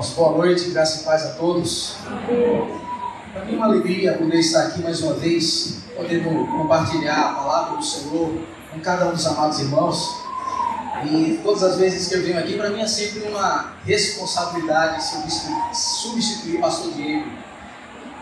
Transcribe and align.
Irmãos, 0.00 0.16
boa 0.16 0.30
noite, 0.30 0.70
graça 0.70 1.02
e 1.02 1.04
paz 1.04 1.26
a 1.26 1.28
todos. 1.32 1.96
Para 3.34 3.44
mim 3.44 3.52
é 3.52 3.56
uma 3.56 3.66
alegria 3.66 4.14
poder 4.14 4.38
estar 4.38 4.68
aqui 4.68 4.80
mais 4.80 5.02
uma 5.02 5.12
vez, 5.12 5.80
podendo 5.94 6.46
compartilhar 6.46 7.20
a 7.20 7.34
palavra 7.34 7.76
do 7.76 7.84
Senhor 7.84 8.32
com 8.72 8.80
cada 8.80 9.08
um 9.08 9.12
dos 9.12 9.26
amados 9.26 9.60
irmãos. 9.60 10.08
E 11.04 11.38
todas 11.42 11.62
as 11.62 11.76
vezes 11.76 12.08
que 12.08 12.14
eu 12.14 12.22
venho 12.22 12.38
aqui, 12.38 12.56
para 12.56 12.70
mim 12.70 12.80
é 12.80 12.86
sempre 12.86 13.28
uma 13.28 13.74
responsabilidade 13.84 15.04
substituir 15.74 16.56
o 16.56 16.60
pastor 16.62 16.92
Diego. 16.94 17.28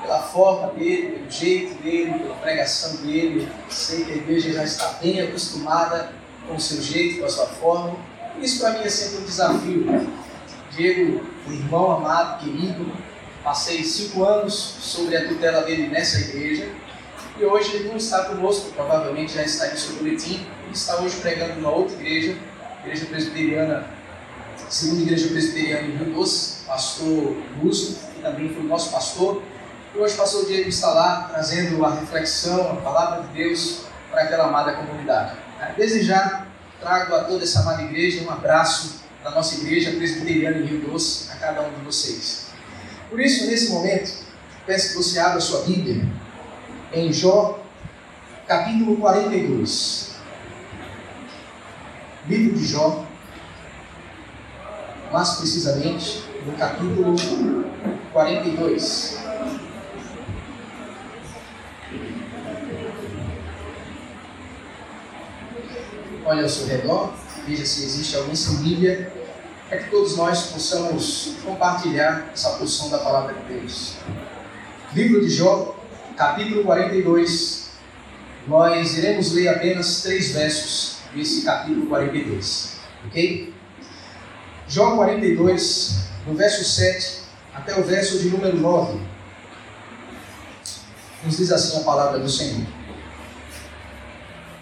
Pela 0.03 0.21
forma 0.21 0.73
dele, 0.73 1.19
pelo 1.19 1.31
jeito 1.31 1.81
dele, 1.81 2.19
pela 2.19 2.35
pregação 2.35 2.97
dele. 2.97 3.49
Sei 3.69 4.05
que 4.05 4.11
a 4.11 4.17
igreja 4.17 4.53
já 4.53 4.65
está 4.65 4.95
bem 5.01 5.21
acostumada 5.21 6.11
com 6.49 6.57
o 6.57 6.61
seu 6.61 6.83
jeito, 6.83 7.21
com 7.21 7.27
a 7.27 7.31
sua 7.31 7.47
forma. 7.47 7.95
Isso 8.41 8.59
para 8.59 8.71
mim 8.73 8.81
é 8.85 8.89
sempre 8.89 9.19
um 9.19 9.25
desafio. 9.25 10.28
Diego, 10.79 11.21
um 11.49 11.53
irmão 11.53 11.91
amado, 11.91 12.39
querido, 12.45 12.87
passei 13.43 13.83
cinco 13.83 14.25
anos 14.25 14.55
sobre 14.55 15.17
a 15.17 15.27
tutela 15.27 15.63
dele 15.63 15.89
nessa 15.89 16.21
igreja 16.21 16.69
e 17.37 17.45
hoje 17.45 17.75
ele 17.75 17.89
não 17.89 17.97
está 17.97 18.27
conosco, 18.27 18.71
provavelmente 18.71 19.35
já 19.35 19.43
está 19.43 19.67
em 19.73 19.77
seu 19.77 19.97
boletim, 19.97 20.47
ele 20.63 20.73
está 20.73 20.97
hoje 21.01 21.17
pregando 21.17 21.57
numa 21.57 21.73
outra 21.73 21.97
igreja, 21.97 22.37
igreja 22.85 23.07
presbiteriana, 23.07 23.87
segunda 24.69 25.03
igreja 25.03 25.29
presbiteriana 25.29 25.89
em 25.89 25.97
Rio 25.97 26.15
Doce, 26.15 26.65
pastor 26.65 27.37
Lúcio, 27.61 27.99
que 28.15 28.23
também 28.23 28.49
foi 28.49 28.63
nosso 28.63 28.93
pastor, 28.93 29.43
e 29.93 29.99
hoje 29.99 30.15
o 30.15 30.17
pastor 30.17 30.47
Diego 30.47 30.69
está 30.69 30.91
lá 30.91 31.29
trazendo 31.33 31.85
a 31.85 31.93
reflexão, 31.93 32.71
a 32.71 32.77
palavra 32.77 33.23
de 33.23 33.29
Deus 33.35 33.81
para 34.13 34.23
aquela 34.23 34.45
amada 34.45 34.75
comunidade. 34.75 35.37
Desde 35.77 36.05
já 36.05 36.47
trago 36.81 37.17
a 37.17 37.25
toda 37.25 37.43
essa 37.43 37.63
amada 37.63 37.83
igreja 37.83 38.23
um 38.23 38.31
abraço 38.31 39.08
da 39.23 39.31
nossa 39.31 39.57
igreja 39.57 39.93
presbiteriana 39.93 40.59
em 40.59 40.67
Rio 40.67 40.81
Doce, 40.81 41.31
a 41.33 41.37
cada 41.37 41.63
um 41.63 41.71
de 41.71 41.85
vocês. 41.85 42.49
Por 43.11 43.21
isso, 43.21 43.47
nesse 43.47 43.71
momento, 43.71 44.13
peço 44.67 44.91
que 44.91 44.95
você 44.97 45.19
abra 45.19 45.41
sua 45.41 45.63
Bíblia 45.63 46.07
em 46.93 47.13
Jó, 47.13 47.61
capítulo 48.47 48.97
42. 48.97 50.17
Livro 52.29 52.59
de 52.59 52.67
Jó, 52.67 53.07
mais 55.13 55.31
precisamente 55.37 56.23
no 56.47 56.53
capítulo 56.53 57.15
42. 58.13 59.19
Olha 66.25 66.43
ao 66.43 66.49
seu 66.49 66.67
redor, 66.67 67.15
veja 67.49 67.65
se 67.65 67.83
existe 67.85 68.15
alguém 68.15 68.35
sem 68.35 68.57
Bíblia, 68.57 69.11
para 69.69 69.79
que 69.79 69.91
todos 69.91 70.17
nós 70.17 70.49
possamos 70.49 71.33
compartilhar 71.43 72.31
essa 72.33 72.51
porção 72.51 72.91
da 72.91 72.99
palavra 72.99 73.35
de 73.35 73.55
Deus. 73.55 73.95
Livro 74.95 75.21
de 75.23 75.31
Jó, 75.31 75.75
capítulo 76.17 76.65
42. 76.65 77.69
Nós 78.47 78.97
iremos 78.97 79.33
ler 79.33 79.49
apenas 79.49 80.03
três 80.03 80.31
versos 80.33 80.99
desse 81.15 81.43
capítulo 81.43 81.87
42, 81.87 82.77
ok? 83.07 83.55
Jó 84.69 84.97
42, 84.97 86.09
no 86.27 86.35
verso 86.35 86.65
7 86.65 87.23
até 87.55 87.79
o 87.79 87.83
verso 87.83 88.19
de 88.19 88.29
número 88.29 88.59
9. 88.59 89.01
Nos 91.25 91.37
diz 91.37 91.51
assim 91.51 91.81
a 91.81 91.85
palavra 91.85 92.19
do 92.19 92.29
Senhor. 92.29 92.67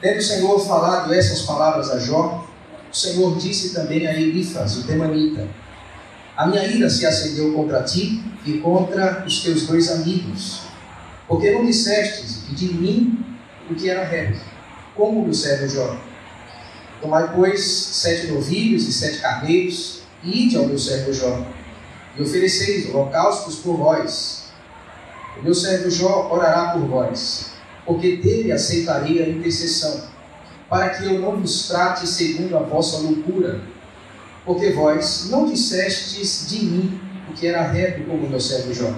Tendo 0.01 0.19
o 0.19 0.23
Senhor 0.23 0.67
falado 0.67 1.13
essas 1.13 1.43
palavras 1.43 1.91
a 1.91 1.99
Jó, 1.99 2.46
o 2.97 2.99
Senhor 2.99 3.37
disse 3.37 3.75
também 3.75 4.07
a 4.07 4.19
Elifas, 4.19 4.79
o 4.79 4.87
temanita: 4.87 5.47
A 6.35 6.47
minha 6.47 6.67
ira 6.67 6.89
se 6.89 7.05
acendeu 7.05 7.53
contra 7.53 7.83
ti 7.83 8.23
e 8.47 8.55
contra 8.55 9.23
os 9.27 9.43
teus 9.43 9.67
dois 9.67 9.91
amigos, 9.91 10.63
porque 11.29 11.51
não 11.51 11.67
dissestes 11.67 12.47
de 12.57 12.73
mim 12.73 13.23
o 13.71 13.75
que 13.75 13.91
era 13.91 14.03
reto, 14.03 14.41
como 14.95 15.21
o 15.21 15.25
meu 15.25 15.35
servo 15.35 15.69
Jó. 15.69 15.95
Tomai, 17.03 17.35
pois, 17.35 17.63
sete 17.63 18.29
novilhos 18.29 18.89
e 18.89 18.93
sete 18.95 19.19
carneiros, 19.19 20.01
e 20.25 20.47
ide 20.47 20.57
ao 20.57 20.67
meu 20.67 20.79
servo 20.79 21.13
Jó, 21.13 21.47
e 22.17 22.23
ofereceis 22.23 22.89
holocaustos 22.89 23.57
por 23.57 23.77
vós. 23.77 24.47
O 25.39 25.43
meu 25.43 25.55
servo 25.55 25.91
Jó 25.91 26.31
orará 26.33 26.71
por 26.71 26.89
vós, 26.89 27.51
porque 27.85 28.17
dele 28.17 28.53
aceitarei 28.53 29.23
a 29.23 29.29
intercessão, 29.29 30.16
para 30.69 30.91
que 30.91 31.05
eu 31.05 31.21
não 31.21 31.41
vos 31.41 31.69
trate 31.69 32.07
segundo 32.07 32.57
a 32.57 32.61
vossa 32.61 32.99
loucura, 32.99 33.61
porque 34.45 34.71
vós 34.71 35.29
não 35.31 35.47
dissestes 35.47 36.49
de 36.49 36.65
mim 36.65 37.01
o 37.29 37.33
que 37.33 37.47
era 37.47 37.63
reto 37.63 38.05
como 38.05 38.29
meu 38.29 38.41
servo 38.41 38.73
Jó. 38.73 38.93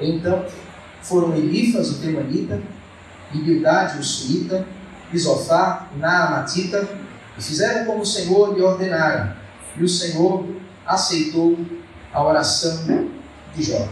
Então 0.00 0.44
foram 1.02 1.34
Elifas, 1.34 1.90
o 1.90 1.98
temanita, 2.00 2.60
e 3.32 3.38
Bildade, 3.38 3.98
o 3.98 4.02
suíta, 4.02 4.66
Isofá, 5.12 5.88
Naamatita, 5.96 6.88
e 7.36 7.42
fizeram 7.42 7.86
como 7.86 8.02
o 8.02 8.06
Senhor 8.06 8.54
lhe 8.54 8.62
ordenara, 8.62 9.36
e 9.76 9.82
o 9.82 9.88
Senhor 9.88 10.46
aceitou 10.86 11.58
a 12.12 12.22
oração 12.22 13.08
de 13.54 13.62
Jó. 13.62 13.88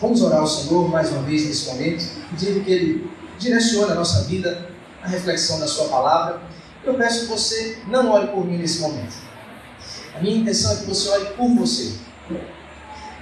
Vamos 0.00 0.22
orar 0.22 0.40
ao 0.40 0.46
Senhor 0.46 0.88
mais 0.88 1.10
uma 1.10 1.22
vez 1.22 1.46
nesse 1.46 1.66
momento, 1.70 2.04
pedindo 2.30 2.64
que 2.64 2.70
Ele 2.70 3.10
direcione 3.38 3.92
a 3.92 3.94
nossa 3.94 4.24
vida 4.24 4.69
à 5.02 5.08
reflexão 5.08 5.58
da 5.58 5.66
Sua 5.66 5.88
palavra. 5.88 6.40
Eu 6.84 6.94
peço 6.94 7.20
que 7.20 7.26
você 7.26 7.78
não 7.86 8.10
ore 8.10 8.28
por 8.28 8.44
mim 8.44 8.58
nesse 8.58 8.80
momento. 8.80 9.14
A 10.14 10.20
minha 10.20 10.38
intenção 10.38 10.72
é 10.72 10.76
que 10.76 10.86
você 10.86 11.08
ore 11.08 11.26
por 11.34 11.48
você. 11.56 11.92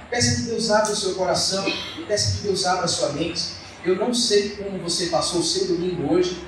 Peça 0.09 0.35
que 0.35 0.41
Deus 0.49 0.71
abra 0.71 0.91
o 0.91 0.95
seu 0.95 1.13
coração, 1.13 1.65
peça 2.07 2.37
que 2.37 2.43
Deus 2.43 2.65
abra 2.65 2.85
a 2.85 2.87
sua 2.87 3.09
mente. 3.09 3.59
Eu 3.85 3.95
não 3.95 4.13
sei 4.13 4.49
como 4.51 4.79
você 4.79 5.07
passou 5.07 5.41
o 5.41 5.43
seu 5.43 5.67
domingo 5.67 6.13
hoje, 6.13 6.43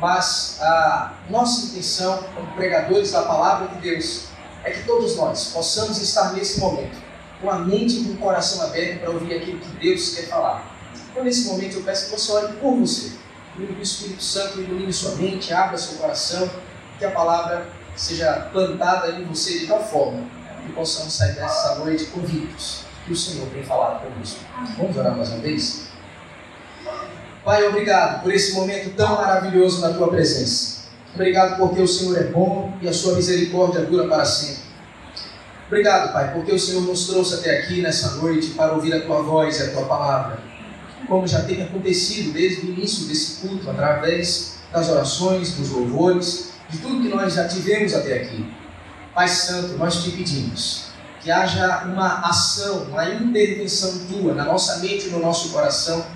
mas 0.00 0.58
a 0.60 1.14
nossa 1.28 1.66
intenção, 1.66 2.22
como 2.34 2.54
pregadores 2.54 3.10
da 3.10 3.22
palavra 3.22 3.68
de 3.68 3.80
Deus, 3.80 4.26
é 4.64 4.70
que 4.70 4.84
todos 4.84 5.16
nós 5.16 5.48
possamos 5.48 6.00
estar 6.00 6.32
nesse 6.32 6.60
momento 6.60 6.96
com 7.40 7.50
a 7.50 7.58
mente 7.58 8.00
e 8.00 8.04
com 8.04 8.12
o 8.12 8.16
coração 8.18 8.64
aberto 8.66 9.00
para 9.00 9.10
ouvir 9.10 9.34
aquilo 9.34 9.58
que 9.58 9.68
Deus 9.78 10.14
quer 10.14 10.28
falar. 10.28 10.70
Então, 11.10 11.24
nesse 11.24 11.46
momento, 11.48 11.76
eu 11.76 11.82
peço 11.82 12.06
que 12.06 12.18
você 12.18 12.32
ore 12.32 12.52
por 12.54 12.76
você. 12.76 13.12
Que 13.66 13.80
o 13.80 13.82
Espírito 13.82 14.22
Santo 14.22 14.60
ilumine 14.60 14.92
sua 14.92 15.16
mente, 15.16 15.52
abra 15.52 15.76
seu 15.76 15.98
coração, 15.98 16.48
que 16.98 17.04
a 17.04 17.10
palavra 17.10 17.66
seja 17.94 18.48
plantada 18.52 19.10
em 19.12 19.24
você 19.24 19.58
de 19.58 19.66
tal 19.66 19.82
forma 19.82 20.22
que 20.66 20.72
possamos 20.72 21.12
sair 21.12 21.34
dessa 21.34 21.74
noite 21.76 22.06
convictos 22.06 22.84
que 23.04 23.12
o 23.12 23.16
Senhor 23.16 23.48
tem 23.48 23.62
falado 23.62 24.02
conosco. 24.02 24.40
Vamos 24.78 24.96
orar 24.96 25.16
mais 25.16 25.28
uma 25.30 25.40
vez? 25.40 25.88
Pai, 27.44 27.66
obrigado 27.66 28.22
por 28.22 28.32
esse 28.32 28.52
momento 28.52 28.94
tão 28.96 29.16
maravilhoso 29.16 29.80
na 29.80 29.92
tua 29.92 30.08
presença. 30.08 30.80
Obrigado 31.14 31.58
porque 31.58 31.80
o 31.80 31.88
Senhor 31.88 32.16
é 32.18 32.24
bom 32.24 32.72
e 32.80 32.88
a 32.88 32.92
sua 32.92 33.14
misericórdia 33.14 33.82
dura 33.82 34.08
para 34.08 34.24
sempre. 34.24 34.62
Obrigado, 35.66 36.12
Pai, 36.12 36.32
porque 36.32 36.52
o 36.52 36.58
Senhor 36.58 36.82
nos 36.82 37.06
trouxe 37.06 37.34
até 37.34 37.58
aqui 37.58 37.82
nessa 37.82 38.16
noite 38.16 38.50
para 38.50 38.72
ouvir 38.72 38.94
a 38.94 39.00
tua 39.02 39.22
voz 39.22 39.60
e 39.60 39.64
a 39.64 39.70
tua 39.72 39.84
palavra. 39.84 40.49
Como 41.10 41.26
já 41.26 41.42
tem 41.42 41.60
acontecido 41.60 42.32
desde 42.32 42.60
o 42.64 42.70
início 42.70 43.08
desse 43.08 43.40
culto, 43.40 43.68
através 43.68 44.58
das 44.72 44.88
orações, 44.88 45.54
dos 45.54 45.70
louvores, 45.70 46.50
de 46.68 46.78
tudo 46.78 47.02
que 47.02 47.08
nós 47.08 47.34
já 47.34 47.48
tivemos 47.48 47.92
até 47.94 48.14
aqui. 48.14 48.48
Pai 49.12 49.26
Santo, 49.26 49.76
nós 49.76 50.04
te 50.04 50.12
pedimos 50.12 50.84
que 51.20 51.28
haja 51.28 51.82
uma 51.86 52.20
ação, 52.20 52.84
uma 52.84 53.04
intervenção 53.08 54.06
tua 54.06 54.34
na 54.34 54.44
nossa 54.44 54.78
mente 54.78 55.08
e 55.08 55.10
no 55.10 55.18
nosso 55.18 55.48
coração, 55.48 56.06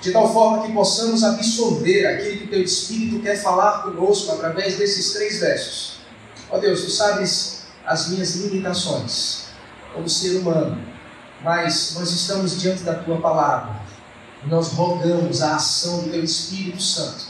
de 0.00 0.10
tal 0.10 0.32
forma 0.32 0.66
que 0.66 0.72
possamos 0.72 1.22
absorver 1.22 2.06
aquilo 2.06 2.38
que 2.38 2.46
teu 2.46 2.62
Espírito 2.62 3.20
quer 3.20 3.36
falar 3.36 3.82
conosco 3.82 4.32
através 4.32 4.78
desses 4.78 5.12
três 5.12 5.40
versos. 5.40 5.98
Ó 6.50 6.56
Deus, 6.56 6.80
tu 6.80 6.90
sabes 6.90 7.64
as 7.84 8.08
minhas 8.08 8.34
limitações 8.36 9.48
como 9.92 10.08
ser 10.08 10.38
humano, 10.38 10.80
mas 11.44 11.96
nós 11.98 12.10
estamos 12.10 12.58
diante 12.58 12.82
da 12.82 12.94
tua 12.94 13.20
palavra 13.20 13.81
e 14.44 14.48
nós 14.48 14.72
rogamos 14.72 15.42
a 15.42 15.56
ação 15.56 16.02
do 16.02 16.10
teu 16.10 16.24
Espírito 16.24 16.82
Santo 16.82 17.26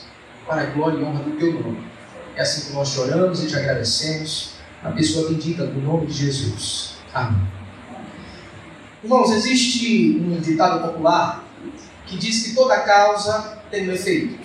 para 0.47 0.63
a 0.63 0.67
glória 0.67 0.99
e 0.99 1.05
honra 1.05 1.23
do 1.23 1.33
teu 1.33 1.53
nome. 1.53 1.87
É 2.35 2.43
assim 2.43 2.69
que 2.69 2.73
nós 2.73 2.89
choramos 2.89 3.43
e 3.43 3.47
te 3.47 3.57
agradecemos, 3.57 4.53
na 4.83 4.91
pessoa 4.91 5.29
bendita 5.29 5.67
do 5.67 5.81
nome 5.81 6.07
de 6.07 6.15
Jesus. 6.15 6.95
Amém. 7.13 7.41
Irmãos, 9.05 9.31
existe 9.31 10.21
um 10.21 10.41
ditado 10.41 10.87
popular 10.87 11.45
que 12.07 12.17
diz 12.17 12.43
que 12.45 12.55
toda 12.55 12.81
causa 12.81 13.59
tem 13.71 13.89
um 13.89 13.93
efeito. 13.93 14.39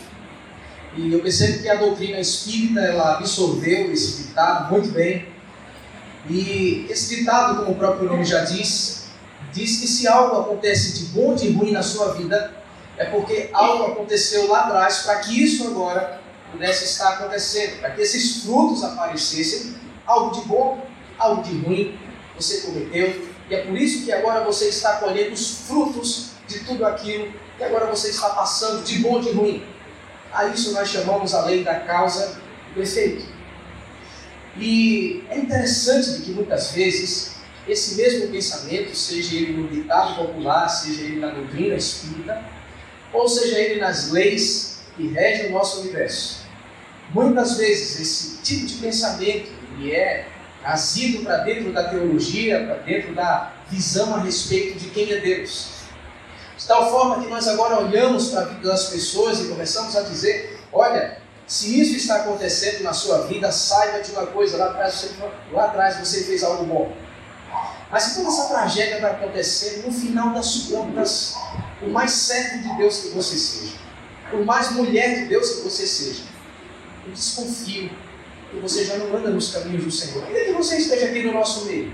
E 0.96 1.14
eu 1.14 1.20
percebo 1.20 1.62
que 1.62 1.70
a 1.70 1.76
doutrina 1.76 2.20
espírita 2.20 2.82
ela 2.82 3.18
absorveu 3.18 3.92
esse 3.92 4.24
ditado 4.24 4.72
muito 4.72 4.90
bem. 4.90 5.28
E 6.30 6.86
esse 6.90 7.16
ditado, 7.16 7.60
como 7.60 7.72
o 7.72 7.76
próprio 7.76 8.10
nome 8.10 8.26
já 8.26 8.44
diz, 8.44 9.07
diz 9.54 9.80
que 9.80 9.88
se 9.88 10.08
algo 10.08 10.42
acontece 10.42 10.94
de 11.00 11.06
bom 11.06 11.30
ou 11.30 11.36
de 11.36 11.52
ruim 11.52 11.72
na 11.72 11.84
sua 11.84 12.14
vida, 12.14 12.54
é 12.98 13.06
porque 13.06 13.50
algo 13.54 13.86
aconteceu 13.92 14.48
lá 14.48 14.62
atrás 14.62 15.00
para 15.00 15.20
que 15.20 15.44
isso 15.44 15.68
agora 15.68 16.20
pudesse 16.52 16.86
estar 16.86 17.14
acontecendo, 17.14 17.80
para 17.80 17.92
que 17.92 18.02
esses 18.02 18.44
frutos 18.44 18.84
aparecessem, 18.84 19.76
algo 20.06 20.40
de 20.40 20.48
bom, 20.48 20.86
algo 21.18 21.44
de 21.44 21.58
ruim 21.60 22.00
você 22.36 22.62
cometeu, 22.62 23.28
e 23.50 23.56
é 23.56 23.64
por 23.64 23.78
isso 23.78 24.06
que 24.06 24.12
agora 24.12 24.44
você 24.44 24.70
está 24.70 24.98
colhendo 24.98 25.34
os 25.34 25.62
frutos 25.68 26.32
de 26.48 26.60
tudo 26.60 26.86
aquilo 26.86 27.32
que 27.58 27.64
agora 27.64 27.88
você 27.88 28.10
está 28.10 28.30
passando 28.30 28.84
de 28.84 29.00
bom 29.00 29.14
ou 29.14 29.22
de 29.22 29.32
ruim. 29.32 29.64
A 30.32 30.46
isso 30.48 30.74
nós 30.74 30.90
chamamos 30.90 31.34
a 31.34 31.46
lei 31.46 31.64
da 31.64 31.80
causa 31.80 32.40
do 32.76 32.82
efeito. 32.82 33.26
E 34.58 35.24
é 35.30 35.38
interessante 35.38 36.22
que 36.22 36.32
muitas 36.32 36.72
vezes 36.72 37.37
esse 37.68 37.96
mesmo 37.96 38.30
pensamento, 38.30 38.96
seja 38.96 39.36
ele 39.36 39.54
no 39.54 39.68
ditado 39.68 40.16
popular, 40.16 40.68
seja 40.70 41.02
ele 41.02 41.20
na 41.20 41.30
doutrina 41.30 41.76
espírita, 41.76 42.42
ou 43.12 43.28
seja 43.28 43.58
ele 43.58 43.80
nas 43.80 44.12
leis 44.12 44.82
que 44.96 45.08
regem 45.08 45.48
o 45.48 45.52
nosso 45.52 45.82
universo, 45.82 46.40
muitas 47.14 47.58
vezes 47.58 48.00
esse 48.00 48.38
tipo 48.42 48.66
de 48.66 48.76
pensamento 48.76 49.52
ele 49.78 49.92
é 49.94 50.28
trazido 50.62 51.24
para 51.24 51.38
dentro 51.38 51.72
da 51.72 51.84
teologia, 51.90 52.66
para 52.66 52.76
dentro 52.78 53.14
da 53.14 53.54
visão 53.70 54.16
a 54.16 54.20
respeito 54.22 54.80
de 54.80 54.90
quem 54.90 55.12
é 55.12 55.20
Deus. 55.20 55.78
De 56.58 56.66
tal 56.66 56.90
forma 56.90 57.24
que 57.24 57.30
nós 57.30 57.48
agora 57.48 57.80
olhamos 57.80 58.30
para 58.30 58.42
a 58.42 58.46
vida 58.46 58.68
das 58.68 58.90
pessoas 58.90 59.40
e 59.40 59.48
começamos 59.48 59.96
a 59.96 60.02
dizer: 60.02 60.60
olha, 60.74 61.20
se 61.46 61.80
isso 61.80 61.96
está 61.96 62.18
acontecendo 62.18 62.84
na 62.84 62.94
sua 62.94 63.28
vida, 63.28 63.52
saiba 63.52 64.02
de 64.02 64.12
uma 64.12 64.26
coisa, 64.26 64.58
lá 64.58 64.72
atrás 64.72 64.96
você, 64.96 65.10
lá 65.52 65.66
atrás 65.66 65.98
você 65.98 66.24
fez 66.24 66.44
algo 66.44 66.66
bom. 66.66 67.07
Mas 67.90 68.04
se 68.04 68.16
toda 68.16 68.28
essa 68.28 68.48
tragédia 68.48 68.96
está 68.96 69.12
acontecendo, 69.12 69.86
no 69.86 69.92
final 69.92 70.34
das 70.34 70.68
contas, 70.70 71.36
o 71.82 71.90
mais 71.90 72.12
certo 72.12 72.64
de 72.64 72.78
Deus 72.78 72.98
que 73.00 73.10
você 73.10 73.38
seja, 73.38 73.74
por 74.30 74.44
mais 74.44 74.72
mulher 74.72 75.22
de 75.22 75.26
Deus 75.28 75.50
que 75.52 75.62
você 75.62 75.88
seja, 75.88 76.24
eu 77.06 77.14
desconfio 77.14 77.90
que 78.52 78.58
você 78.58 78.84
já 78.84 78.98
não 78.98 79.16
anda 79.16 79.30
nos 79.30 79.52
caminhos 79.54 79.86
do 79.86 79.92
Senhor. 79.92 80.24
Ainda 80.26 80.46
que 80.46 80.52
você 80.52 80.78
esteja 80.78 81.08
aqui 81.08 81.24
no 81.24 81.34
nosso 81.34 81.66
meio. 81.66 81.94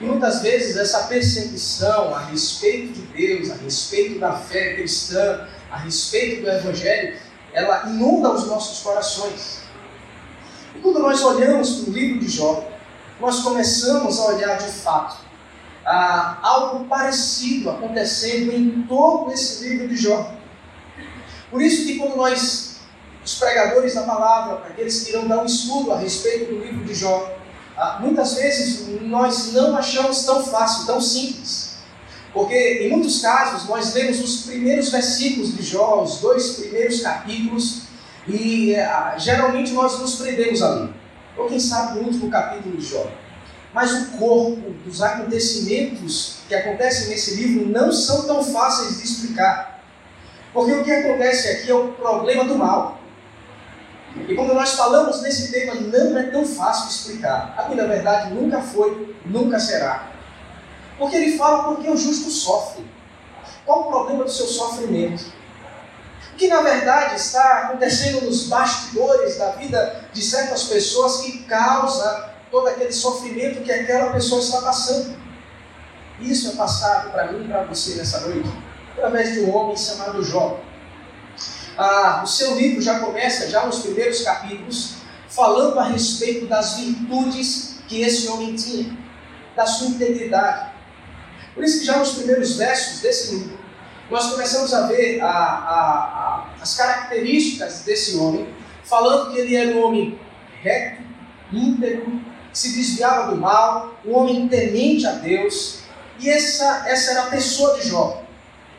E 0.00 0.04
muitas 0.04 0.40
vezes 0.40 0.76
essa 0.76 1.04
percepção 1.04 2.14
a 2.14 2.20
respeito 2.20 2.94
de 2.94 3.02
Deus, 3.02 3.50
a 3.50 3.56
respeito 3.56 4.18
da 4.18 4.32
fé 4.32 4.74
cristã, 4.74 5.46
a 5.70 5.76
respeito 5.76 6.42
do 6.42 6.50
Evangelho, 6.50 7.18
ela 7.52 7.86
inunda 7.86 8.32
os 8.32 8.46
nossos 8.46 8.80
corações. 8.80 9.60
E 10.74 10.78
quando 10.78 11.00
nós 11.00 11.22
olhamos 11.22 11.80
para 11.80 11.90
o 11.90 11.92
livro 11.92 12.20
de 12.20 12.28
Jó, 12.28 12.69
nós 13.20 13.40
começamos 13.40 14.18
a 14.18 14.26
olhar 14.26 14.56
de 14.56 14.70
fato 14.70 15.16
ah, 15.84 16.38
algo 16.42 16.84
parecido 16.86 17.70
acontecendo 17.70 18.52
em 18.52 18.82
todo 18.82 19.32
esse 19.32 19.68
livro 19.68 19.88
de 19.88 19.96
Jó. 19.96 20.32
Por 21.50 21.60
isso 21.60 21.84
que 21.84 21.98
quando 21.98 22.16
nós 22.16 22.70
os 23.24 23.34
pregadores 23.34 23.94
da 23.94 24.02
palavra, 24.02 24.64
aqueles 24.66 25.02
que 25.02 25.10
irão 25.10 25.28
dar 25.28 25.42
um 25.42 25.46
estudo 25.46 25.92
a 25.92 25.98
respeito 25.98 26.54
do 26.54 26.64
livro 26.64 26.84
de 26.84 26.94
Jó, 26.94 27.36
ah, 27.76 27.98
muitas 28.00 28.34
vezes 28.34 29.02
nós 29.02 29.52
não 29.52 29.76
achamos 29.76 30.24
tão 30.24 30.44
fácil, 30.44 30.86
tão 30.86 31.00
simples. 31.00 31.70
Porque 32.32 32.80
em 32.82 32.90
muitos 32.90 33.20
casos 33.20 33.68
nós 33.68 33.92
lemos 33.94 34.20
os 34.20 34.42
primeiros 34.46 34.90
versículos 34.90 35.56
de 35.56 35.62
Jó, 35.62 36.02
os 36.02 36.18
dois 36.18 36.56
primeiros 36.56 37.00
capítulos, 37.00 37.82
e 38.26 38.74
ah, 38.76 39.14
geralmente 39.18 39.72
nós 39.72 39.98
nos 39.98 40.16
prendemos 40.16 40.62
ali. 40.62 40.99
Ou 41.40 41.48
quem 41.48 41.58
sabe 41.58 41.98
no 41.98 42.06
último 42.06 42.30
capítulo 42.30 42.76
de 42.76 42.84
Jó. 42.84 43.06
Mas 43.72 43.92
o 43.92 44.18
corpo 44.18 44.70
dos 44.84 45.00
acontecimentos 45.00 46.40
que 46.46 46.54
acontecem 46.54 47.08
nesse 47.08 47.36
livro 47.36 47.66
não 47.66 47.90
são 47.90 48.26
tão 48.26 48.44
fáceis 48.44 48.98
de 48.98 49.04
explicar. 49.04 49.80
Porque 50.52 50.72
o 50.72 50.84
que 50.84 50.92
acontece 50.92 51.48
aqui 51.48 51.70
é 51.70 51.74
o 51.74 51.92
problema 51.92 52.44
do 52.44 52.56
mal. 52.56 52.98
E 54.28 54.34
quando 54.34 54.52
nós 54.52 54.74
falamos 54.74 55.22
nesse 55.22 55.50
tema, 55.50 55.74
não 55.74 56.18
é 56.18 56.24
tão 56.24 56.44
fácil 56.44 56.90
explicar. 56.90 57.54
A 57.56 57.74
na 57.74 57.86
verdade, 57.86 58.34
nunca 58.34 58.60
foi, 58.60 59.16
nunca 59.24 59.58
será. 59.58 60.10
Porque 60.98 61.16
ele 61.16 61.38
fala 61.38 61.64
porque 61.64 61.88
o 61.88 61.96
justo 61.96 62.28
sofre. 62.28 62.84
Qual 63.64 63.82
o 63.82 63.90
problema 63.90 64.24
do 64.24 64.30
seu 64.30 64.46
sofrimento? 64.46 65.39
Que 66.40 66.48
na 66.48 66.62
verdade 66.62 67.16
está 67.16 67.64
acontecendo 67.64 68.24
nos 68.24 68.48
bastidores 68.48 69.36
da 69.36 69.50
vida 69.50 70.08
de 70.10 70.22
certas 70.22 70.64
pessoas 70.64 71.20
que 71.20 71.44
causa 71.44 72.30
todo 72.50 72.66
aquele 72.66 72.92
sofrimento 72.92 73.62
que 73.62 73.70
aquela 73.70 74.10
pessoa 74.10 74.40
está 74.40 74.62
passando? 74.62 75.14
Isso 76.18 76.48
é 76.48 76.56
passado 76.56 77.10
para 77.10 77.30
mim 77.30 77.44
e 77.44 77.48
para 77.48 77.64
você 77.64 77.94
nessa 77.96 78.20
noite, 78.20 78.50
através 78.92 79.34
de 79.34 79.40
um 79.40 79.54
homem 79.54 79.76
chamado 79.76 80.24
Jó 80.24 80.58
ah, 81.76 82.20
o 82.22 82.26
seu 82.26 82.54
livro 82.56 82.80
já 82.80 83.00
começa, 83.00 83.48
já 83.48 83.64
nos 83.64 83.78
primeiros 83.80 84.22
capítulos, 84.22 84.96
falando 85.28 85.78
a 85.78 85.84
respeito 85.84 86.46
das 86.46 86.74
virtudes 86.74 87.78
que 87.88 88.02
esse 88.02 88.28
homem 88.28 88.54
tinha, 88.54 88.96
da 89.56 89.66
sua 89.66 89.88
integridade. 89.88 90.72
Por 91.54 91.64
isso 91.64 91.80
que 91.80 91.86
já 91.86 91.96
nos 91.96 92.12
primeiros 92.12 92.56
versos 92.56 93.00
desse 93.00 93.34
livro, 93.34 93.58
nós 94.10 94.30
começamos 94.30 94.74
a 94.74 94.86
ver 94.88 95.20
a, 95.20 95.26
a, 95.28 96.29
as 96.60 96.76
características 96.76 97.80
desse 97.80 98.16
homem, 98.16 98.48
falando 98.84 99.32
que 99.32 99.38
ele 99.38 99.56
era 99.56 99.76
um 99.76 99.84
homem 99.84 100.18
reto, 100.62 101.02
íntegro, 101.52 102.20
se 102.52 102.76
desviava 102.76 103.30
do 103.30 103.36
mal, 103.40 103.98
um 104.04 104.14
homem 104.14 104.48
temente 104.48 105.06
a 105.06 105.12
Deus, 105.12 105.80
e 106.18 106.28
essa, 106.28 106.84
essa 106.86 107.12
era 107.12 107.22
a 107.22 107.30
pessoa 107.30 107.78
de 107.78 107.88
Jó. 107.88 108.22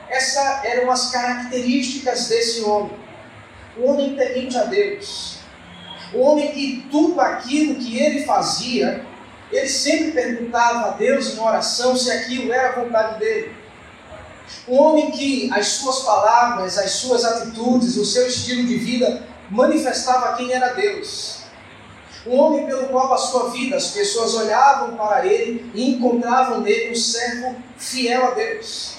Essas 0.09 0.65
eram 0.65 0.91
as 0.91 1.09
características 1.09 2.27
desse 2.27 2.61
homem. 2.61 2.91
O 3.77 3.85
homem 3.85 4.15
temente 4.15 4.57
a 4.57 4.65
Deus. 4.65 5.39
O 6.13 6.19
homem 6.19 6.51
que 6.51 6.85
tudo 6.91 7.19
aquilo 7.19 7.75
que 7.75 7.97
ele 7.97 8.25
fazia, 8.25 9.05
ele 9.51 9.69
sempre 9.69 10.11
perguntava 10.11 10.89
a 10.89 10.91
Deus 10.91 11.33
em 11.33 11.39
oração 11.39 11.95
se 11.95 12.11
aquilo 12.11 12.51
era 12.51 12.69
a 12.69 12.83
vontade 12.83 13.19
dele. 13.19 13.55
Um 14.67 14.77
homem 14.77 15.11
que 15.11 15.49
as 15.51 15.67
suas 15.67 15.99
palavras, 15.99 16.77
as 16.77 16.91
suas 16.91 17.25
atitudes, 17.25 17.97
o 17.97 18.05
seu 18.05 18.27
estilo 18.27 18.67
de 18.67 18.77
vida 18.77 19.23
manifestava 19.49 20.35
quem 20.37 20.51
era 20.51 20.73
Deus. 20.73 21.41
Um 22.25 22.37
homem 22.37 22.67
pelo 22.67 22.87
qual 22.87 23.11
a 23.11 23.17
sua 23.17 23.49
vida 23.49 23.75
as 23.75 23.87
pessoas 23.87 24.35
olhavam 24.35 24.95
para 24.95 25.25
ele 25.25 25.71
e 25.73 25.91
encontravam 25.91 26.61
nele 26.61 26.91
um 26.91 26.95
servo 26.95 27.55
fiel 27.77 28.27
a 28.27 28.31
Deus. 28.31 28.97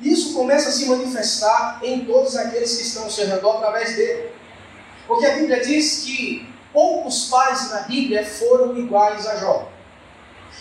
Isso 0.00 0.32
começa 0.32 0.68
a 0.68 0.72
se 0.72 0.86
manifestar 0.86 1.80
em 1.82 2.04
todos 2.04 2.36
aqueles 2.36 2.76
que 2.76 2.82
estão 2.82 3.04
ao 3.04 3.10
seu 3.10 3.26
redor 3.26 3.56
através 3.56 3.96
dele. 3.96 4.30
Porque 5.06 5.26
a 5.26 5.34
Bíblia 5.34 5.60
diz 5.60 6.04
que 6.04 6.48
poucos 6.72 7.24
pais 7.24 7.70
na 7.70 7.80
Bíblia 7.80 8.24
foram 8.24 8.76
iguais 8.78 9.26
a 9.26 9.36
Jó. 9.36 9.68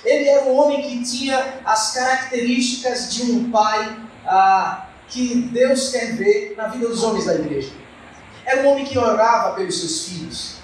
Ele 0.03 0.27
era 0.27 0.45
um 0.45 0.55
homem 0.57 0.81
que 0.81 1.03
tinha 1.03 1.59
as 1.63 1.93
características 1.93 3.13
de 3.13 3.31
um 3.31 3.51
pai 3.51 3.97
ah, 4.27 4.89
que 5.07 5.35
Deus 5.53 5.89
quer 5.89 6.15
ver 6.15 6.53
na 6.57 6.67
vida 6.67 6.87
dos 6.87 7.03
homens 7.03 7.25
da 7.25 7.35
igreja. 7.35 7.71
Era 8.45 8.61
um 8.61 8.71
homem 8.71 8.85
que 8.85 8.97
orava 8.97 9.55
pelos 9.55 9.79
seus 9.79 10.07
filhos. 10.07 10.57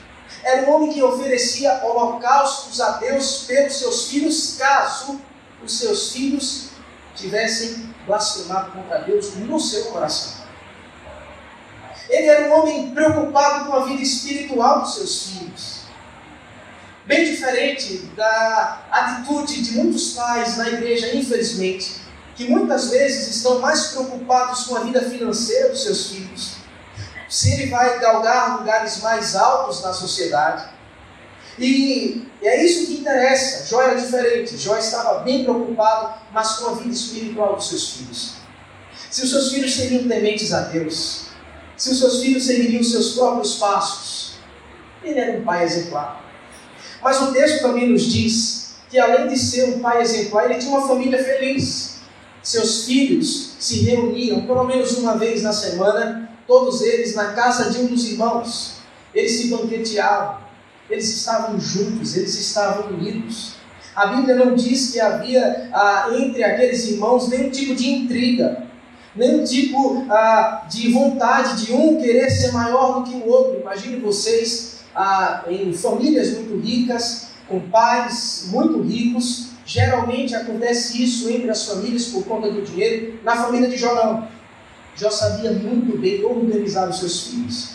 Era 0.43 0.69
um 0.69 0.73
homem 0.73 0.93
que 0.93 1.01
oferecia 1.01 1.81
holocaustos 1.83 2.79
a 2.81 2.97
Deus 2.97 3.45
pelos 3.47 3.75
seus 3.75 4.09
filhos, 4.09 4.57
caso 4.57 5.19
os 5.63 5.79
seus 5.79 6.11
filhos 6.11 6.69
tivessem 7.15 7.93
blasfemado 8.05 8.71
contra 8.71 8.99
Deus 8.99 9.35
no 9.35 9.59
seu 9.59 9.85
coração. 9.85 10.43
Ele 12.09 12.27
era 12.27 12.49
um 12.49 12.59
homem 12.59 12.91
preocupado 12.91 13.65
com 13.65 13.73
a 13.73 13.85
vida 13.85 14.01
espiritual 14.01 14.81
dos 14.81 14.95
seus 14.95 15.27
filhos. 15.27 15.83
Bem 17.05 17.25
diferente 17.25 17.97
da 18.15 18.85
atitude 18.91 19.61
de 19.61 19.71
muitos 19.77 20.13
pais 20.13 20.57
na 20.57 20.69
igreja, 20.69 21.15
infelizmente, 21.15 22.02
que 22.35 22.45
muitas 22.49 22.89
vezes 22.89 23.35
estão 23.35 23.59
mais 23.59 23.87
preocupados 23.87 24.63
com 24.63 24.75
a 24.75 24.79
vida 24.81 25.01
financeira 25.01 25.69
dos 25.69 25.83
seus 25.83 26.07
filhos. 26.07 26.53
Se 27.29 27.51
ele 27.53 27.67
vai 27.67 27.99
galgar 27.99 28.59
lugares 28.59 29.01
mais 29.01 29.35
altos 29.35 29.81
na 29.81 29.93
sociedade, 29.93 30.73
e 31.57 32.27
é 32.41 32.65
isso 32.65 32.87
que 32.87 33.01
interessa. 33.01 33.67
Jó 33.67 33.81
era 33.81 33.95
diferente. 33.95 34.57
Jó 34.57 34.77
estava 34.77 35.19
bem 35.19 35.43
preocupado, 35.43 36.21
mas 36.31 36.53
com 36.53 36.71
a 36.71 36.73
vida 36.75 36.93
espiritual 36.93 37.55
dos 37.55 37.69
seus 37.69 37.89
filhos. 37.91 38.33
Se 39.09 39.23
os 39.23 39.29
seus 39.29 39.51
filhos 39.51 39.75
seriam 39.75 40.07
tementes 40.07 40.51
a 40.53 40.61
Deus, 40.61 41.27
se 41.77 41.91
os 41.91 41.99
seus 41.99 42.21
filhos 42.21 42.45
seguiriam 42.45 42.83
seus 42.83 43.13
próprios 43.13 43.55
passos, 43.55 44.33
ele 45.03 45.19
era 45.19 45.39
um 45.39 45.43
pai 45.43 45.63
exemplar. 45.63 46.23
Mas 47.01 47.21
o 47.21 47.31
texto 47.31 47.61
também 47.61 47.89
nos 47.89 48.03
diz 48.03 48.75
que 48.89 48.97
além 48.97 49.27
de 49.27 49.37
ser 49.37 49.65
um 49.65 49.79
pai 49.79 50.01
exemplar, 50.01 50.49
ele 50.49 50.59
tinha 50.59 50.71
uma 50.71 50.87
família 50.87 51.23
feliz. 51.23 51.92
Seus 52.43 52.83
filhos 52.85 53.55
se 53.57 53.85
reuniam 53.85 54.45
pelo 54.45 54.65
menos 54.65 54.97
uma 54.97 55.17
vez 55.17 55.41
na 55.41 55.53
semana, 55.53 56.29
todos 56.45 56.81
eles 56.81 57.15
na 57.15 57.31
casa 57.31 57.71
de 57.71 57.79
um 57.79 57.87
dos 57.87 58.05
irmãos. 58.11 58.79
Eles 59.15 59.31
se 59.31 59.47
banqueteavam, 59.47 60.39
eles 60.89 61.07
estavam 61.15 61.57
juntos, 61.57 62.17
eles 62.17 62.37
estavam 62.37 62.89
unidos. 62.89 63.53
A 63.95 64.07
Bíblia 64.07 64.35
não 64.35 64.55
diz 64.55 64.91
que 64.91 64.99
havia 64.99 65.69
ah, 65.71 66.09
entre 66.17 66.43
aqueles 66.43 66.85
irmãos 66.89 67.29
nenhum 67.29 67.49
tipo 67.49 67.75
de 67.75 67.89
intriga, 67.89 68.63
nenhum 69.15 69.45
tipo 69.45 70.05
ah, 70.09 70.65
de 70.69 70.91
vontade 70.91 71.65
de 71.65 71.71
um 71.71 72.01
querer 72.01 72.29
ser 72.29 72.51
maior 72.51 72.99
do 72.99 73.09
que 73.09 73.15
o 73.15 73.29
outro. 73.29 73.61
Imagine 73.61 74.01
vocês 74.01 74.79
ah, 74.93 75.45
em 75.47 75.71
famílias 75.73 76.33
muito 76.33 76.59
ricas, 76.59 77.27
com 77.47 77.59
pais 77.69 78.47
muito 78.51 78.81
ricos. 78.81 79.52
Geralmente 79.65 80.35
acontece 80.35 81.01
isso 81.01 81.29
entre 81.29 81.49
as 81.49 81.65
famílias 81.65 82.05
por 82.05 82.25
conta 82.25 82.51
do 82.51 82.61
dinheiro. 82.61 83.19
Na 83.23 83.35
família 83.35 83.69
de 83.69 83.77
Jó 83.77 83.93
não. 83.95 84.27
Jó 84.95 85.09
sabia 85.09 85.51
muito 85.51 85.97
bem 85.97 86.23
organizar 86.23 86.89
os 86.89 86.99
seus 86.99 87.27
filhos. 87.27 87.73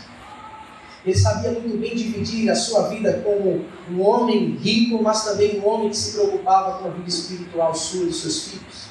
Ele 1.04 1.16
sabia 1.16 1.52
muito 1.52 1.78
bem 1.78 1.94
dividir 1.94 2.50
a 2.50 2.54
sua 2.54 2.88
vida 2.88 3.22
como 3.24 3.64
um 3.90 4.02
homem 4.02 4.58
rico, 4.60 5.02
mas 5.02 5.24
também 5.24 5.58
um 5.58 5.66
homem 5.66 5.90
que 5.90 5.96
se 5.96 6.12
preocupava 6.12 6.78
com 6.78 6.88
a 6.88 6.90
vida 6.90 7.08
espiritual 7.08 7.74
sua 7.74 8.04
e 8.04 8.12
seus 8.12 8.48
filhos. 8.48 8.88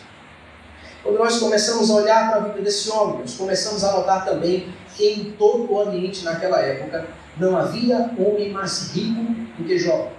Quando 1.03 1.19
nós 1.19 1.37
começamos 1.37 1.89
a 1.91 1.95
olhar 1.95 2.29
para 2.29 2.41
a 2.41 2.43
vida 2.47 2.61
desse 2.61 2.89
homem, 2.89 3.19
nós 3.19 3.35
começamos 3.35 3.83
a 3.83 3.91
notar 3.91 4.25
também 4.25 4.67
que 4.95 5.07
em 5.07 5.31
todo 5.37 5.71
o 5.71 5.79
ambiente 5.79 6.25
naquela 6.25 6.59
época 6.59 7.07
não 7.37 7.55
havia 7.55 8.11
homem 8.17 8.51
mais 8.51 8.91
rico 8.93 9.21
do 9.57 9.63
que 9.63 9.77
Jó. 9.77 10.11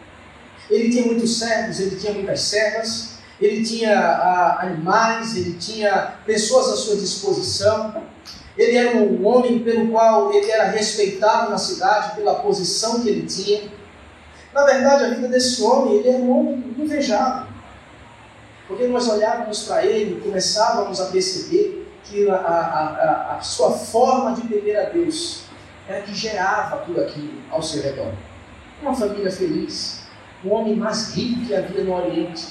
Ele 0.71 0.91
tinha 0.91 1.07
muitos 1.07 1.39
servos, 1.39 1.81
ele 1.81 1.97
tinha 1.97 2.13
muitas 2.13 2.41
servas, 2.41 3.19
ele 3.41 3.65
tinha 3.65 3.99
ah, 3.99 4.59
animais, 4.63 5.37
ele 5.37 5.55
tinha 5.55 6.15
pessoas 6.27 6.69
à 6.69 6.77
sua 6.77 6.97
disposição. 6.97 8.03
Ele 8.57 8.77
era 8.77 8.97
um 8.97 9.25
homem 9.25 9.61
pelo 9.61 9.89
qual 9.93 10.33
ele 10.33 10.51
era 10.51 10.71
respeitado 10.71 11.51
na 11.51 11.59
cidade 11.59 12.17
pela 12.17 12.37
posição 12.37 13.01
que 13.03 13.09
ele 13.09 13.27
tinha. 13.27 13.71
Na 14.53 14.65
verdade, 14.65 15.05
a 15.05 15.11
vida 15.11 15.29
desse 15.29 15.63
homem, 15.63 15.95
ele 15.95 16.09
era 16.09 16.19
um 16.19 16.39
homem 16.39 16.75
invejado. 16.77 17.47
Porque 18.67 18.87
nós 18.89 19.09
olhávamos 19.09 19.63
para 19.63 19.87
ele 19.87 20.19
e 20.19 20.21
começávamos 20.21 21.01
a 21.01 21.07
perceber 21.07 21.87
que 22.05 22.29
a, 22.29 22.35
a, 22.35 23.35
a, 23.35 23.37
a 23.37 23.41
sua 23.41 23.71
forma 23.73 24.35
de 24.35 24.49
temer 24.49 24.79
a 24.79 24.89
Deus 24.91 25.43
era 25.87 26.03
que 26.03 26.15
gerava 26.15 26.79
tudo 26.79 27.01
aquilo 27.01 27.41
ao 27.51 27.63
seu 27.63 27.83
redor. 27.83 28.13
Uma 28.83 28.95
família 28.95 29.31
feliz, 29.31 30.01
o 30.45 30.51
homem 30.51 30.77
mais 30.77 31.15
rico 31.15 31.47
que 31.47 31.55
havia 31.55 31.85
no 31.85 31.95
Oriente, 31.95 32.47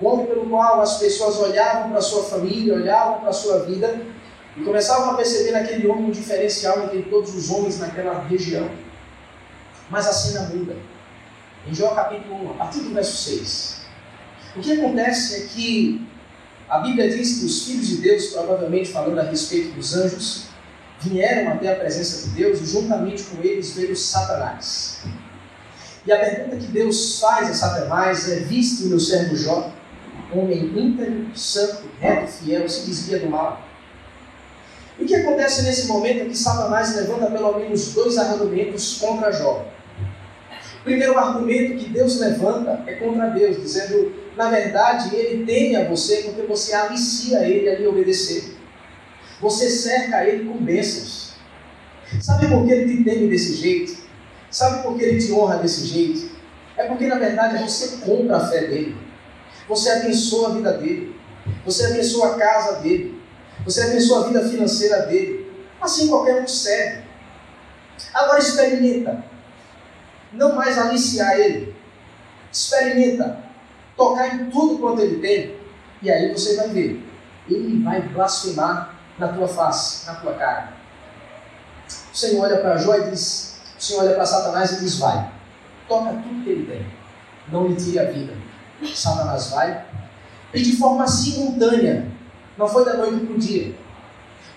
o 0.00 0.06
homem 0.06 0.26
pelo 0.26 0.48
qual 0.48 0.80
as 0.80 0.98
pessoas 0.98 1.38
olhavam 1.38 1.90
para 1.90 2.00
sua 2.00 2.24
família, 2.24 2.74
olhavam 2.74 3.20
para 3.20 3.32
sua 3.32 3.60
vida 3.60 4.00
e 4.56 4.62
começavam 4.62 5.10
a 5.10 5.14
perceber 5.14 5.52
naquele 5.52 5.86
homem 5.86 6.06
um 6.06 6.10
diferencial 6.10 6.84
entre 6.84 7.02
todos 7.04 7.34
os 7.34 7.50
homens 7.50 7.78
naquela 7.78 8.22
região. 8.24 8.68
Mas 9.90 10.06
a 10.06 10.12
cena 10.12 10.48
muda. 10.48 10.76
Em 11.66 11.74
Jó 11.74 11.94
capítulo 11.94 12.46
1, 12.48 12.50
a 12.50 12.54
partir 12.54 12.80
do 12.80 12.94
verso 12.94 13.16
6. 13.30 13.80
O 14.56 14.60
que 14.60 14.72
acontece 14.72 15.42
é 15.42 15.46
que 15.46 16.06
a 16.68 16.78
Bíblia 16.78 17.08
diz 17.08 17.38
que 17.38 17.46
os 17.46 17.66
filhos 17.66 17.86
de 17.88 17.96
Deus, 17.98 18.26
provavelmente 18.28 18.90
falando 18.90 19.18
a 19.18 19.22
respeito 19.22 19.74
dos 19.74 19.94
anjos, 19.94 20.46
vieram 21.00 21.52
até 21.52 21.72
a 21.72 21.76
presença 21.76 22.28
de 22.28 22.34
Deus 22.34 22.60
e 22.60 22.66
juntamente 22.66 23.22
com 23.24 23.42
eles 23.42 23.72
veio 23.72 23.94
Satanás. 23.96 25.02
E 26.06 26.12
a 26.12 26.18
pergunta 26.18 26.56
que 26.56 26.66
Deus 26.68 27.18
faz 27.18 27.50
a 27.50 27.54
Satanás 27.54 28.30
é: 28.30 28.36
Viste 28.36 28.84
o 28.84 28.88
meu 28.88 29.00
servo 29.00 29.34
Jó, 29.34 29.72
homem 30.32 30.72
íntegro, 30.76 31.26
santo, 31.34 31.82
reto, 32.00 32.30
fiel, 32.30 32.68
se 32.68 32.86
desvia 32.86 33.18
do 33.18 33.28
mal. 33.28 33.60
E 34.98 35.04
o 35.04 35.06
que 35.06 35.14
acontece 35.16 35.62
nesse 35.62 35.88
momento 35.88 36.22
é 36.22 36.24
que 36.26 36.36
Satanás 36.36 36.94
levanta 36.94 37.26
pelo 37.30 37.58
menos 37.58 37.92
dois 37.92 38.16
argumentos 38.16 38.98
contra 38.98 39.32
Jó. 39.32 39.66
O 40.80 40.84
primeiro 40.84 41.18
argumento 41.18 41.76
que 41.76 41.90
Deus 41.90 42.20
levanta 42.20 42.84
é 42.86 42.94
contra 42.94 43.30
Deus, 43.30 43.56
dizendo: 43.56 44.14
na 44.36 44.48
verdade, 44.48 45.14
ele 45.16 45.44
teme 45.44 45.74
a 45.74 45.88
você 45.88 46.18
porque 46.18 46.42
você 46.42 46.72
alicia 46.72 47.40
ele 47.48 47.68
a 47.68 47.78
lhe 47.78 47.86
obedecer. 47.86 48.54
Você 49.40 49.68
cerca 49.68 50.24
ele 50.24 50.44
com 50.44 50.56
bênçãos. 50.56 51.34
Sabe 52.20 52.46
por 52.46 52.64
que 52.64 52.72
ele 52.72 52.96
te 52.96 53.04
teme 53.04 53.26
desse 53.26 53.56
jeito? 53.56 54.05
Sabe 54.50 54.82
por 54.82 54.96
que 54.96 55.04
ele 55.04 55.24
te 55.24 55.32
honra 55.32 55.56
desse 55.56 55.86
jeito? 55.86 56.36
É 56.76 56.84
porque 56.84 57.06
na 57.06 57.18
verdade 57.18 57.62
você 57.62 57.98
compra 57.98 58.36
a 58.36 58.48
fé 58.48 58.66
dele. 58.66 58.96
Você 59.68 59.90
abençoa 59.90 60.50
a 60.50 60.54
vida 60.54 60.72
dele. 60.74 61.16
Você 61.64 61.86
abençoa 61.86 62.34
a 62.34 62.38
casa 62.38 62.80
dele. 62.80 63.20
Você 63.64 63.82
abençoa 63.82 64.24
a 64.24 64.28
vida 64.28 64.48
financeira 64.48 65.06
dele. 65.06 65.50
Assim 65.80 66.08
qualquer 66.08 66.42
um 66.42 66.46
serve. 66.46 67.02
Agora 68.14 68.38
experimenta. 68.38 69.24
Não 70.32 70.54
mais 70.54 70.78
aliciar 70.78 71.38
ele. 71.38 71.74
Experimenta. 72.52 73.44
Tocar 73.96 74.34
em 74.34 74.50
tudo 74.50 74.78
quanto 74.78 75.00
ele 75.00 75.20
tem. 75.20 75.56
E 76.02 76.10
aí 76.10 76.32
você 76.32 76.56
vai 76.56 76.68
ver. 76.68 77.02
Ele 77.48 77.82
vai 77.82 78.02
blasfemar 78.02 78.94
na 79.18 79.28
tua 79.28 79.48
face, 79.48 80.06
na 80.06 80.14
tua 80.16 80.34
cara. 80.34 80.72
O 82.12 82.16
Senhor 82.16 82.42
olha 82.42 82.58
para 82.58 82.76
Jó 82.76 82.94
e 82.96 83.10
diz: 83.10 83.45
Senhor 83.86 84.04
olha 84.04 84.14
para 84.14 84.26
Satanás 84.26 84.72
e 84.72 84.80
diz: 84.80 84.98
Vai, 84.98 85.30
toca 85.88 86.10
tudo 86.10 86.42
que 86.42 86.50
ele 86.50 86.66
tem, 86.66 86.86
não 87.52 87.68
lhe 87.68 87.76
tire 87.76 87.98
a 87.98 88.10
vida. 88.10 88.34
Satanás 88.94 89.50
vai, 89.50 89.84
e 90.52 90.62
de 90.62 90.76
forma 90.76 91.06
simultânea, 91.06 92.10
não 92.58 92.68
foi 92.68 92.84
da 92.84 92.94
noite 92.94 93.24
para 93.24 93.34
o 93.34 93.38
dia. 93.38 93.74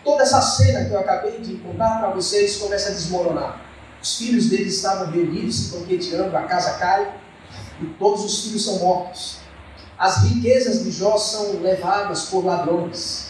Toda 0.03 0.23
essa 0.23 0.41
cena 0.41 0.85
que 0.85 0.91
eu 0.91 0.99
acabei 0.99 1.39
de 1.39 1.55
contar 1.57 1.99
para 1.99 2.09
vocês 2.09 2.57
começa 2.57 2.89
a 2.89 2.93
desmoronar. 2.93 3.61
Os 4.01 4.17
filhos 4.17 4.49
dele 4.49 4.69
estavam 4.69 5.11
reunidos, 5.11 5.55
se 5.55 5.77
banqueteando, 5.77 6.35
a 6.35 6.43
casa 6.43 6.73
cai, 6.77 7.13
e 7.81 7.85
todos 7.99 8.23
os 8.23 8.43
filhos 8.43 8.65
são 8.65 8.79
mortos. 8.79 9.39
As 9.97 10.23
riquezas 10.23 10.83
de 10.83 10.91
Jó 10.91 11.17
são 11.17 11.61
levadas 11.61 12.23
por 12.25 12.45
ladrões. 12.45 13.28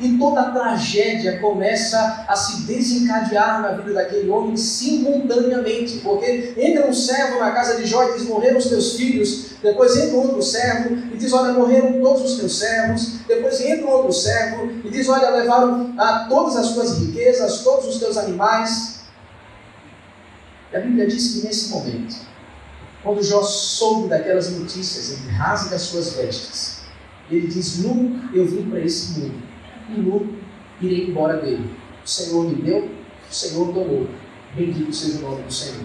E 0.00 0.18
toda 0.18 0.40
a 0.40 0.50
tragédia 0.50 1.38
começa 1.38 2.24
a 2.26 2.34
se 2.34 2.62
desencadear 2.62 3.62
na 3.62 3.72
vida 3.72 3.92
daquele 3.92 4.28
homem 4.28 4.56
simultaneamente, 4.56 5.98
porque 5.98 6.52
entra 6.56 6.88
um 6.88 6.92
servo 6.92 7.38
na 7.38 7.52
casa 7.52 7.76
de 7.76 7.86
Jó 7.86 8.02
e 8.02 8.14
diz: 8.14 8.24
Morreram 8.24 8.58
os 8.58 8.66
teus 8.66 8.96
filhos. 8.96 9.54
Depois 9.62 9.96
entra 9.96 10.16
outro 10.16 10.42
servo 10.42 10.96
e 11.12 11.16
diz: 11.16 11.32
Olha, 11.32 11.52
morreram 11.52 12.00
todos 12.00 12.32
os 12.32 12.38
teus 12.38 12.58
servos. 12.58 13.20
Depois 13.28 13.60
entra 13.60 13.86
outro 13.86 14.12
servo 14.12 14.68
e 14.84 14.90
diz: 14.90 15.08
Olha, 15.08 15.30
levaram 15.30 15.94
a 15.96 16.26
todas 16.28 16.56
as 16.56 16.72
tuas 16.72 16.98
riquezas, 16.98 17.62
todos 17.62 17.86
os 17.86 18.00
teus 18.00 18.16
animais. 18.16 19.04
E 20.72 20.76
a 20.76 20.80
Bíblia 20.80 21.06
diz 21.06 21.34
que 21.34 21.46
nesse 21.46 21.68
momento, 21.68 22.16
quando 23.00 23.22
Jó 23.22 23.44
soube 23.44 24.08
daquelas 24.08 24.50
notícias, 24.50 25.12
ele 25.12 25.30
rasga 25.30 25.76
as 25.76 25.82
suas 25.82 26.14
vestes. 26.14 26.78
Ele 27.30 27.46
diz: 27.46 27.78
Nu 27.78 28.20
eu 28.34 28.44
vim 28.44 28.68
para 28.68 28.80
esse 28.80 29.20
mundo 29.20 29.53
e 29.88 30.00
nu 30.00 30.34
irei 30.80 31.08
embora 31.08 31.38
dele. 31.38 31.70
O 32.04 32.08
Senhor 32.08 32.44
me 32.44 32.62
deu, 32.62 32.90
o 33.30 33.34
Senhor 33.34 33.72
tomou. 33.72 34.08
Bendito 34.54 34.92
seja 34.92 35.18
o 35.18 35.22
nome 35.22 35.42
do 35.42 35.52
Senhor. 35.52 35.84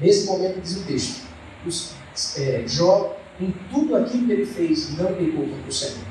Nesse 0.00 0.26
momento, 0.26 0.60
diz 0.60 0.76
o 0.76 0.84
texto, 0.84 1.22
os, 1.66 1.92
é, 2.38 2.64
Jó, 2.66 3.16
em 3.40 3.54
tudo 3.70 3.96
aquilo 3.96 4.26
que 4.26 4.32
ele 4.32 4.46
fez, 4.46 4.96
não 4.96 5.14
pecou 5.14 5.46
contra 5.46 5.68
o 5.68 5.72
Senhor. 5.72 6.04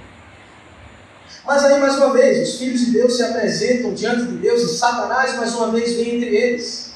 Mas 1.45 1.65
aí, 1.65 1.79
mais 1.79 1.97
uma 1.97 2.13
vez, 2.13 2.47
os 2.47 2.57
filhos 2.57 2.85
de 2.85 2.91
Deus 2.91 3.17
se 3.17 3.23
apresentam 3.23 3.93
diante 3.93 4.25
de 4.27 4.37
Deus 4.37 4.61
e 4.61 4.77
Satanás, 4.77 5.35
mais 5.35 5.53
uma 5.55 5.71
vez, 5.71 5.93
vem 5.95 6.15
entre 6.15 6.35
eles. 6.35 6.93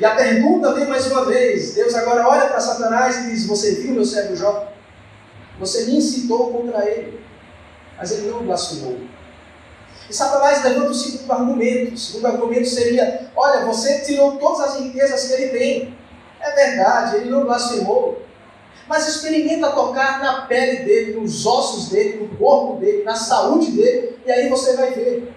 E 0.00 0.04
a 0.04 0.16
pergunta 0.16 0.74
vem 0.74 0.88
mais 0.88 1.06
uma 1.06 1.24
vez. 1.26 1.74
Deus 1.74 1.94
agora 1.94 2.26
olha 2.28 2.46
para 2.46 2.58
Satanás 2.58 3.18
e 3.18 3.30
diz: 3.30 3.46
Você 3.46 3.76
viu 3.76 3.92
meu 3.92 4.04
servo 4.04 4.34
Jó? 4.34 4.72
Você 5.60 5.86
me 5.86 5.96
incitou 5.96 6.52
contra 6.52 6.84
ele 6.90 7.20
mas 7.98 8.12
ele 8.12 8.30
não 8.30 8.44
blasfemou. 8.44 8.98
E 10.08 10.14
Satanás 10.14 10.62
levanta 10.62 10.90
o 10.90 10.94
segundo 10.94 11.32
argumento. 11.32 11.94
O 11.94 11.98
segundo 11.98 12.26
argumento 12.26 12.68
seria: 12.68 13.30
olha, 13.34 13.64
você 13.66 14.00
tirou 14.00 14.36
todas 14.36 14.60
as 14.60 14.80
riquezas 14.80 15.26
que 15.26 15.32
ele 15.34 15.58
tem. 15.58 15.94
É 16.40 16.50
verdade, 16.52 17.16
ele 17.16 17.30
não 17.30 17.44
blasfemou. 17.44 18.22
Mas 18.88 19.08
experimenta 19.08 19.72
tocar 19.72 20.20
na 20.20 20.42
pele 20.42 20.84
dele, 20.84 21.20
nos 21.20 21.44
ossos 21.44 21.88
dele, 21.88 22.20
no 22.20 22.36
corpo 22.36 22.78
dele, 22.78 23.02
na 23.02 23.16
saúde 23.16 23.72
dele, 23.72 24.16
e 24.24 24.30
aí 24.30 24.48
você 24.48 24.76
vai 24.76 24.92
ver. 24.92 25.32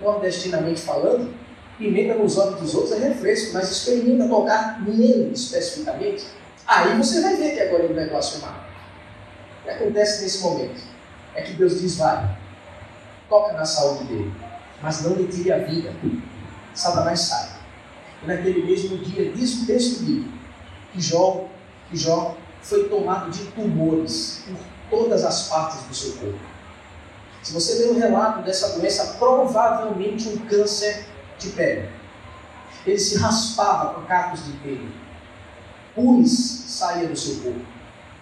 Nordestinamente 0.00 0.82
falando, 0.82 1.34
pimenta 1.78 2.14
nos 2.14 2.38
olhos 2.38 2.60
dos 2.60 2.74
outros 2.74 2.92
é 2.92 3.08
refresco, 3.08 3.54
mas 3.54 3.70
experimenta 3.70 4.28
tocar 4.28 4.80
nele 4.82 5.32
especificamente. 5.32 6.26
Aí 6.66 6.96
você 6.96 7.22
vai 7.22 7.34
ver 7.34 7.54
que 7.54 7.60
agora 7.60 7.84
ele 7.84 7.94
vai 7.94 8.08
blasfemar. 8.08 8.68
O 9.60 9.64
que 9.64 9.70
acontece 9.70 10.22
nesse 10.22 10.42
momento? 10.42 10.95
É 11.36 11.42
que 11.42 11.52
Deus 11.52 11.80
diz: 11.80 11.96
vai, 11.96 12.36
toca 13.28 13.52
na 13.52 13.64
saúde 13.64 14.04
dele, 14.04 14.34
mas 14.82 15.02
não 15.02 15.14
lhe 15.14 15.28
tire 15.28 15.52
a 15.52 15.58
vida. 15.58 15.94
Satanás 16.74 17.20
sai. 17.20 17.50
E 18.22 18.26
naquele 18.26 18.64
mesmo 18.64 18.98
dia, 18.98 19.30
diz 19.32 19.62
o 19.62 19.66
texto 19.66 20.02
bíblico, 20.02 20.36
que 20.92 21.00
Jó, 21.00 21.46
que 21.88 21.96
Jó 21.96 22.36
foi 22.62 22.88
tomado 22.88 23.30
de 23.30 23.44
tumores 23.52 24.44
por 24.48 24.98
todas 24.98 25.24
as 25.24 25.48
partes 25.48 25.82
do 25.82 25.94
seu 25.94 26.12
corpo. 26.16 26.38
Se 27.42 27.52
você 27.52 27.74
ler 27.74 27.90
o 27.90 27.98
relato 27.98 28.42
dessa 28.42 28.70
doença, 28.70 29.14
provavelmente 29.18 30.28
um 30.28 30.38
câncer 30.38 31.06
de 31.38 31.50
pele. 31.50 31.88
Ele 32.84 32.98
se 32.98 33.18
raspava 33.18 33.94
com 33.94 34.06
cacos 34.06 34.44
de 34.44 34.52
pele. 34.58 34.92
Pus 35.94 36.30
saía 36.66 37.08
do 37.08 37.16
seu 37.16 37.36
corpo. 37.42 37.64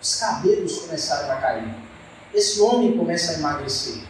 Os 0.01 0.17
cabelos 0.17 0.81
começaram 0.81 1.33
a 1.33 1.37
cair. 1.37 1.84
Esse 2.35 2.61
homem 2.61 2.97
começa 2.97 3.33
a 3.33 3.35
emagrecer. 3.37 4.03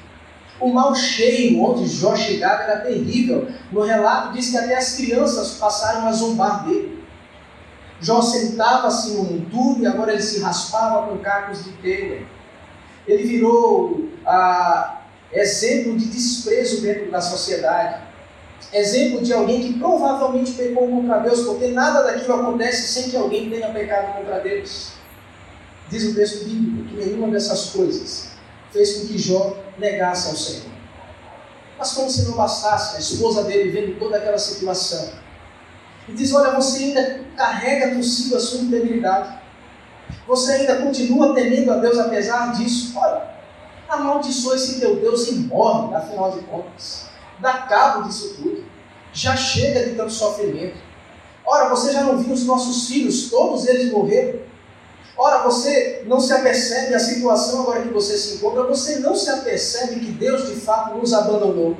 O 0.59 0.69
mau 0.69 0.95
cheiro 0.95 1.61
onde 1.61 1.87
Jó 1.87 2.16
chegava 2.16 2.62
era 2.62 2.81
terrível. 2.81 3.49
No 3.71 3.83
relato 3.83 4.33
diz 4.33 4.50
que 4.50 4.57
até 4.57 4.76
as 4.76 4.97
crianças 4.97 5.59
passaram 5.59 6.07
a 6.07 6.12
zombar 6.12 6.64
dele. 6.64 7.04
Jó 8.00 8.23
sentava-se 8.23 9.14
no 9.14 9.25
monturo 9.25 9.81
e 9.81 9.87
agora 9.87 10.12
ele 10.12 10.23
se 10.23 10.40
raspava 10.40 11.07
com 11.07 11.19
cacos 11.19 11.64
de 11.64 11.73
telha. 11.73 12.23
Ele 13.07 13.25
virou 13.25 14.09
ah, 14.26 15.02
exemplo 15.33 15.97
de 15.97 16.07
desprezo 16.07 16.81
dentro 16.81 17.11
da 17.11 17.21
sociedade. 17.21 18.02
Exemplo 18.73 19.23
de 19.23 19.33
alguém 19.33 19.61
que 19.61 19.78
provavelmente 19.78 20.52
pecou 20.52 20.88
contra 20.88 21.19
Deus, 21.19 21.43
porque 21.43 21.69
nada 21.69 22.02
daquilo 22.02 22.35
acontece 22.35 22.88
sem 22.88 23.11
que 23.11 23.16
alguém 23.16 23.50
tenha 23.50 23.69
pecado 23.71 24.16
contra 24.16 24.40
Deus. 24.40 24.93
Diz 25.88 26.04
o 26.04 26.14
texto 26.14 26.45
bíblico 26.45 26.84
nenhuma 26.94 27.28
dessas 27.28 27.70
coisas 27.70 28.28
fez 28.72 28.98
com 28.98 29.06
que 29.06 29.18
Jó 29.18 29.56
negasse 29.78 30.28
ao 30.28 30.36
Senhor. 30.36 30.74
Mas 31.78 31.92
como 31.92 32.10
se 32.10 32.24
não 32.24 32.32
bastasse, 32.32 32.96
a 32.96 33.00
esposa 33.00 33.44
dele 33.44 33.70
vendo 33.70 33.98
toda 33.98 34.16
aquela 34.16 34.38
situação, 34.38 35.10
e 36.08 36.12
diz: 36.12 36.32
Olha, 36.34 36.52
você 36.52 36.84
ainda 36.84 37.20
carrega 37.36 37.94
consigo 37.94 38.36
a 38.36 38.40
sua 38.40 38.60
integridade, 38.60 39.38
você 40.26 40.52
ainda 40.52 40.76
continua 40.76 41.34
temendo 41.34 41.72
a 41.72 41.76
Deus 41.76 41.98
apesar 41.98 42.52
disso. 42.52 42.96
Olha, 42.96 43.34
amaldiçoa 43.88 44.56
esse 44.56 44.80
teu 44.80 44.96
Deus 44.96 45.28
e 45.28 45.34
morre, 45.34 45.94
afinal 45.94 46.32
de 46.32 46.40
contas. 46.44 47.06
Dá 47.38 47.52
cabo 47.52 48.06
disso 48.06 48.34
tudo. 48.36 48.64
Já 49.12 49.36
chega 49.36 49.84
de 49.84 49.94
tanto 49.94 50.12
sofrimento. 50.12 50.76
Ora, 51.44 51.68
você 51.68 51.92
já 51.92 52.02
não 52.02 52.18
viu 52.18 52.32
os 52.32 52.44
nossos 52.44 52.88
filhos, 52.88 53.30
todos 53.30 53.66
eles 53.66 53.92
morreram. 53.92 54.40
Ora, 55.16 55.42
você 55.44 56.02
não 56.06 56.18
se 56.18 56.33
apercebe 56.33 56.94
a 56.94 56.99
situação 56.99 57.62
agora 57.62 57.83
que 57.83 57.88
você 57.88 58.16
se 58.18 58.37
encontra, 58.37 58.64
você 58.64 58.99
não 58.99 59.14
se 59.14 59.30
apercebe 59.30 60.00
que 60.00 60.11
Deus 60.12 60.49
de 60.49 60.56
fato 60.56 60.97
nos 60.97 61.12
abandonou. 61.12 61.76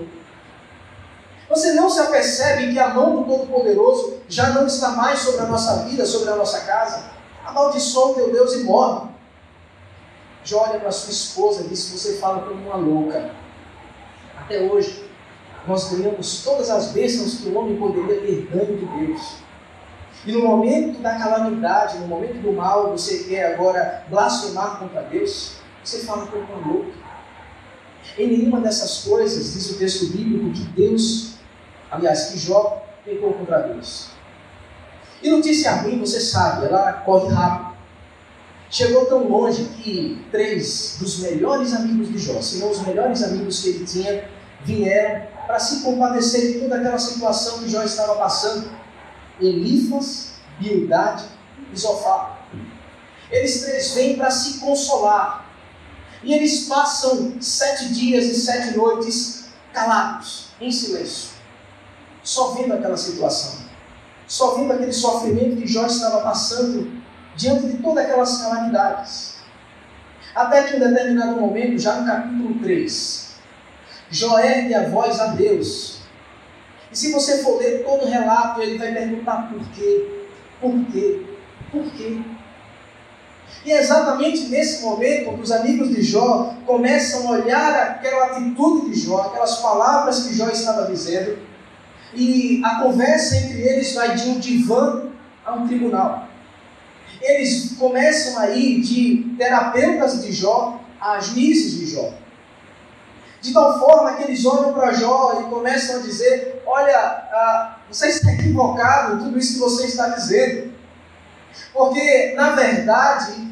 Você 1.49 1.73
não 1.73 1.91
se 1.91 2.01
apercebe 2.01 2.73
que 2.73 2.79
a 2.79 2.89
mão 2.89 3.17
do 3.17 3.25
Todo-Poderoso 3.25 4.19
já 4.29 4.51
não 4.51 4.67
está 4.67 4.91
mais 4.91 5.21
sobre 5.21 5.43
a 5.43 5.47
nossa 5.47 5.85
vida, 5.85 6.07
sobre 6.07 6.31
a 6.31 6.37
nossa 6.37 6.61
casa. 6.61 7.11
Amaldiçoa 7.45 8.13
o 8.13 8.15
teu 8.15 8.33
Deus 8.33 8.55
e 8.55 8.63
morre. 8.63 9.09
Já 10.45 10.57
olha 10.57 10.81
para 10.81 10.91
sua 10.91 11.11
esposa 11.11 11.63
e 11.63 11.69
diz 11.69 11.85
que 11.85 11.99
você 11.99 12.15
fala 12.19 12.43
como 12.43 12.55
uma 12.55 12.77
louca. 12.77 13.31
Até 14.39 14.61
hoje, 14.61 15.09
nós 15.67 15.91
ganhamos 15.91 16.43
todas 16.45 16.71
as 16.71 16.89
bênçãos 16.89 17.41
que 17.41 17.49
o 17.49 17.59
homem 17.59 17.77
poderia 17.77 18.21
ter 18.21 18.47
ganho 18.47 18.79
de 18.79 19.07
Deus. 19.07 19.44
E 20.27 20.33
no 20.33 20.43
momento 20.43 21.01
da 21.03 21.19
calamidade, 21.19 21.99
no 21.99 22.07
momento 22.07 22.41
do 22.41 22.53
mal, 22.53 22.91
você 22.91 23.25
quer 23.25 23.55
agora 23.55 24.05
blasfemar 24.09 24.79
contra 24.79 25.03
Deus, 25.03 25.57
você 25.83 25.99
fala 26.01 26.27
como 26.27 26.45
uma 26.45 26.67
louca. 26.67 26.93
Em 28.17 28.29
nenhuma 28.29 28.61
dessas 28.61 29.05
coisas, 29.05 29.53
diz 29.53 29.71
o 29.71 29.79
texto 29.79 30.07
bíblico, 30.07 30.51
que 30.53 30.65
Deus, 30.71 31.35
aliás, 31.91 32.27
que 32.27 32.39
Jó 32.39 32.87
pecou 33.05 33.35
contra 33.35 33.61
Deus. 33.61 34.09
E 35.23 35.31
notícia 35.31 35.73
ruim, 35.77 36.01
você 36.01 36.21
sabe, 36.21 36.67
ela 36.67 36.93
corre 36.93 37.33
rápido. 37.33 37.75
Chegou 38.71 39.07
tão 39.07 39.29
longe 39.29 39.65
que 39.77 40.25
três 40.31 40.97
dos 40.99 41.21
melhores 41.21 41.75
amigos 41.75 42.09
de 42.09 42.19
Jó, 42.19 42.41
se 42.41 42.59
não 42.59 42.71
os 42.71 42.81
melhores 42.87 43.23
amigos 43.23 43.61
que 43.61 43.69
ele 43.69 43.85
tinha, 43.85 44.29
vieram 44.65 45.27
para 45.47 45.59
se 45.59 45.83
compadecer 45.83 46.55
de 46.55 46.61
toda 46.61 46.77
aquela 46.77 46.99
situação 46.99 47.59
que 47.59 47.69
Jó 47.69 47.83
estava 47.83 48.15
passando 48.17 48.69
Elifas, 49.41 50.35
Bildade 50.59 51.25
e 51.73 51.79
Zofá. 51.79 52.39
Eles 53.31 53.63
três 53.63 53.95
vêm 53.95 54.17
para 54.17 54.31
se 54.31 54.61
consolar. 54.61 55.45
E 56.23 56.33
eles 56.33 56.67
passam 56.67 57.37
sete 57.41 57.93
dias 57.93 58.25
e 58.25 58.35
sete 58.35 58.77
noites 58.77 59.45
calados, 59.73 60.47
em 60.61 60.71
silêncio, 60.71 61.31
só 62.23 62.53
vendo 62.53 62.73
aquela 62.73 62.97
situação, 62.97 63.65
só 64.27 64.55
vendo 64.55 64.73
aquele 64.73 64.93
sofrimento 64.93 65.57
que 65.57 65.67
Jó 65.67 65.85
estava 65.85 66.23
passando 66.23 66.91
diante 67.37 67.67
de 67.67 67.83
todas 67.83 68.05
aquelas 68.05 68.41
calamidades. 68.41 69.35
Até 70.35 70.63
que 70.63 70.77
em 70.77 70.81
determinado 70.81 71.41
momento, 71.41 71.79
já 71.79 71.97
no 71.97 72.07
capítulo 72.07 72.59
3, 72.61 73.35
Jó 74.11 74.39
ergue 74.39 74.75
a 74.75 74.89
voz 74.89 75.21
a 75.21 75.27
Deus 75.27 76.04
e 76.95 76.97
se 76.97 77.11
você 77.11 77.39
for 77.39 77.59
ler 77.59 77.83
todo 77.83 78.05
o 78.05 78.09
relato, 78.09 78.63
ele 78.63 78.79
vai 78.79 78.93
perguntar 78.93 79.51
por 79.53 79.61
quê, 79.71 80.27
por 80.61 80.73
quê, 80.93 81.23
por 81.73 81.83
quê. 81.91 82.21
E 83.65 83.73
é 83.73 83.81
exatamente 83.81 84.45
nesse 84.45 84.81
momento 84.81 85.35
que 85.35 85.41
os 85.41 85.51
amigos 85.51 85.89
de 85.89 86.03
Jó 86.03 86.55
começam 86.65 87.27
a 87.27 87.31
olhar 87.33 87.83
aquela 87.83 88.27
atitude 88.27 88.93
de 88.93 89.01
Jó, 89.01 89.23
aquelas 89.23 89.57
palavras 89.57 90.23
que 90.23 90.35
Jó 90.35 90.49
estava 90.49 90.87
dizendo, 90.87 91.37
e 92.15 92.63
a 92.65 92.81
conversa 92.81 93.39
entre 93.39 93.61
eles 93.61 93.93
vai 93.93 94.15
de 94.15 94.29
um 94.29 94.39
divã 94.39 95.09
a 95.45 95.53
um 95.53 95.67
tribunal. 95.67 96.29
Eles 97.21 97.73
começam 97.77 98.39
a 98.39 98.51
ir 98.51 98.81
de 98.81 99.35
terapeutas 99.37 100.25
de 100.25 100.31
Jó 100.31 100.81
a 101.01 101.19
juízes 101.19 101.77
de 101.81 101.87
Jó. 101.87 102.15
De 103.45 103.53
tal 103.53 103.79
forma 103.79 104.15
que 104.15 104.23
eles 104.23 104.43
olham 104.47 104.73
para 104.73 104.95
Jó 104.95 105.43
e 105.43 105.51
começam 105.51 105.97
a 105.97 105.99
dizer: 105.99 106.63
Olha, 106.65 106.97
ah, 106.97 107.77
você 107.91 108.09
está 108.09 108.33
equivocado 108.33 109.23
tudo 109.23 109.39
isso 109.39 109.53
que 109.53 109.59
você 109.59 109.85
está 109.85 110.09
dizendo. 110.09 110.73
Porque, 111.71 112.33
na 112.35 112.53
verdade, 112.53 113.47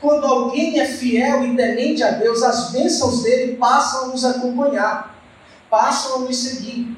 quando 0.00 0.26
alguém 0.26 0.80
é 0.80 0.86
fiel 0.86 1.44
e 1.44 1.54
temente 1.56 2.02
a 2.02 2.10
Deus, 2.10 2.42
as 2.42 2.72
bênçãos 2.72 3.22
dele 3.22 3.56
passam 3.56 4.06
a 4.06 4.08
nos 4.08 4.24
acompanhar, 4.24 5.16
passam 5.70 6.16
a 6.16 6.18
nos 6.18 6.36
seguir. 6.36 6.96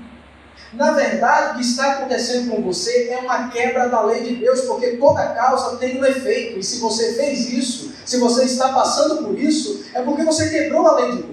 Na 0.73 0.93
verdade, 0.93 1.51
o 1.51 1.55
que 1.57 1.67
está 1.67 1.93
acontecendo 1.93 2.53
com 2.53 2.63
você 2.63 3.11
é 3.11 3.19
uma 3.19 3.51
quebra 3.51 3.87
da 3.91 4.01
lei 4.01 4.23
de 4.23 4.37
Deus, 4.37 4.63
porque 4.63 4.97
toda 4.97 5.35
causa 5.35 5.77
tem 5.77 6.01
um 6.01 6.05
efeito. 6.07 6.59
E 6.59 6.63
se 6.63 6.79
você 6.79 7.13
fez 7.13 7.53
isso, 7.53 7.93
se 8.07 8.17
você 8.17 8.47
está 8.47 8.71
passando 8.71 9.25
por 9.25 9.39
isso, 9.39 9.85
é 9.93 10.01
porque 10.01 10.25
você 10.25 10.49
quebrou 10.49 10.87
a 10.87 10.95
lei 10.95 11.13
de 11.17 11.23
Deus. 11.25 11.30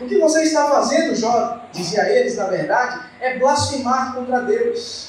O 0.00 0.06
que 0.06 0.18
você 0.18 0.44
está 0.44 0.66
fazendo, 0.66 1.14
Jó, 1.14 1.60
dizia 1.72 2.08
eles, 2.08 2.36
na 2.36 2.44
verdade, 2.44 3.00
é 3.20 3.38
blasfemar 3.38 4.14
contra 4.14 4.40
Deus. 4.42 5.08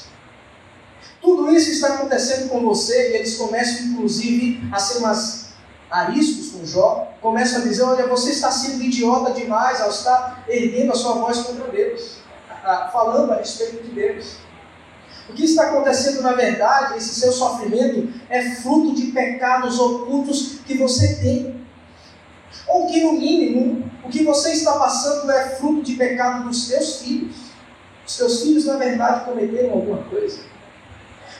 Tudo 1.20 1.50
isso 1.50 1.70
está 1.70 1.94
acontecendo 1.94 2.48
com 2.48 2.60
você 2.60 3.12
e 3.12 3.16
eles 3.16 3.36
começam, 3.36 3.86
inclusive, 3.86 4.60
a 4.72 4.78
ser 4.78 4.98
umas 4.98 5.50
ariscos 5.90 6.50
com 6.52 6.64
Jó, 6.64 7.12
começam 7.20 7.60
a 7.60 7.64
dizer: 7.64 7.82
Olha, 7.82 8.06
você 8.06 8.30
está 8.30 8.50
sendo 8.50 8.82
idiota 8.82 9.32
demais 9.32 9.80
ao 9.80 9.90
estar 9.90 10.44
erguendo 10.48 10.92
a 10.92 10.96
sua 10.96 11.14
voz 11.14 11.38
contra 11.38 11.68
Deus, 11.68 12.18
falando 12.92 13.32
a 13.32 13.36
respeito 13.36 13.84
de 13.84 13.90
Deus. 13.90 14.36
O 15.28 15.32
que 15.32 15.44
está 15.44 15.68
acontecendo, 15.68 16.22
na 16.22 16.32
verdade, 16.32 16.96
esse 16.96 17.14
seu 17.14 17.30
sofrimento 17.30 18.12
é 18.28 18.42
fruto 18.56 18.94
de 18.94 19.12
pecados 19.12 19.78
ocultos 19.78 20.58
que 20.66 20.76
você 20.76 21.16
tem. 21.16 21.60
Ou 22.66 22.88
que, 22.88 23.04
no 23.04 23.12
mínimo, 23.12 23.89
o 24.04 24.08
que 24.08 24.24
você 24.24 24.52
está 24.52 24.72
passando 24.72 25.30
é 25.30 25.50
fruto 25.50 25.82
de 25.82 25.94
pecado 25.94 26.48
dos 26.48 26.68
teus 26.68 26.96
filhos. 26.96 27.36
Os 28.06 28.16
teus 28.16 28.42
filhos, 28.42 28.64
na 28.64 28.76
verdade, 28.76 29.24
cometeram 29.24 29.72
alguma 29.72 30.02
coisa. 30.04 30.40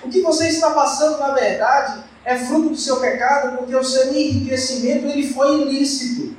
O 0.02 0.08
que 0.08 0.20
você 0.20 0.48
está 0.48 0.70
passando, 0.70 1.18
na 1.18 1.32
verdade, 1.32 2.02
é 2.24 2.36
fruto 2.36 2.70
do 2.70 2.76
seu 2.76 3.00
pecado, 3.00 3.56
porque 3.56 3.74
o 3.74 3.84
seu 3.84 4.12
enriquecimento 4.14 5.06
ele 5.06 5.32
foi 5.32 5.62
ilícito. 5.62 6.36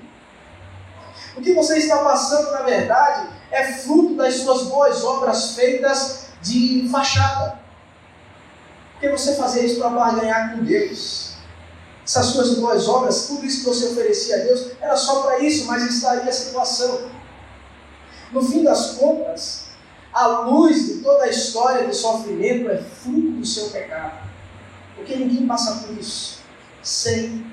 O 1.36 1.42
que 1.42 1.54
você 1.54 1.78
está 1.78 1.98
passando, 1.98 2.52
na 2.52 2.62
verdade, 2.62 3.28
é 3.52 3.66
fruto 3.66 4.16
das 4.16 4.36
suas 4.36 4.64
boas 4.64 5.04
obras 5.04 5.56
feitas 5.56 6.28
de 6.42 6.88
fachada. 6.92 7.60
Porque 8.94 9.10
você 9.10 9.36
fazia 9.36 9.64
isso 9.64 9.80
para 9.80 9.90
barganhar 9.90 10.54
com 10.54 10.64
Deus 10.64 11.31
essas 12.12 12.26
suas 12.26 12.56
boas 12.56 12.90
obras, 12.90 13.28
tudo 13.28 13.46
isso 13.46 13.60
que 13.60 13.70
você 13.70 13.86
oferecia 13.86 14.36
a 14.36 14.40
Deus, 14.40 14.72
era 14.82 14.98
só 14.98 15.22
para 15.22 15.40
isso, 15.40 15.66
mas 15.66 16.04
aí 16.04 16.28
a 16.28 16.32
situação. 16.32 17.10
No 18.34 18.42
fim 18.42 18.66
das 18.66 18.98
contas, 18.98 19.68
a 20.12 20.28
luz 20.28 20.88
de 20.88 20.94
toda 20.96 21.24
a 21.24 21.30
história 21.30 21.88
de 21.88 21.96
sofrimento 21.96 22.70
é 22.70 22.78
fruto 22.80 23.32
do 23.32 23.46
seu 23.46 23.70
pecado. 23.70 24.30
Porque 24.94 25.16
ninguém 25.16 25.48
passa 25.48 25.86
por 25.86 25.98
isso 25.98 26.42
sem 26.84 27.46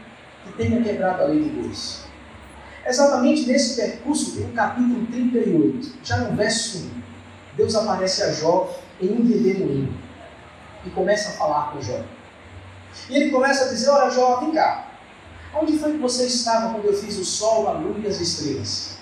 que 0.44 0.52
tenha 0.56 0.82
quebrado 0.82 1.22
a 1.22 1.26
lei 1.26 1.44
de 1.44 1.50
Deus. 1.50 2.00
Exatamente 2.84 3.46
nesse 3.46 3.76
percurso, 3.80 4.40
no 4.40 4.52
capítulo 4.54 5.06
38, 5.06 5.98
já 6.02 6.16
no 6.16 6.36
verso 6.36 6.78
1, 6.78 6.90
Deus 7.56 7.76
aparece 7.76 8.24
a 8.24 8.32
Jó 8.32 8.76
em 9.00 9.12
um 9.12 9.24
redemoinho 9.24 9.94
e 10.84 10.90
começa 10.90 11.28
a 11.28 11.32
falar 11.34 11.72
com 11.72 11.80
Jó. 11.80 12.02
E 13.08 13.16
ele 13.16 13.30
começa 13.30 13.64
a 13.64 13.68
dizer: 13.68 13.90
Olha, 13.90 14.10
Jó, 14.10 14.40
vem 14.40 14.52
cá. 14.52 14.86
Onde 15.54 15.78
foi 15.78 15.92
que 15.92 15.98
você 15.98 16.26
estava 16.26 16.72
quando 16.72 16.84
eu 16.84 16.96
fiz 16.96 17.16
o 17.18 17.24
sol, 17.24 17.68
a 17.68 17.72
lua 17.72 17.96
e 17.98 18.06
as 18.06 18.20
estrelas? 18.20 18.98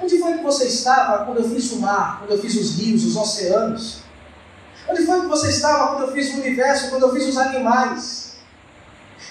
Onde 0.00 0.18
foi 0.18 0.38
que 0.38 0.42
você 0.42 0.66
estava 0.66 1.24
quando 1.24 1.38
eu 1.38 1.48
fiz 1.50 1.72
o 1.72 1.80
mar, 1.80 2.18
quando 2.18 2.30
eu 2.32 2.40
fiz 2.40 2.54
os 2.54 2.76
rios, 2.76 3.04
os 3.04 3.16
oceanos? 3.16 3.98
Onde 4.88 5.04
foi 5.04 5.20
que 5.20 5.26
você 5.26 5.48
estava 5.50 5.88
quando 5.88 6.08
eu 6.08 6.12
fiz 6.12 6.34
o 6.34 6.38
universo, 6.38 6.90
quando 6.90 7.02
eu 7.02 7.12
fiz 7.12 7.26
os 7.26 7.36
animais? 7.36 8.28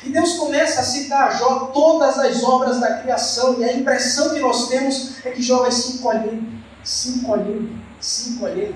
E 0.03 0.09
Deus 0.09 0.33
começa 0.33 0.81
a 0.81 0.83
citar 0.83 1.29
a 1.29 1.31
Jó 1.31 1.71
todas 1.73 2.19
as 2.19 2.43
obras 2.43 2.79
da 2.79 2.99
criação, 2.99 3.59
e 3.59 3.63
a 3.63 3.73
impressão 3.73 4.33
que 4.33 4.39
nós 4.39 4.69
temos 4.69 5.25
é 5.25 5.31
que 5.31 5.41
Jó 5.41 5.59
vai 5.59 5.71
se 5.71 5.93
encolhendo, 5.93 6.45
se 6.83 7.09
encolhendo, 7.09 7.69
se 7.99 8.29
encolhendo. 8.31 8.75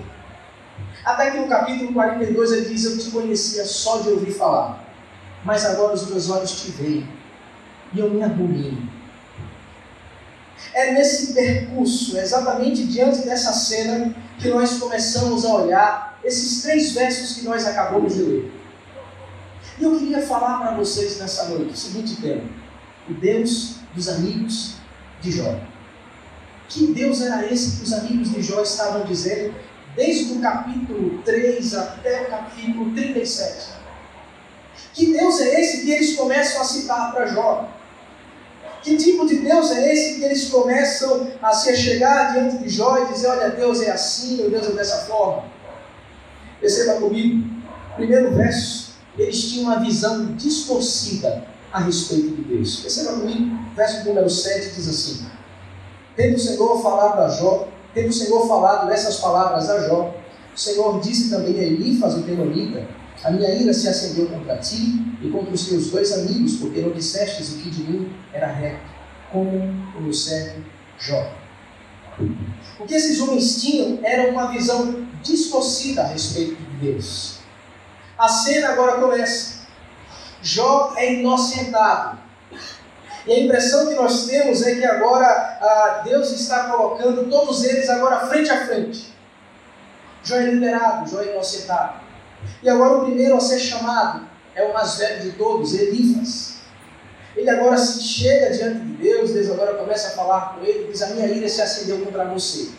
Até 1.06 1.32
que 1.32 1.38
no 1.38 1.48
capítulo 1.48 1.94
42 1.94 2.52
ele 2.52 2.70
diz: 2.70 2.86
Eu 2.86 2.98
te 2.98 3.12
conhecia 3.12 3.66
só 3.66 4.00
de 4.00 4.10
ouvir 4.10 4.32
falar, 4.34 4.81
mas 5.44 5.66
agora 5.66 5.94
os 5.94 6.08
meus 6.08 6.30
olhos 6.30 6.62
te 6.62 6.72
veem, 6.72 7.08
e 7.94 8.00
eu 8.00 8.10
me 8.10 8.24
abomino. 8.24 8.90
É 10.74 10.94
nesse 10.94 11.34
percurso, 11.34 12.18
exatamente 12.18 12.86
diante 12.86 13.24
dessa 13.24 13.52
cena, 13.52 14.16
que 14.40 14.50
nós 14.50 14.78
começamos 14.80 15.46
a 15.46 15.56
olhar 15.56 16.20
esses 16.24 16.62
três 16.62 16.92
versos 16.92 17.38
que 17.38 17.46
nós 17.46 17.66
acabamos 17.66 18.14
de 18.14 18.22
ler. 18.22 18.52
E 19.80 19.84
eu 19.84 19.98
queria 19.98 20.22
falar 20.22 20.60
para 20.60 20.76
vocês 20.76 21.20
nessa 21.20 21.46
noite 21.46 21.74
o 21.74 21.78
seguinte 21.78 22.22
tema: 22.22 22.44
o 23.10 23.14
Deus 23.14 23.78
dos 23.96 24.08
amigos 24.08 24.76
de 25.22 25.32
Jó. 25.32 25.60
Que 26.70 26.88
Deus 26.94 27.22
era 27.22 27.52
esse 27.52 27.78
que 27.78 27.84
os 27.84 27.94
amigos 27.94 28.32
de 28.32 28.42
Jó 28.42 28.62
estavam 28.62 29.04
dizendo 29.06 29.54
desde 29.96 30.34
o 30.34 30.40
capítulo 30.40 31.22
3 31.24 31.74
até 31.74 32.22
o 32.22 32.30
capítulo 32.30 32.94
37? 32.94 33.81
Que 34.94 35.14
Deus 35.14 35.40
é 35.40 35.62
esse 35.62 35.82
que 35.82 35.92
eles 35.92 36.16
começam 36.16 36.62
a 36.62 36.66
citar 36.66 37.14
para 37.14 37.26
Jó? 37.28 37.70
Que 38.82 38.98
tipo 38.98 39.28
de 39.28 39.38
Deus 39.38 39.72
é 39.72 39.94
esse 39.94 40.16
que 40.16 40.24
eles 40.24 40.50
começam 40.50 41.28
a 41.42 41.54
se 41.54 41.76
chegar 41.76 42.34
diante 42.34 42.58
de 42.58 42.70
Jó 42.70 42.98
e 42.98 43.14
dizer: 43.14 43.28
Olha, 43.28 43.50
Deus 43.50 43.82
é 43.82 43.92
assim, 43.92 44.42
ou 44.44 44.50
Deus 44.50 44.68
é 44.68 44.72
dessa 44.72 45.06
forma? 45.06 45.44
Perceba 46.60 47.00
comigo, 47.00 47.48
primeiro 47.96 48.32
verso, 48.32 48.96
eles 49.18 49.42
tinham 49.50 49.66
uma 49.66 49.80
visão 49.80 50.34
distorcida 50.36 51.46
a 51.72 51.80
respeito 51.80 52.36
de 52.36 52.42
Deus. 52.44 52.82
Perceba 52.82 53.14
comigo, 53.14 53.58
verso 53.76 54.06
número 54.06 54.30
7 54.30 54.72
diz 54.76 54.90
assim: 54.90 55.26
Tendo 56.16 56.36
o 56.36 56.40
Senhor 56.40 56.82
falado 56.82 57.22
a 57.22 57.30
Jó, 57.30 57.68
tendo 57.94 58.10
o 58.10 58.14
Senhor 58.14 58.48
falado 58.48 58.92
essas 58.92 59.18
palavras 59.18 59.70
a 59.70 59.88
Jó, 59.88 60.14
o 60.54 60.60
Senhor 60.60 61.00
disse 61.00 61.30
também 61.30 61.60
a 61.60 61.64
Elifas, 61.64 62.16
o 62.16 62.24
Temanita, 62.24 62.88
a 63.24 63.32
minha 63.32 63.54
ira 63.54 63.74
se 63.74 63.88
acendeu 63.88 64.28
contra 64.28 64.58
ti 64.58 65.16
e 65.22 65.30
contra 65.30 65.54
os 65.54 65.68
teus 65.68 65.92
dois 65.92 66.12
amigos, 66.14 66.56
porque 66.56 66.82
não 66.82 66.92
dissestes 66.92 67.50
o 67.54 67.58
que 67.58 67.70
de 67.70 67.84
mim 67.84 68.14
era 68.34 68.48
reto, 68.48 68.82
como 69.32 69.50
o 69.50 70.02
meu 70.02 70.14
servo 70.14 70.64
Jó. 71.00 71.32
O 72.80 72.86
que 72.86 72.94
esses 72.94 73.20
homens 73.20 73.62
tinham 73.62 74.00
era 74.04 74.32
uma 74.32 74.48
visão 74.48 75.08
distorcida 75.24 76.02
a 76.04 76.08
respeito 76.08 76.56
de 76.56 76.92
Deus. 76.92 77.40
A 78.18 78.28
cena 78.28 78.70
agora 78.70 79.00
começa. 79.00 79.62
Jó 80.42 80.94
é 80.96 81.14
inocentado. 81.14 82.20
E 83.26 83.32
a 83.32 83.40
impressão 83.40 83.88
que 83.88 83.96
nós 83.96 84.26
temos 84.26 84.64
é 84.64 84.76
que 84.76 84.86
agora 84.86 85.28
ah, 85.28 86.02
Deus 86.04 86.32
está 86.32 86.66
colocando 86.72 87.30
todos 87.30 87.64
eles 87.64 87.88
agora 87.90 88.28
frente 88.28 88.50
a 88.50 88.66
frente. 88.66 89.14
Jó 90.24 90.36
é 90.36 90.46
liberado, 90.46 91.10
Jó 91.10 91.22
é 91.22 91.34
inocentado. 91.34 92.01
E 92.64 92.70
agora 92.70 92.98
o 92.98 93.06
primeiro 93.06 93.36
a 93.36 93.40
ser 93.40 93.60
chamado 93.60 94.28
é 94.56 94.64
o 94.64 94.74
mais 94.74 94.98
velho 94.98 95.22
de 95.24 95.32
todos, 95.38 95.74
Elifas. 95.74 96.62
Ele 97.36 97.50
agora 97.50 97.78
se 97.78 98.04
chega 98.04 98.52
diante 98.52 98.80
de 98.80 98.94
Deus, 98.96 99.32
Deus 99.32 99.50
agora 99.50 99.76
começa 99.76 100.10
a 100.10 100.12
falar 100.12 100.56
com 100.56 100.66
ele, 100.66 100.92
diz: 100.92 101.02
A 101.02 101.08
minha 101.08 101.28
ira 101.28 101.48
se 101.48 101.62
acendeu 101.62 102.00
contra 102.04 102.26
você. 102.26 102.70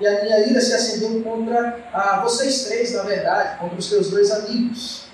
E 0.00 0.06
a 0.06 0.22
minha 0.22 0.40
ira 0.48 0.60
se 0.60 0.72
acendeu 0.72 1.22
contra 1.22 1.78
ah, 1.92 2.20
vocês 2.22 2.64
três, 2.64 2.92
na 2.94 3.02
verdade, 3.02 3.58
contra 3.60 3.78
os 3.78 3.88
teus 3.88 4.10
dois 4.10 4.30
amigos. 4.30 5.04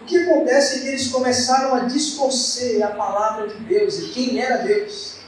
O 0.00 0.04
que 0.04 0.16
acontece 0.16 0.76
é 0.76 0.80
que 0.80 0.88
eles 0.88 1.08
começaram 1.08 1.74
a 1.74 1.80
distorcer 1.80 2.84
a 2.84 2.90
palavra 2.90 3.48
de 3.48 3.56
Deus 3.64 3.98
e 3.98 4.08
quem 4.08 4.40
era 4.40 4.58
Deus. 4.58 5.20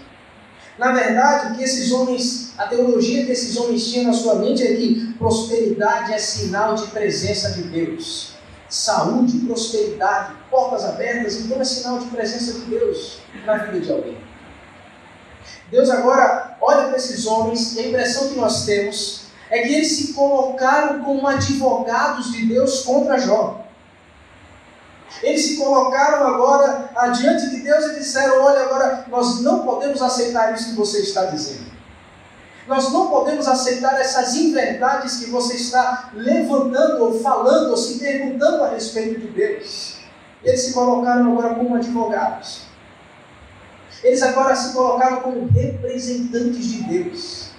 Na 0.79 0.93
verdade, 0.93 1.53
o 1.53 1.57
que 1.57 1.65
esses 1.65 1.93
homens, 1.93 2.53
a 2.57 2.67
teologia 2.67 3.27
que 3.27 3.33
esses 3.33 3.57
homens 3.57 3.87
tinham 3.87 4.07
na 4.07 4.13
sua 4.15 4.37
mente 4.37 4.63
é 4.63 4.75
que 4.75 5.12
prosperidade 5.23 6.13
é 6.13 6.19
sinal 6.19 6.75
de 6.75 6.89
presença 6.89 7.53
de 7.53 7.63
Deus. 7.63 8.33
Saúde, 8.69 9.39
prosperidade, 9.41 10.35
portas 10.51 10.85
abertas, 10.85 11.37
então 11.37 11.61
é 11.61 11.65
sinal 11.65 11.99
de 11.99 12.07
presença 12.07 12.55
de 12.55 12.61
Deus 12.67 13.19
na 13.47 13.57
vida 13.59 13.81
de 13.81 13.93
alguém. 13.93 14.19
Deus 15.71 15.89
agora 15.89 16.57
olha 16.61 16.89
para 16.89 16.97
esses 16.97 17.25
homens 17.27 17.77
e 17.77 17.81
a 17.81 17.89
impressão 17.89 18.29
que 18.29 18.39
nós 18.39 18.65
temos 18.67 19.23
é 19.49 19.61
que 19.61 19.75
eles 19.75 19.93
se 19.93 20.13
colocaram 20.15 21.03
como 21.05 21.27
advogados 21.27 22.33
de 22.33 22.47
Deus 22.47 22.81
contra 22.81 23.19
Jó. 23.19 23.65
Eles 25.23 25.45
se 25.45 25.57
colocaram 25.59 26.27
agora 26.27 26.91
adiante 26.97 27.51
de 27.51 27.59
Deus 27.59 27.85
e 27.87 27.99
disseram: 27.99 28.43
Olha, 28.43 28.63
agora 28.63 29.05
nós 29.09 29.41
não 29.43 29.61
podemos 29.61 30.01
aceitar 30.01 30.55
isso 30.55 30.71
que 30.71 30.77
você 30.77 31.01
está 31.01 31.27
dizendo. 31.27 31.71
Nós 32.67 32.93
não 32.93 33.09
podemos 33.09 33.49
aceitar 33.49 34.01
essas 34.01 34.37
inverdades 34.37 35.17
que 35.17 35.31
você 35.31 35.57
está 35.57 36.11
levantando 36.15 37.03
ou 37.03 37.21
falando 37.21 37.71
ou 37.71 37.77
se 37.77 37.99
perguntando 37.99 38.63
a 38.63 38.71
respeito 38.71 39.21
de 39.21 39.29
Deus. 39.29 39.97
Eles 40.45 40.61
se 40.61 40.73
colocaram 40.73 41.33
agora 41.33 41.55
como 41.55 41.75
advogados. 41.75 42.63
Eles 44.03 44.23
agora 44.23 44.55
se 44.55 44.73
colocaram 44.73 45.21
como 45.23 45.49
representantes 45.49 46.67
de 46.67 46.83
Deus. 46.85 47.51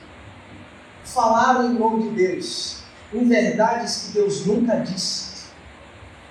Falaram 1.03 1.65
em 1.65 1.73
nome 1.77 2.09
de 2.09 2.15
Deus, 2.15 2.77
em 3.13 3.27
verdades 3.27 4.05
que 4.05 4.13
Deus 4.13 4.45
nunca 4.45 4.77
disse. 4.77 5.43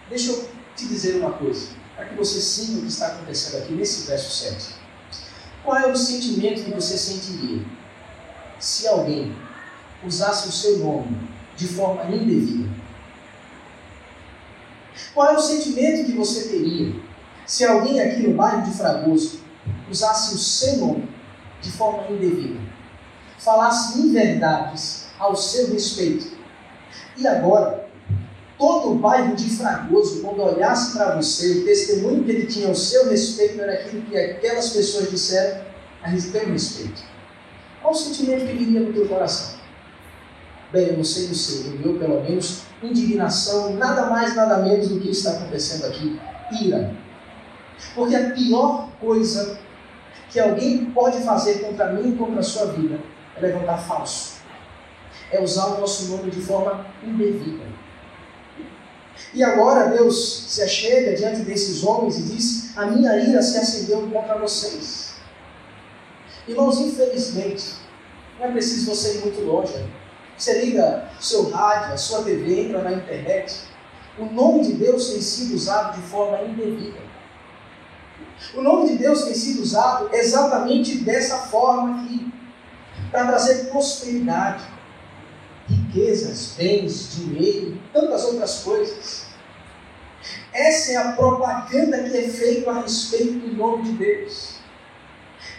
Deixa 0.08 0.32
eu 0.32 0.48
te 0.74 0.86
dizer 0.86 1.16
uma 1.16 1.32
coisa, 1.32 1.68
para 1.94 2.06
que 2.06 2.14
você 2.14 2.40
sinta 2.40 2.78
o 2.78 2.82
que 2.82 2.88
está 2.88 3.06
acontecendo 3.08 3.62
aqui 3.62 3.72
nesse 3.74 4.06
verso 4.06 4.30
7. 4.30 4.74
Qual 5.62 5.76
é 5.76 5.86
o 5.86 5.96
sentimento 5.96 6.64
que 6.64 6.72
você 6.72 6.98
sentiria 6.98 7.62
se 8.62 8.86
alguém 8.86 9.34
usasse 10.06 10.48
o 10.48 10.52
seu 10.52 10.78
nome 10.78 11.18
de 11.56 11.66
forma 11.66 12.04
indevida? 12.04 12.68
Qual 15.12 15.30
é 15.30 15.36
o 15.36 15.40
sentimento 15.40 16.06
que 16.06 16.12
você 16.12 16.48
teria 16.48 16.94
se 17.44 17.64
alguém 17.64 18.00
aqui 18.00 18.22
no 18.22 18.34
bairro 18.34 18.62
de 18.62 18.70
Fragoso 18.70 19.40
usasse 19.90 20.36
o 20.36 20.38
seu 20.38 20.76
nome 20.76 21.08
de 21.60 21.72
forma 21.72 22.08
indevida? 22.08 22.60
Falasse 23.36 23.98
inverdades 23.98 25.08
ao 25.18 25.34
seu 25.34 25.72
respeito. 25.72 26.36
E 27.16 27.26
agora, 27.26 27.88
todo 28.56 28.92
o 28.92 28.94
bairro 28.94 29.34
de 29.34 29.50
Fragoso, 29.50 30.22
quando 30.22 30.40
olhasse 30.40 30.92
para 30.92 31.16
você, 31.16 31.58
o 31.58 31.64
testemunho 31.64 32.22
que 32.22 32.30
ele 32.30 32.46
tinha 32.46 32.68
ao 32.68 32.76
seu 32.76 33.10
respeito 33.10 33.60
era 33.60 33.72
aquilo 33.72 34.02
que 34.02 34.16
aquelas 34.16 34.70
pessoas 34.70 35.10
disseram 35.10 35.64
a 36.00 36.08
respeito. 36.08 37.11
Qual 37.82 37.92
o 37.92 37.96
sentimento 37.96 38.46
que 38.46 38.52
viria 38.52 38.80
no 38.80 38.92
teu 38.92 39.08
coração? 39.08 39.60
Bem, 40.70 40.86
eu 40.86 40.96
não 40.96 41.04
sei 41.04 41.26
do 41.26 41.34
seu, 41.34 41.70
no 41.70 41.78
meu 41.78 41.98
pelo 41.98 42.22
menos, 42.22 42.62
indignação, 42.82 43.74
nada 43.74 44.06
mais, 44.06 44.34
nada 44.34 44.58
menos 44.58 44.88
do 44.88 45.00
que 45.00 45.10
está 45.10 45.32
acontecendo 45.32 45.86
aqui, 45.86 46.18
ira. 46.62 46.94
Porque 47.94 48.14
a 48.14 48.30
pior 48.30 48.88
coisa 49.00 49.58
que 50.30 50.40
alguém 50.40 50.86
pode 50.86 51.22
fazer 51.22 51.60
contra 51.60 51.92
mim 51.92 52.10
e 52.10 52.16
contra 52.16 52.40
a 52.40 52.42
sua 52.42 52.66
vida 52.66 52.98
é 53.36 53.40
levantar 53.40 53.78
falso. 53.78 54.40
É 55.30 55.42
usar 55.42 55.66
o 55.66 55.80
nosso 55.80 56.16
nome 56.16 56.30
de 56.30 56.40
forma 56.40 56.86
indevida. 57.02 57.64
E 59.34 59.42
agora 59.42 59.90
Deus 59.90 60.46
se 60.48 60.62
achega 60.62 61.14
diante 61.14 61.40
desses 61.42 61.84
homens 61.84 62.18
e 62.18 62.22
diz: 62.22 62.76
A 62.76 62.86
minha 62.86 63.16
ira 63.18 63.42
se 63.42 63.58
acendeu 63.58 64.08
contra 64.10 64.38
vocês. 64.38 65.11
Irmãos, 66.46 66.80
infelizmente, 66.80 67.76
não 68.38 68.46
é 68.46 68.50
preciso 68.50 68.90
você 68.90 69.18
ir 69.18 69.20
muito 69.20 69.40
longe. 69.42 69.74
Você 70.36 70.64
liga 70.64 71.08
o 71.18 71.22
seu 71.22 71.50
rádio, 71.50 71.94
a 71.94 71.96
sua 71.96 72.22
TV, 72.22 72.62
entra 72.62 72.82
na 72.82 72.92
internet. 72.92 73.60
O 74.18 74.24
nome 74.24 74.62
de 74.62 74.72
Deus 74.72 75.10
tem 75.10 75.20
sido 75.20 75.54
usado 75.54 76.00
de 76.00 76.06
forma 76.08 76.42
indevida. 76.42 77.00
O 78.54 78.60
nome 78.60 78.88
de 78.88 78.98
Deus 78.98 79.22
tem 79.22 79.34
sido 79.34 79.62
usado 79.62 80.10
exatamente 80.12 80.98
dessa 80.98 81.38
forma 81.38 82.02
aqui 82.02 82.32
para 83.12 83.26
trazer 83.28 83.66
prosperidade, 83.70 84.64
riquezas, 85.68 86.54
bens, 86.56 87.14
dinheiro, 87.14 87.78
tantas 87.92 88.24
outras 88.24 88.64
coisas. 88.64 89.26
Essa 90.52 90.92
é 90.92 90.96
a 90.96 91.12
propaganda 91.12 92.02
que 92.02 92.16
é 92.16 92.28
feita 92.28 92.70
a 92.70 92.80
respeito 92.80 93.46
do 93.46 93.54
nome 93.54 93.84
de 93.84 93.92
Deus. 93.92 94.51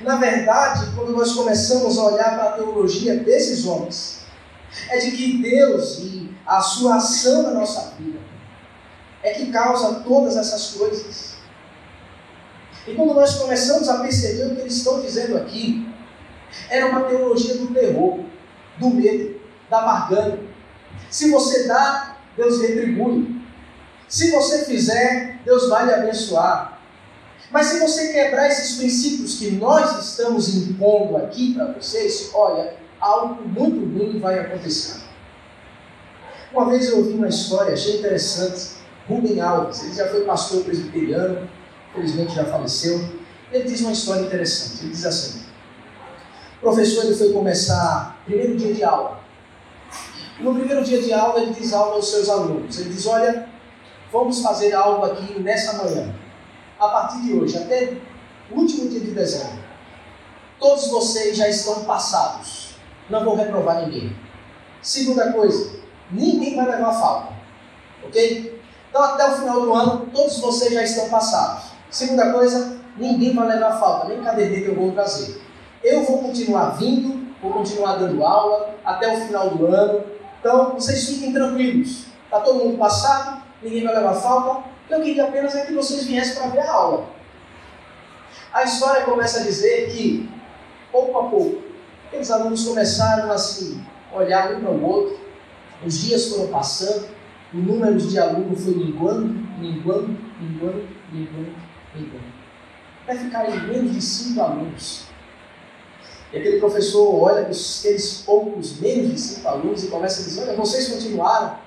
Na 0.04 0.18
verdade, 0.18 0.92
quando 0.96 1.14
nós 1.14 1.32
começamos 1.32 1.98
a 1.98 2.04
olhar 2.04 2.36
para 2.36 2.50
a 2.50 2.52
teologia 2.54 3.16
desses 3.18 3.66
homens, 3.66 4.26
é 4.90 4.98
de 4.98 5.12
que 5.12 5.42
Deus 5.42 6.00
e 6.00 6.30
a 6.46 6.60
sua 6.62 6.96
ação 6.96 7.44
na 7.44 7.52
nossa 7.52 7.94
vida 7.98 8.20
é 9.24 9.32
que 9.32 9.52
causa 9.52 10.02
todas 10.02 10.36
essas 10.36 10.72
coisas. 10.72 11.36
E 12.86 12.94
quando 12.94 13.14
nós 13.14 13.36
começamos 13.36 13.88
a 13.88 14.00
perceber 14.00 14.48
o 14.48 14.56
que 14.56 14.62
eles 14.62 14.76
estão 14.76 15.02
dizendo 15.02 15.38
aqui, 15.38 15.88
era 16.70 16.88
uma 16.88 17.04
teologia 17.04 17.56
do 17.56 17.74
terror, 17.74 18.20
do 18.78 18.90
medo, 18.90 19.40
da 19.70 19.82
barganha. 19.82 20.40
Se 21.10 21.32
você 21.32 21.66
dá, 21.66 22.18
Deus 22.36 22.62
retribui. 22.62 23.42
Se 24.10 24.32
você 24.32 24.66
fizer, 24.66 25.40
Deus 25.46 25.70
vai 25.70 25.86
lhe 25.86 25.94
abençoar. 25.94 26.73
Mas 27.54 27.68
se 27.68 27.80
você 27.80 28.12
quebrar 28.12 28.48
esses 28.48 28.78
princípios 28.78 29.38
que 29.38 29.52
nós 29.52 30.04
estamos 30.04 30.56
impondo 30.56 31.16
aqui 31.18 31.54
para 31.54 31.72
vocês, 31.74 32.32
olha, 32.34 32.74
algo 33.00 33.48
muito 33.48 33.80
ruim 33.80 34.20
vai 34.20 34.40
acontecer. 34.40 35.04
Uma 36.52 36.68
vez 36.72 36.90
eu 36.90 36.98
ouvi 36.98 37.14
uma 37.14 37.28
história, 37.28 37.76
achei 37.76 38.00
interessante. 38.00 38.82
Rubem 39.08 39.40
Alves, 39.40 39.84
ele 39.84 39.94
já 39.94 40.08
foi 40.08 40.22
pastor 40.22 40.64
presbiteriano, 40.64 41.48
infelizmente 41.92 42.34
já 42.34 42.46
faleceu. 42.46 43.08
Ele 43.52 43.66
diz 43.66 43.82
uma 43.82 43.92
história 43.92 44.22
interessante. 44.22 44.86
Ele 44.86 44.92
diz 44.92 45.06
assim: 45.06 45.44
o 46.58 46.62
professor 46.62 47.06
ele 47.06 47.16
foi 47.16 47.34
começar 47.34 48.20
primeiro 48.26 48.58
dia 48.58 48.74
de 48.74 48.84
aula. 48.84 49.20
No 50.40 50.56
primeiro 50.56 50.84
dia 50.84 51.00
de 51.00 51.14
aula 51.14 51.40
ele 51.40 51.54
diz 51.54 51.72
algo 51.72 51.94
aos 51.94 52.10
seus 52.10 52.30
alunos. 52.30 52.80
Ele 52.80 52.90
diz: 52.90 53.06
olha, 53.06 53.48
vamos 54.12 54.42
fazer 54.42 54.74
algo 54.74 55.06
aqui 55.06 55.40
nessa 55.40 55.84
manhã. 55.84 56.23
A 56.84 56.90
partir 56.90 57.22
de 57.22 57.34
hoje, 57.34 57.58
até 57.58 57.94
o 58.52 58.60
último 58.60 58.90
dia 58.90 59.00
de 59.00 59.12
dezembro, 59.12 59.64
todos 60.60 60.90
vocês 60.90 61.38
já 61.38 61.48
estão 61.48 61.86
passados. 61.86 62.76
Não 63.10 63.24
vou 63.24 63.38
reprovar 63.38 63.86
ninguém. 63.86 64.14
Segunda 64.82 65.32
coisa, 65.32 65.80
ninguém 66.12 66.58
vai 66.58 66.66
levar 66.66 66.92
falta. 66.92 67.34
Ok? 68.06 68.62
Então, 68.90 69.02
até 69.02 69.30
o 69.30 69.38
final 69.38 69.62
do 69.62 69.74
ano, 69.74 70.10
todos 70.14 70.38
vocês 70.42 70.74
já 70.74 70.84
estão 70.84 71.08
passados. 71.08 71.72
Segunda 71.90 72.34
coisa, 72.34 72.78
ninguém 72.98 73.34
vai 73.34 73.48
levar 73.48 73.80
falta, 73.80 74.10
nem 74.10 74.22
caderneta 74.22 74.68
eu 74.68 74.76
vou 74.76 74.92
trazer. 74.92 75.42
Eu 75.82 76.04
vou 76.04 76.22
continuar 76.22 76.72
vindo, 76.72 77.34
vou 77.42 77.54
continuar 77.54 77.96
dando 77.96 78.26
aula 78.26 78.76
até 78.84 79.08
o 79.08 79.22
final 79.26 79.52
do 79.52 79.68
ano. 79.68 80.04
Então, 80.42 80.74
vocês 80.74 81.08
fiquem 81.08 81.32
tranquilos. 81.32 82.08
Está 82.26 82.42
todo 82.42 82.60
mundo 82.60 82.78
passado, 82.78 83.42
ninguém 83.62 83.86
vai 83.86 83.96
levar 83.96 84.16
falta. 84.16 84.73
Eu 84.94 85.02
queria 85.02 85.24
apenas 85.24 85.56
é 85.56 85.66
que 85.66 85.74
vocês 85.74 86.06
viessem 86.06 86.36
para 86.36 86.52
ver 86.52 86.60
a 86.60 86.72
aula. 86.72 87.10
A 88.54 88.64
história 88.64 89.04
começa 89.04 89.40
a 89.40 89.44
dizer 89.44 89.90
que, 89.90 90.30
pouco 90.92 91.18
a 91.18 91.30
pouco, 91.30 91.64
aqueles 92.06 92.30
alunos 92.30 92.64
começaram 92.64 93.32
a 93.32 93.38
se 93.40 93.82
olhar 94.14 94.54
um 94.54 94.62
para 94.62 94.70
o 94.70 94.84
outro, 94.84 95.20
os 95.84 96.00
dias 96.00 96.30
foram 96.30 96.50
passando, 96.50 97.08
o 97.52 97.58
número 97.58 97.98
de 97.98 98.20
alunos 98.20 98.64
foi 98.64 98.76
minguando, 98.76 99.34
minguando, 99.58 100.16
minguando, 100.40 100.88
minguando, 101.12 101.56
minguando. 101.96 102.34
Vai 103.08 103.18
ficar 103.18 103.50
em 103.50 103.60
menos 103.62 103.94
de 103.94 104.02
cinco 104.02 104.42
alunos. 104.42 105.08
E 106.32 106.38
aquele 106.38 106.60
professor 106.60 107.16
olha 107.20 107.42
aqueles 107.42 108.24
poucos, 108.24 108.80
menos 108.80 109.12
de 109.12 109.20
cinco 109.20 109.48
alunos, 109.48 109.84
e 109.84 109.88
começa 109.88 110.22
a 110.22 110.26
dizer: 110.26 110.44
Olha, 110.44 110.56
vocês 110.56 110.88
continuaram. 110.88 111.58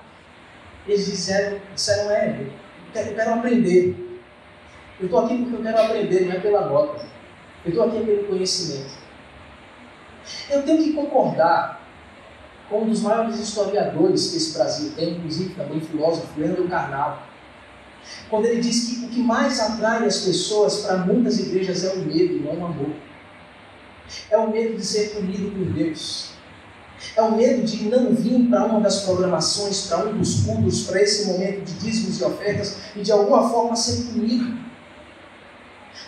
Eles 0.87 1.05
disseram: 1.05 1.59
disseram 1.73 2.09
É, 2.11 2.47
eu 2.95 3.15
quero, 3.15 3.33
aprender. 3.33 4.21
Eu 4.99 5.05
estou 5.05 5.25
aqui 5.25 5.37
porque 5.37 5.55
eu 5.55 5.61
quero 5.61 5.81
aprender, 5.81 6.25
não 6.25 6.31
é 6.33 6.39
pela 6.39 6.69
nota. 6.69 7.05
Eu 7.65 7.69
estou 7.69 7.87
aqui 7.87 8.05
pelo 8.05 8.27
conhecimento. 8.27 8.91
Eu 10.49 10.63
tenho 10.63 10.83
que 10.83 10.93
concordar 10.93 11.81
com 12.69 12.81
um 12.81 12.89
dos 12.89 13.01
maiores 13.01 13.39
historiadores 13.39 14.31
que 14.31 14.37
esse 14.37 14.57
Brasil 14.57 14.91
tem, 14.95 15.11
inclusive 15.11 15.53
também 15.53 15.79
filósofo, 15.79 16.39
Leandro 16.39 16.67
Carnal, 16.67 17.23
quando 18.29 18.45
ele 18.45 18.61
diz 18.61 18.87
que 18.87 19.05
o 19.05 19.09
que 19.09 19.19
mais 19.19 19.59
atrai 19.59 20.05
as 20.05 20.19
pessoas 20.19 20.85
para 20.85 20.97
muitas 20.97 21.39
igrejas 21.39 21.83
é 21.83 21.93
o 21.93 21.99
medo, 21.99 22.43
não 22.43 22.53
o 22.53 22.65
amor. 22.65 22.91
É 24.29 24.37
o 24.37 24.49
medo 24.49 24.77
de 24.77 24.85
ser 24.85 25.09
punido 25.15 25.51
por 25.51 25.65
Deus. 25.73 26.36
É 27.15 27.21
o 27.21 27.35
medo 27.35 27.63
de 27.63 27.85
não 27.85 28.13
vir 28.13 28.49
para 28.49 28.65
uma 28.65 28.79
das 28.81 29.01
programações, 29.01 29.87
para 29.87 30.07
um 30.07 30.17
dos 30.17 30.41
cultos, 30.41 30.83
para 30.83 31.01
esse 31.01 31.27
momento 31.27 31.65
de 31.65 31.73
dízimos 31.73 32.19
e 32.19 32.23
ofertas 32.23 32.77
e 32.95 33.01
de 33.01 33.11
alguma 33.11 33.49
forma 33.49 33.75
ser 33.75 34.03
punido. 34.11 34.57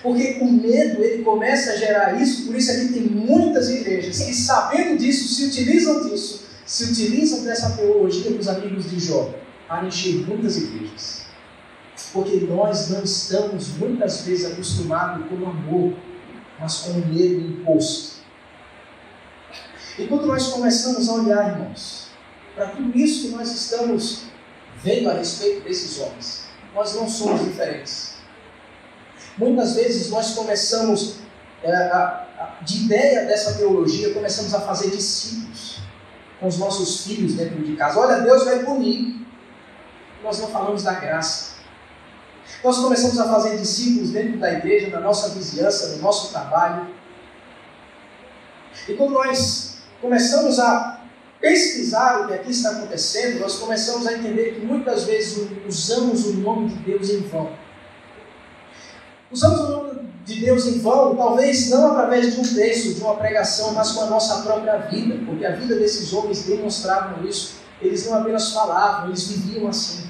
Porque 0.01 0.39
o 0.41 0.51
medo 0.51 1.03
ele 1.03 1.23
começa 1.23 1.73
a 1.73 1.75
gerar 1.75 2.21
isso, 2.21 2.45
por 2.45 2.55
isso 2.55 2.71
aqui 2.71 2.93
tem 2.93 3.03
muitas 3.03 3.69
igrejas 3.69 4.19
que, 4.19 4.33
sabendo 4.33 4.97
disso, 4.97 5.27
se 5.27 5.45
utilizam 5.45 6.07
disso 6.07 6.49
se 6.69 6.83
utilizam 6.83 7.43
dessa 7.45 7.71
teologia 7.71 8.29
dos 8.29 8.47
amigos 8.47 8.91
de 8.91 8.99
Jó 8.99 9.33
para 9.67 9.87
encher 9.87 10.23
muitas 10.27 10.55
igrejas. 10.55 11.23
Porque 12.13 12.41
nós 12.41 12.91
não 12.91 13.03
estamos 13.03 13.69
muitas 13.77 14.21
vezes 14.21 14.51
acostumados 14.51 15.27
com 15.27 15.35
o 15.35 15.49
amor, 15.49 15.95
mas 16.59 16.77
com 16.81 16.91
o 16.91 17.07
medo 17.07 17.41
imposto. 17.41 18.18
E 19.99 20.07
quando 20.07 20.25
nós 20.25 20.47
começamos 20.47 21.09
a 21.09 21.13
olhar, 21.13 21.49
irmãos, 21.49 22.07
para 22.55 22.67
tudo 22.67 22.97
isso 22.97 23.27
que 23.27 23.35
nós 23.35 23.51
estamos 23.51 24.23
vendo 24.81 25.09
a 25.09 25.13
respeito 25.13 25.65
desses 25.65 25.99
homens, 25.99 26.45
nós 26.73 26.95
não 26.95 27.07
somos 27.09 27.43
diferentes. 27.43 28.13
Muitas 29.37 29.75
vezes 29.75 30.09
nós 30.09 30.35
começamos, 30.35 31.17
é, 31.61 31.73
a, 31.73 32.27
a, 32.39 32.63
de 32.63 32.85
ideia 32.85 33.25
dessa 33.25 33.55
teologia, 33.55 34.13
começamos 34.13 34.53
a 34.53 34.61
fazer 34.61 34.89
discípulos 34.89 35.79
com 36.39 36.47
os 36.47 36.57
nossos 36.57 37.05
filhos 37.05 37.33
dentro 37.33 37.61
de 37.61 37.75
casa. 37.75 37.99
Olha, 37.99 38.21
Deus 38.21 38.45
vai 38.45 38.59
punir. 38.63 39.27
Nós 40.23 40.39
não 40.39 40.47
falamos 40.47 40.83
da 40.83 40.93
graça. 40.93 41.55
Nós 42.63 42.77
começamos 42.77 43.19
a 43.19 43.27
fazer 43.27 43.57
discípulos 43.57 44.11
dentro 44.11 44.39
da 44.39 44.53
igreja, 44.53 44.89
da 44.89 45.01
nossa 45.01 45.29
vizinhança, 45.29 45.97
do 45.97 46.01
nosso 46.01 46.31
trabalho. 46.31 46.87
E 48.87 48.93
quando 48.93 49.11
nós 49.11 49.68
começamos 50.01 50.59
a 50.59 50.99
pesquisar 51.39 52.21
o 52.21 52.27
que 52.27 52.33
aqui 52.33 52.51
está 52.51 52.71
acontecendo, 52.71 53.39
nós 53.39 53.57
começamos 53.57 54.05
a 54.07 54.13
entender 54.13 54.55
que 54.55 54.65
muitas 54.65 55.05
vezes 55.05 55.47
usamos 55.67 56.25
o 56.25 56.33
nome 56.33 56.69
de 56.69 56.75
Deus 56.75 57.09
em 57.09 57.21
vão. 57.21 57.51
Usamos 59.31 59.59
o 59.59 59.69
nome 59.69 60.09
de 60.25 60.41
Deus 60.41 60.65
em 60.65 60.79
vão, 60.79 61.15
talvez 61.15 61.69
não 61.69 61.91
através 61.91 62.33
de 62.33 62.41
um 62.41 62.55
texto, 62.55 62.95
de 62.95 63.01
uma 63.01 63.15
pregação, 63.15 63.73
mas 63.73 63.91
com 63.91 64.01
a 64.01 64.07
nossa 64.07 64.41
própria 64.41 64.77
vida, 64.77 65.17
porque 65.25 65.45
a 65.45 65.55
vida 65.55 65.75
desses 65.75 66.11
homens 66.13 66.43
demonstravam 66.43 67.25
isso. 67.25 67.59
Eles 67.81 68.05
não 68.05 68.15
apenas 68.15 68.51
falavam, 68.51 69.07
eles 69.07 69.27
viviam 69.27 69.67
assim. 69.67 70.09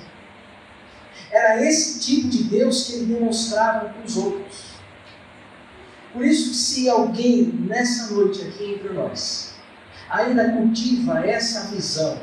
Era 1.31 1.63
esse 1.63 1.99
tipo 1.99 2.27
de 2.27 2.43
Deus 2.45 2.85
que 2.85 2.93
eles 2.93 3.07
demonstravam 3.07 3.93
com 3.93 4.03
os 4.03 4.17
outros. 4.17 4.69
Por 6.11 6.25
isso, 6.25 6.55
se 6.55 6.89
alguém 6.89 7.43
nessa 7.67 8.13
noite 8.15 8.41
aqui 8.41 8.73
entre 8.73 8.89
nós 8.89 9.48
ainda 10.09 10.51
cultiva 10.51 11.25
essa 11.25 11.67
visão 11.67 12.19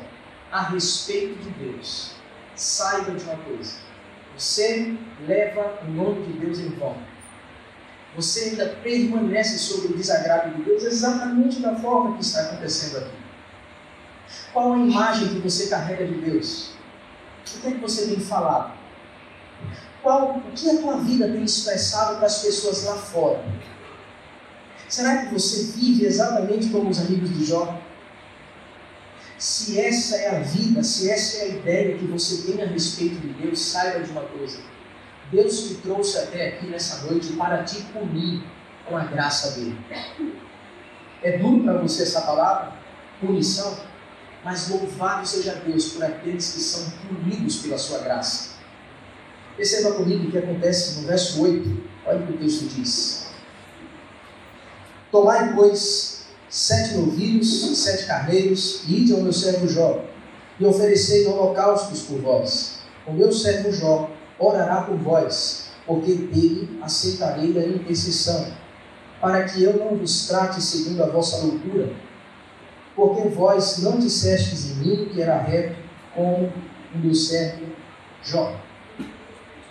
a 0.51 0.63
respeito 0.63 1.39
de 1.43 1.51
Deus, 1.51 2.13
saiba 2.55 3.13
de 3.13 3.25
uma 3.25 3.37
coisa: 3.37 3.77
você 4.37 4.97
leva 5.27 5.79
o 5.83 5.91
nome 5.91 6.27
de 6.27 6.39
Deus 6.39 6.59
em 6.59 6.71
vão 6.71 6.97
você 8.17 8.45
ainda 8.45 8.67
permanece 8.83 9.59
sobre 9.59 9.89
o 9.89 9.97
desagrado 9.97 10.55
de 10.55 10.63
Deus 10.63 10.83
exatamente 10.83 11.61
da 11.61 11.77
forma 11.77 12.17
que 12.17 12.25
está 12.25 12.41
acontecendo 12.41 12.99
aqui. 12.99 13.17
Qual 14.55 14.73
a 14.73 14.79
imagem 14.79 15.29
que 15.29 15.39
você 15.39 15.67
carrega 15.67 16.07
de 16.07 16.15
Deus? 16.15 16.71
O 17.47 17.61
que 17.61 17.69
é 17.69 17.71
que 17.73 17.77
você 17.77 18.07
tem 18.07 18.19
falado? 18.19 18.73
Qual, 20.03 20.39
o 20.39 20.53
que 20.53 20.71
a 20.71 20.81
tua 20.81 20.97
vida 20.99 21.29
tem 21.29 21.45
expressado 21.45 22.17
para 22.17 22.27
as 22.27 22.43
pessoas 22.43 22.85
lá 22.85 22.95
fora? 22.95 23.45
Será 24.89 25.25
que 25.25 25.35
você 25.35 25.73
vive 25.73 26.05
exatamente 26.05 26.69
como 26.69 26.91
os 26.91 26.99
amigos 27.01 27.37
de 27.37 27.45
Jó? 27.45 27.81
Se 29.39 29.79
essa 29.79 30.17
é 30.17 30.37
a 30.37 30.41
vida, 30.41 30.83
se 30.83 31.11
essa 31.11 31.39
é 31.39 31.43
a 31.43 31.49
ideia 31.49 31.99
que 31.99 32.07
você 32.07 32.51
tem 32.51 32.63
a 32.63 32.67
respeito 32.67 33.17
de 33.17 33.29
Deus, 33.35 33.61
saiba 33.61 34.01
de 34.01 34.11
uma 34.11 34.23
coisa 34.23 34.59
Deus 35.31 35.69
te 35.69 35.75
trouxe 35.77 36.19
até 36.19 36.49
aqui 36.49 36.67
nessa 36.67 37.05
noite 37.07 37.33
para 37.33 37.65
te 37.65 37.83
punir 37.85 38.43
com 38.87 38.97
a 38.97 39.05
graça 39.05 39.59
dele. 39.59 39.77
É 41.23 41.39
duro 41.39 41.65
para 41.65 41.79
você 41.79 42.05
essa 42.05 42.21
palavra? 42.21 42.73
Punição? 43.21 43.77
Mas 44.45 44.69
louvado 44.69 45.27
seja 45.27 45.55
Deus 45.67 45.93
por 45.93 46.05
aqueles 46.05 46.53
que 46.53 46.61
são 46.61 46.91
punidos 47.09 47.57
pela 47.57 47.77
sua 47.77 47.99
graça. 47.99 48.57
Perceba 49.57 49.95
comigo 49.95 50.29
o 50.29 50.31
que 50.31 50.39
acontece 50.39 51.01
no 51.01 51.09
verso 51.09 51.43
8. 51.43 51.83
Olha 52.05 52.21
o 52.21 52.27
que 52.27 52.33
o 52.35 52.39
texto 52.39 52.69
diz. 52.69 53.26
Tomai, 55.11 55.55
pois, 55.55 56.27
sete 56.49 56.95
novilhos, 56.95 57.77
sete 57.79 58.07
carneiros, 58.07 58.83
e 58.87 59.03
ide 59.03 59.13
ao 59.13 59.21
meu 59.21 59.33
servo 59.33 59.69
Jó, 59.69 60.05
e 60.59 60.65
oferecei 60.65 61.27
holocaustos 61.27 62.03
por 62.03 62.21
vós. 62.21 62.79
O 63.07 63.13
meu 63.13 63.31
servo 63.33 63.71
Jó 63.71 64.11
orará 64.39 64.83
por 64.83 64.97
vós, 64.97 65.69
porque 65.87 66.15
dele 66.15 66.79
aceitarei 66.83 67.57
a 67.59 67.67
intercessão, 67.67 68.53
para 69.21 69.45
que 69.45 69.63
eu 69.63 69.77
não 69.77 69.97
vos 69.97 70.27
trate 70.27 70.61
segundo 70.61 71.03
a 71.03 71.07
vossa 71.07 71.45
loucura, 71.45 71.91
porque 72.95 73.29
vós 73.29 73.79
não 73.79 73.99
dissestes 73.99 74.71
em 74.71 74.75
mim 74.77 75.09
que 75.13 75.23
era 75.23 75.39
reto 75.39 75.77
como 76.15 76.53
o 76.95 76.99
meu 76.99 77.15
servo 77.15 77.67
Jó. 78.25 78.57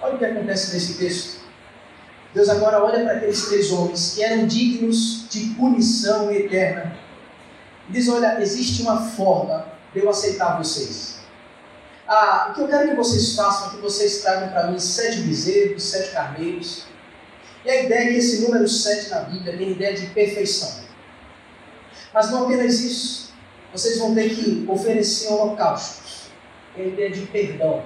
Olha 0.02 0.15
o 0.15 0.17
que 0.17 0.26
acontece 0.26 0.74
nesse 0.74 0.98
texto. 0.98 1.45
Deus 2.36 2.50
agora 2.50 2.84
olha 2.84 3.02
para 3.06 3.13
aqueles 3.13 3.45
três 3.45 3.71
homens 3.71 4.13
que 4.13 4.21
eram 4.21 4.45
dignos 4.45 5.26
de 5.30 5.56
punição 5.56 6.30
eterna. 6.30 6.93
E 7.88 7.93
diz: 7.93 8.10
Olha, 8.10 8.41
existe 8.41 8.82
uma 8.82 9.10
forma 9.12 9.65
de 9.93 10.02
eu 10.02 10.10
aceitar 10.10 10.58
vocês. 10.58 11.15
Ah, 12.06 12.50
o 12.50 12.54
que 12.54 12.60
eu 12.60 12.67
quero 12.67 12.89
que 12.89 12.95
vocês 12.95 13.36
façam 13.36 13.67
é 13.67 13.69
que 13.71 13.82
vocês 13.82 14.21
tragam 14.21 14.50
para 14.50 14.67
mim 14.67 14.78
sete 14.78 15.19
bezerros, 15.21 15.82
sete 15.82 16.12
carneiros. 16.12 16.84
E 17.63 17.69
a 17.69 17.84
ideia 17.84 18.02
é 18.02 18.12
que 18.12 18.17
esse 18.17 18.41
número 18.41 18.67
sete 18.67 19.10
na 19.10 19.21
Bíblia 19.21 19.58
tem 19.58 19.71
ideia 19.71 19.93
de 19.93 20.08
perfeição. 20.08 20.84
Mas 22.13 22.30
não 22.32 22.43
apenas 22.43 22.82
isso. 22.82 23.34
Vocês 23.71 23.98
vão 23.98 24.13
ter 24.13 24.36
que 24.36 24.65
oferecer 24.67 25.30
holocaustos. 25.32 26.28
Tem 26.76 26.89
ideia 26.89 27.12
de 27.12 27.21
perdão. 27.28 27.82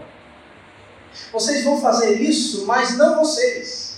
Vocês 1.31 1.63
vão 1.63 1.79
fazer 1.79 2.19
isso, 2.19 2.65
mas 2.65 2.97
não 2.97 3.17
vocês. 3.17 3.88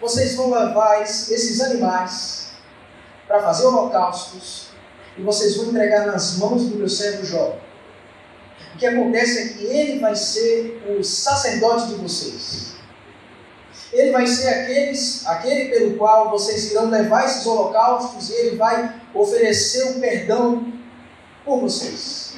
Vocês 0.00 0.34
vão 0.34 0.50
levar 0.50 1.02
esses 1.02 1.60
animais 1.60 2.52
para 3.26 3.42
fazer 3.42 3.66
holocaustos 3.66 4.68
e 5.16 5.22
vocês 5.22 5.56
vão 5.56 5.66
entregar 5.66 6.06
nas 6.06 6.38
mãos 6.38 6.64
do 6.64 6.76
meu 6.76 6.88
servo 6.88 7.24
Jó. 7.24 7.58
O 8.74 8.78
que 8.78 8.86
acontece 8.86 9.38
é 9.38 9.48
que 9.48 9.64
ele 9.64 9.98
vai 10.00 10.16
ser 10.16 10.82
o 10.88 11.04
sacerdote 11.04 11.88
de 11.88 11.94
vocês. 11.96 12.76
Ele 13.92 14.12
vai 14.12 14.26
ser 14.26 14.48
aqueles, 14.48 15.26
aquele 15.26 15.68
pelo 15.68 15.96
qual 15.96 16.30
vocês 16.30 16.70
irão 16.70 16.88
levar 16.88 17.26
esses 17.26 17.44
holocaustos 17.44 18.30
e 18.30 18.34
ele 18.34 18.56
vai 18.56 19.02
oferecer 19.12 19.84
o 19.84 19.90
um 19.90 20.00
perdão 20.00 20.72
por 21.44 21.60
vocês. 21.60 22.36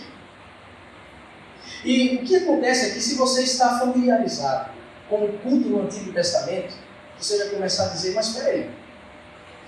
E 1.85 2.16
o 2.16 2.25
que 2.25 2.37
acontece 2.37 2.87
aqui, 2.87 3.01
se 3.01 3.14
você 3.14 3.42
está 3.42 3.79
familiarizado 3.79 4.70
com 5.09 5.25
o 5.25 5.38
culto 5.38 5.68
no 5.68 5.83
Antigo 5.83 6.12
Testamento, 6.12 6.75
você 7.24 7.38
vai 7.38 7.48
começar 7.48 7.87
a 7.87 7.88
dizer, 7.88 8.14
mas 8.14 8.28
espera 8.28 8.50
aí, 8.50 8.70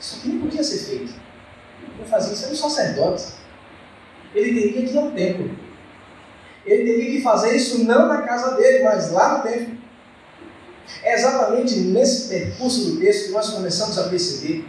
isso 0.01 0.17
aqui 0.17 0.29
não 0.29 0.41
podia 0.41 0.63
ser 0.63 0.79
feito. 0.79 1.15
Não 1.99 2.07
fazia 2.07 2.33
isso 2.33 2.45
era 2.45 2.53
um 2.53 2.57
sacerdote. 2.57 3.25
Ele 4.35 4.61
teria 4.61 4.73
que 4.73 4.93
ir 4.93 4.99
ao 4.99 5.11
templo. 5.13 5.51
Ele 6.67 6.93
teria 6.93 7.11
que 7.13 7.23
fazer 7.23 7.55
isso 7.55 7.85
não 7.85 8.09
na 8.09 8.23
casa 8.23 8.57
dele, 8.57 8.83
mas 8.83 9.13
lá 9.13 9.39
no 9.39 9.43
templo. 9.45 9.75
É 11.03 11.15
exatamente 11.15 11.77
nesse 11.81 12.29
percurso 12.29 12.91
do 12.91 13.01
texto 13.01 13.27
que 13.27 13.33
nós 13.33 13.51
começamos 13.51 13.99
a 13.99 14.09
perceber 14.09 14.67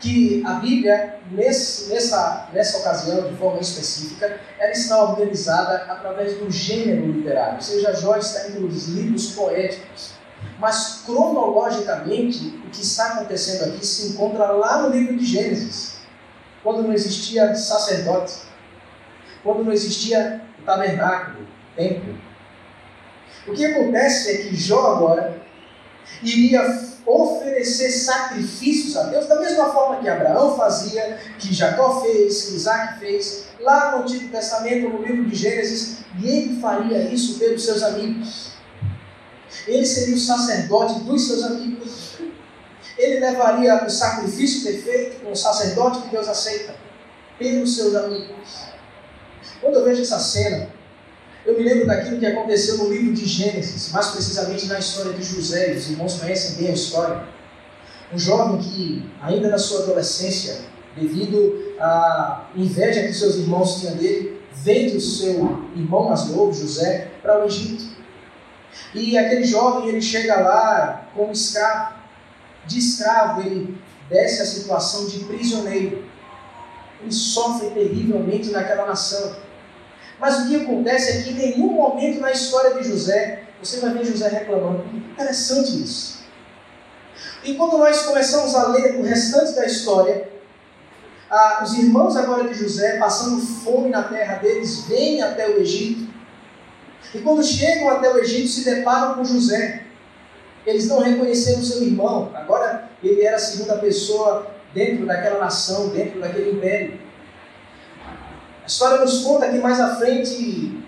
que 0.00 0.42
a 0.46 0.54
Bíblia, 0.54 1.16
nesse, 1.32 1.88
nessa, 1.88 2.48
nessa 2.52 2.78
ocasião, 2.78 3.28
de 3.28 3.36
forma 3.36 3.60
específica, 3.60 4.38
ela 4.58 4.70
está 4.70 5.02
organizada 5.02 5.92
através 5.92 6.34
do 6.38 6.48
gênero 6.50 7.10
literário, 7.10 7.56
ou 7.56 7.60
seja, 7.60 7.92
Jó 7.94 8.16
está 8.16 8.48
entre 8.48 8.62
os 8.62 8.86
livros 8.88 9.32
poéticos. 9.32 10.17
Mas, 10.58 11.02
cronologicamente, 11.06 12.60
o 12.66 12.70
que 12.70 12.82
está 12.82 13.14
acontecendo 13.14 13.68
aqui 13.68 13.86
se 13.86 14.08
encontra 14.08 14.46
lá 14.52 14.82
no 14.82 14.90
livro 14.90 15.16
de 15.16 15.24
Gênesis, 15.24 15.98
quando 16.62 16.82
não 16.82 16.92
existia 16.92 17.54
sacerdote, 17.54 18.34
quando 19.42 19.64
não 19.64 19.72
existia 19.72 20.42
o 20.60 20.62
tabernáculo, 20.64 21.44
o 21.44 21.76
templo. 21.76 22.18
O 23.46 23.52
que 23.52 23.64
acontece 23.64 24.30
é 24.32 24.36
que 24.38 24.56
Jó 24.56 24.96
agora 24.96 25.40
iria 26.22 26.88
oferecer 27.06 27.90
sacrifícios 27.90 28.96
a 28.96 29.04
Deus, 29.04 29.26
da 29.26 29.40
mesma 29.40 29.72
forma 29.72 30.00
que 30.00 30.08
Abraão 30.08 30.56
fazia, 30.56 31.18
que 31.38 31.54
Jacó 31.54 32.02
fez, 32.02 32.46
que 32.46 32.56
Isaac 32.56 32.98
fez, 32.98 33.46
lá 33.60 33.92
no 33.92 34.02
Antigo 34.02 34.28
Testamento, 34.28 34.90
no 34.90 35.02
livro 35.02 35.24
de 35.24 35.34
Gênesis, 35.34 35.98
e 36.20 36.28
ele 36.28 36.60
faria 36.60 36.98
isso 37.04 37.38
pelos 37.38 37.64
seus 37.64 37.82
amigos. 37.82 38.47
Ele 39.68 39.84
seria 39.84 40.14
o 40.14 40.18
sacerdote 40.18 41.00
dos 41.00 41.26
seus 41.26 41.42
amigos. 41.44 42.14
Ele 42.96 43.20
levaria 43.20 43.84
o 43.84 43.90
sacrifício 43.90 44.62
perfeito 44.64 45.20
com 45.20 45.30
o 45.30 45.36
sacerdote 45.36 46.02
que 46.02 46.08
Deus 46.08 46.26
aceita, 46.26 46.74
pelos 47.38 47.76
seus 47.76 47.94
amigos. 47.94 48.66
Quando 49.60 49.76
eu 49.76 49.84
vejo 49.84 50.02
essa 50.02 50.18
cena, 50.18 50.70
eu 51.44 51.56
me 51.56 51.62
lembro 51.62 51.86
daquilo 51.86 52.18
que 52.18 52.26
aconteceu 52.26 52.78
no 52.78 52.90
livro 52.90 53.12
de 53.12 53.26
Gênesis, 53.26 53.92
mais 53.92 54.08
precisamente 54.08 54.66
na 54.66 54.78
história 54.78 55.12
de 55.12 55.22
José, 55.22 55.74
os 55.74 55.90
irmãos 55.90 56.14
conhecem 56.14 56.56
bem 56.56 56.68
a 56.68 56.74
história. 56.74 57.24
Um 58.12 58.18
jovem 58.18 58.58
que, 58.58 59.08
ainda 59.20 59.48
na 59.48 59.58
sua 59.58 59.82
adolescência, 59.82 60.60
devido 60.96 61.74
à 61.78 62.48
inveja 62.56 63.06
que 63.06 63.12
seus 63.12 63.36
irmãos 63.36 63.80
tinham 63.80 63.96
dele, 63.96 64.40
vende 64.52 64.96
o 64.96 65.00
seu 65.00 65.62
irmão 65.76 66.08
mais 66.08 66.26
novo, 66.26 66.52
José, 66.52 67.12
para 67.22 67.42
o 67.42 67.46
Egito. 67.46 67.97
E 68.94 69.16
aquele 69.16 69.44
jovem, 69.44 69.88
ele 69.88 70.02
chega 70.02 70.40
lá 70.40 71.08
como 71.14 71.32
escravo. 71.32 71.98
De 72.66 72.78
escravo, 72.78 73.40
ele 73.40 73.78
desce 74.08 74.42
a 74.42 74.46
situação 74.46 75.06
de 75.06 75.20
prisioneiro. 75.20 76.04
Ele 77.00 77.12
sofre 77.12 77.70
terrivelmente 77.70 78.50
naquela 78.50 78.86
nação. 78.86 79.36
Mas 80.18 80.40
o 80.40 80.48
que 80.48 80.56
acontece 80.56 81.10
é 81.10 81.22
que 81.22 81.30
em 81.30 81.34
nenhum 81.34 81.72
momento 81.72 82.20
na 82.20 82.32
história 82.32 82.74
de 82.74 82.88
José 82.88 83.44
você 83.62 83.80
vai 83.80 83.92
ver 83.92 84.04
José 84.04 84.28
reclamando. 84.28 84.84
Interessante 84.94 85.82
isso. 85.82 86.18
E 87.42 87.54
quando 87.54 87.78
nós 87.78 88.02
começamos 88.02 88.54
a 88.54 88.68
ler 88.68 88.96
o 88.96 89.02
restante 89.02 89.52
da 89.54 89.64
história, 89.64 90.28
ah, 91.30 91.60
os 91.62 91.74
irmãos 91.74 92.16
agora 92.16 92.48
de 92.48 92.54
José, 92.54 92.98
passando 92.98 93.40
fome 93.40 93.90
na 93.90 94.02
terra 94.02 94.36
deles, 94.36 94.84
vêm 94.86 95.22
até 95.22 95.48
o 95.48 95.60
Egito. 95.60 96.07
E 97.14 97.18
quando 97.20 97.42
chegam 97.42 97.88
até 97.90 98.12
o 98.12 98.18
Egito, 98.18 98.48
se 98.48 98.64
deparam 98.64 99.14
com 99.14 99.24
José. 99.24 99.84
Eles 100.66 100.88
não 100.88 101.00
reconheceram 101.00 101.62
seu 101.62 101.82
irmão. 101.82 102.30
Agora 102.34 102.90
ele 103.02 103.22
era 103.24 103.36
a 103.36 103.40
segunda 103.40 103.78
pessoa 103.78 104.50
dentro 104.74 105.06
daquela 105.06 105.38
nação, 105.38 105.88
dentro 105.88 106.20
daquele 106.20 106.52
império. 106.52 107.00
A 108.62 108.66
história 108.66 108.98
nos 108.98 109.22
conta 109.22 109.48
que 109.48 109.58
mais 109.58 109.80
à 109.80 109.96
frente 109.96 110.84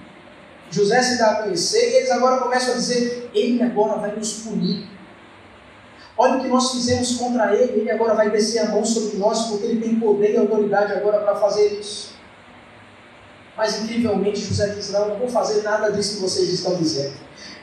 José 0.70 1.02
se 1.02 1.18
dá 1.18 1.30
a 1.30 1.42
conhecer 1.42 1.92
e 1.92 1.96
eles 1.96 2.10
agora 2.10 2.40
começam 2.42 2.74
a 2.74 2.76
dizer: 2.76 3.30
Ele 3.34 3.62
agora 3.62 3.98
vai 3.98 4.14
nos 4.14 4.34
punir. 4.42 4.86
Olha 6.16 6.36
o 6.36 6.40
que 6.42 6.48
nós 6.48 6.72
fizemos 6.72 7.16
contra 7.16 7.54
ele, 7.54 7.80
ele 7.80 7.90
agora 7.90 8.14
vai 8.14 8.30
descer 8.30 8.58
a 8.58 8.68
mão 8.68 8.84
sobre 8.84 9.16
nós, 9.16 9.46
porque 9.46 9.64
ele 9.64 9.80
tem 9.80 9.98
poder 9.98 10.34
e 10.34 10.36
autoridade 10.36 10.92
agora 10.92 11.20
para 11.20 11.36
fazer 11.36 11.80
isso. 11.80 12.14
Mas 13.60 13.82
incrivelmente 13.82 14.40
José 14.40 14.68
diz: 14.68 14.88
Não, 14.88 15.08
não 15.08 15.16
vou 15.16 15.28
fazer 15.28 15.60
nada 15.62 15.92
disso 15.92 16.14
que 16.14 16.22
vocês 16.22 16.48
estão 16.48 16.76
dizendo. 16.76 17.12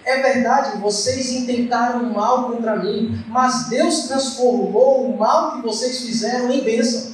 É 0.05 0.21
verdade, 0.21 0.77
vocês 0.77 1.31
intentaram 1.31 2.03
mal 2.13 2.51
contra 2.51 2.75
mim, 2.75 3.19
mas 3.27 3.67
Deus 3.67 4.07
transformou 4.07 5.09
o 5.09 5.17
mal 5.17 5.53
que 5.53 5.63
vocês 5.63 6.01
fizeram 6.01 6.51
em 6.51 6.63
bênção 6.63 7.13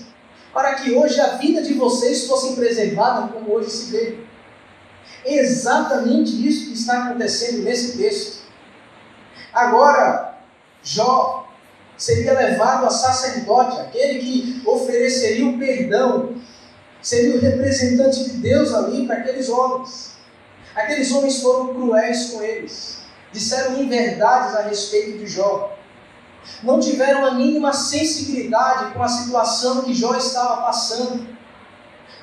para 0.51 0.75
que 0.75 0.91
hoje 0.91 1.17
a 1.21 1.37
vida 1.37 1.61
de 1.61 1.75
vocês 1.75 2.27
fosse 2.27 2.55
preservada 2.55 3.29
como 3.29 3.53
hoje 3.55 3.69
se 3.69 3.89
vê. 3.89 4.19
Exatamente 5.25 6.45
isso 6.45 6.65
que 6.65 6.73
está 6.73 7.05
acontecendo 7.05 7.63
nesse 7.63 7.97
texto. 7.97 8.43
Agora, 9.53 10.39
Jó 10.83 11.47
seria 11.97 12.33
levado 12.33 12.85
a 12.85 12.89
sacerdote, 12.89 13.79
aquele 13.79 14.19
que 14.19 14.61
ofereceria 14.65 15.47
o 15.47 15.57
perdão, 15.57 16.35
seria 17.03 17.35
o 17.35 17.39
representante 17.39 18.23
de 18.23 18.37
Deus 18.37 18.73
ali 18.73 19.05
para 19.05 19.17
aqueles 19.17 19.49
homens. 19.49 20.13
Aqueles 20.73 21.11
homens 21.11 21.39
foram 21.41 21.75
cruéis 21.75 22.31
com 22.31 22.41
eles, 22.41 23.03
disseram 23.31 23.79
inverdades 23.79 24.55
a 24.55 24.61
respeito 24.63 25.19
de 25.19 25.27
Jó 25.27 25.77
não 26.61 26.79
tiveram 26.79 27.25
a 27.25 27.31
mínima 27.31 27.73
sensibilidade 27.73 28.93
com 28.93 29.03
a 29.03 29.07
situação 29.07 29.83
que 29.83 29.93
Jó 29.93 30.15
estava 30.15 30.61
passando. 30.63 31.27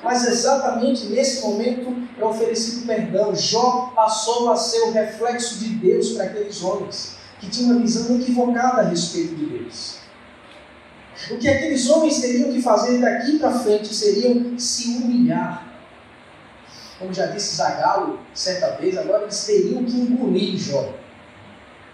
Mas 0.03 0.27
exatamente 0.27 1.07
nesse 1.07 1.41
momento 1.41 1.95
é 2.19 2.25
oferecido 2.25 2.87
perdão. 2.87 3.35
Jó 3.35 3.91
passou 3.95 4.51
a 4.51 4.55
ser 4.55 4.81
o 4.81 4.91
reflexo 4.91 5.59
de 5.59 5.69
Deus 5.75 6.11
para 6.11 6.25
aqueles 6.25 6.63
homens 6.63 7.15
que 7.39 7.49
tinham 7.49 7.71
uma 7.71 7.81
visão 7.81 8.19
equivocada 8.19 8.81
a 8.81 8.85
respeito 8.85 9.35
de 9.35 9.45
Deus. 9.45 10.00
O 11.29 11.37
que 11.37 11.47
aqueles 11.47 11.89
homens 11.89 12.19
teriam 12.19 12.51
que 12.51 12.61
fazer 12.61 12.99
daqui 12.99 13.37
para 13.37 13.51
frente 13.51 13.93
seriam 13.93 14.57
se 14.57 14.97
humilhar. 14.97 15.67
Como 16.97 17.13
já 17.13 17.27
disse 17.27 17.55
Zagalo 17.55 18.19
certa 18.33 18.71
vez, 18.71 18.97
agora 18.97 19.23
eles 19.23 19.45
teriam 19.45 19.83
que 19.83 19.91
engolir 19.91 20.57
Jó. 20.57 20.93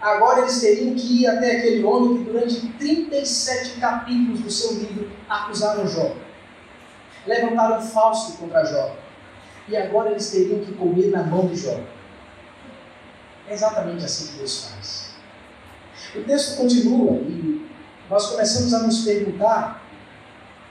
Agora 0.00 0.42
eles 0.42 0.60
teriam 0.60 0.94
que 0.94 1.22
ir 1.22 1.26
até 1.26 1.58
aquele 1.58 1.82
homem 1.82 2.18
que 2.18 2.30
durante 2.30 2.66
37 2.78 3.80
capítulos 3.80 4.40
do 4.40 4.50
seu 4.50 4.74
livro 4.74 5.10
acusaram 5.28 5.86
Jó. 5.86 6.14
Levantaram 7.26 7.82
falso 7.82 8.38
contra 8.38 8.64
Jó. 8.64 8.96
E 9.68 9.76
agora 9.76 10.10
eles 10.10 10.30
teriam 10.30 10.60
que 10.60 10.72
comer 10.72 11.10
na 11.10 11.22
mão 11.22 11.46
de 11.46 11.56
Jó. 11.56 11.78
É 13.48 13.54
exatamente 13.54 14.04
assim 14.04 14.28
que 14.28 14.38
Deus 14.38 14.66
faz. 14.66 15.08
O 16.14 16.22
texto 16.22 16.56
continua 16.56 17.16
e 17.16 17.66
nós 18.10 18.26
começamos 18.28 18.72
a 18.72 18.80
nos 18.80 19.04
perguntar, 19.04 19.82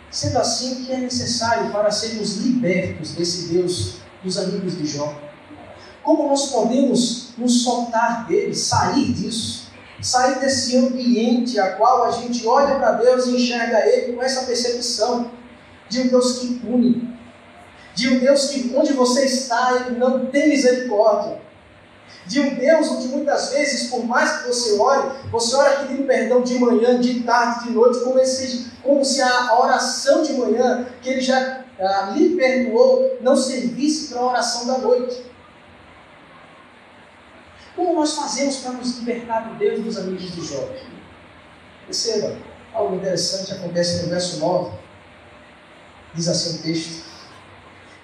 sendo 0.10 0.40
assim, 0.40 0.74
o 0.74 0.86
que 0.86 0.92
é 0.92 0.98
necessário 0.98 1.72
para 1.72 1.92
sermos 1.92 2.38
libertos 2.38 3.12
desse 3.12 3.50
Deus 3.50 3.98
dos 4.24 4.38
amigos 4.38 4.78
de 4.78 4.88
Jó? 4.88 5.14
Como 6.04 6.30
nós 6.30 6.52
podemos 6.52 7.34
nos 7.38 7.64
soltar 7.64 8.26
dele, 8.28 8.56
sair 8.56 9.14
disso? 9.14 9.68
Sair 10.02 10.40
desse 10.40 10.78
ambiente 10.78 11.60
a 11.60 11.76
qual 11.76 12.06
a 12.06 12.12
gente 12.12 12.46
olha 12.48 12.76
para 12.76 12.94
Deus 12.94 13.28
e 13.28 13.36
enxerga 13.36 13.86
Ele 13.86 14.14
com 14.14 14.24
essa 14.24 14.46
percepção 14.46 15.32
de 15.90 16.02
um 16.02 16.08
Deus 16.08 16.40
que 16.40 16.60
pune, 16.60 17.18
de 17.96 18.10
um 18.10 18.20
Deus 18.20 18.50
que 18.50 18.74
onde 18.76 18.94
você 18.94 19.26
está 19.26 19.74
Ele 19.76 19.98
não 19.98 20.28
tem 20.28 20.50
misericórdia, 20.50 21.42
de 22.26 22.40
um 22.42 22.56
Deus 22.56 22.88
onde 22.90 23.08
muitas 23.08 23.52
vezes, 23.52 23.90
por 23.90 24.06
mais 24.06 24.40
que 24.40 24.48
você 24.48 24.78
ore, 24.78 25.12
você 25.32 25.56
ora 25.56 25.80
pedindo 25.80 26.06
perdão 26.06 26.42
de 26.42 26.60
manhã, 26.60 27.00
de 27.00 27.22
tarde, 27.22 27.68
de 27.68 27.72
noite, 27.72 28.00
como 28.02 28.24
se, 28.26 28.68
como 28.84 29.04
se 29.04 29.22
a 29.22 29.60
oração 29.60 30.22
de 30.22 30.34
manhã, 30.34 30.86
que 31.02 31.10
Ele 31.10 31.22
já 31.22 31.64
ah, 31.80 32.12
lhe 32.16 32.36
perdoou, 32.36 33.18
não 33.22 33.36
servisse 33.36 34.10
para 34.10 34.20
a 34.20 34.28
oração 34.28 34.68
da 34.68 34.78
noite. 34.80 35.26
Como 37.76 37.94
nós 37.94 38.14
fazemos 38.14 38.58
para 38.58 38.72
nos 38.72 38.98
libertar 38.98 39.48
do 39.48 39.56
Deus 39.56 39.84
dos 39.84 39.98
amigos 39.98 40.32
de 40.32 40.44
Jó? 40.44 40.68
Perceba, 41.86 42.36
algo 42.74 42.96
interessante 42.96 43.54
acontece 43.54 44.04
no 44.04 44.10
verso 44.10 44.40
9. 44.40 44.72
Diz 46.14 46.28
assim 46.28 46.58
o 46.58 46.64
texto. 46.64 47.07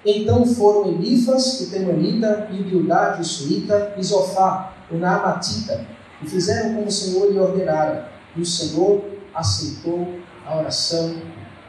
Então 0.04 0.44
foram 0.44 0.90
Elifas, 0.90 1.60
o 1.60 1.70
Temanita, 1.70 2.48
e 2.52 2.62
Bildade, 2.62 3.22
o 3.22 3.24
Suíta, 3.24 3.94
e 3.96 4.02
Zofá, 4.02 4.74
o 4.90 4.96
Naamatita, 4.96 5.86
e 6.22 6.28
fizeram 6.28 6.74
como 6.74 6.86
o 6.86 6.92
Senhor 6.92 7.32
lhe 7.32 7.38
ordenara. 7.38 8.12
E 8.36 8.42
o 8.42 8.46
Senhor 8.46 9.02
aceitou 9.34 10.08
a 10.44 10.58
oração 10.58 11.16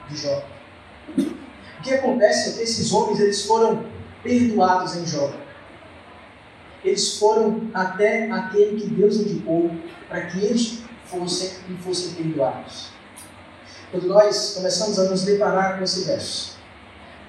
de 0.09 0.17
Jó. 0.17 0.43
O 1.17 1.83
que 1.83 1.93
acontece 1.93 2.49
é 2.49 2.53
que 2.53 2.63
esses 2.63 2.91
homens 2.91 3.19
eles 3.19 3.45
foram 3.45 3.85
perdoados 4.23 4.95
em 4.95 5.05
Jó 5.05 5.31
eles 6.85 7.17
foram 7.17 7.69
até 7.73 8.29
aquele 8.31 8.79
que 8.79 8.87
Deus 8.87 9.17
indicou 9.17 9.71
para 10.07 10.27
que 10.27 10.45
eles 10.45 10.79
fossem 11.05 11.49
e 11.69 11.73
fossem 11.81 12.13
perdoados. 12.13 12.89
Quando 13.89 14.07
nós 14.07 14.53
começamos 14.55 14.99
a 14.99 15.05
nos 15.05 15.23
deparar 15.23 15.77
com 15.77 15.83
esse 15.83 16.03
verso, 16.03 16.54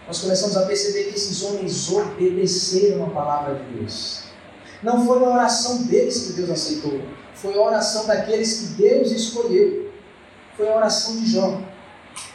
nós 0.07 0.21
começamos 0.21 0.57
a 0.57 0.67
perceber 0.67 1.05
que 1.05 1.17
esses 1.17 1.43
homens 1.43 1.91
obedeceram 1.91 3.05
a 3.07 3.11
palavra 3.11 3.57
de 3.57 3.79
Deus. 3.79 4.25
Não 4.83 5.05
foi 5.05 5.19
a 5.19 5.29
oração 5.31 5.83
deles 5.85 6.27
que 6.27 6.33
Deus 6.35 6.51
aceitou, 6.51 7.01
foi 7.35 7.55
a 7.55 7.63
oração 7.63 8.07
daqueles 8.07 8.61
que 8.61 8.67
Deus 8.83 9.11
escolheu. 9.11 9.91
Foi 10.57 10.69
a 10.69 10.77
oração 10.77 11.17
de 11.17 11.31
Jó. 11.31 11.61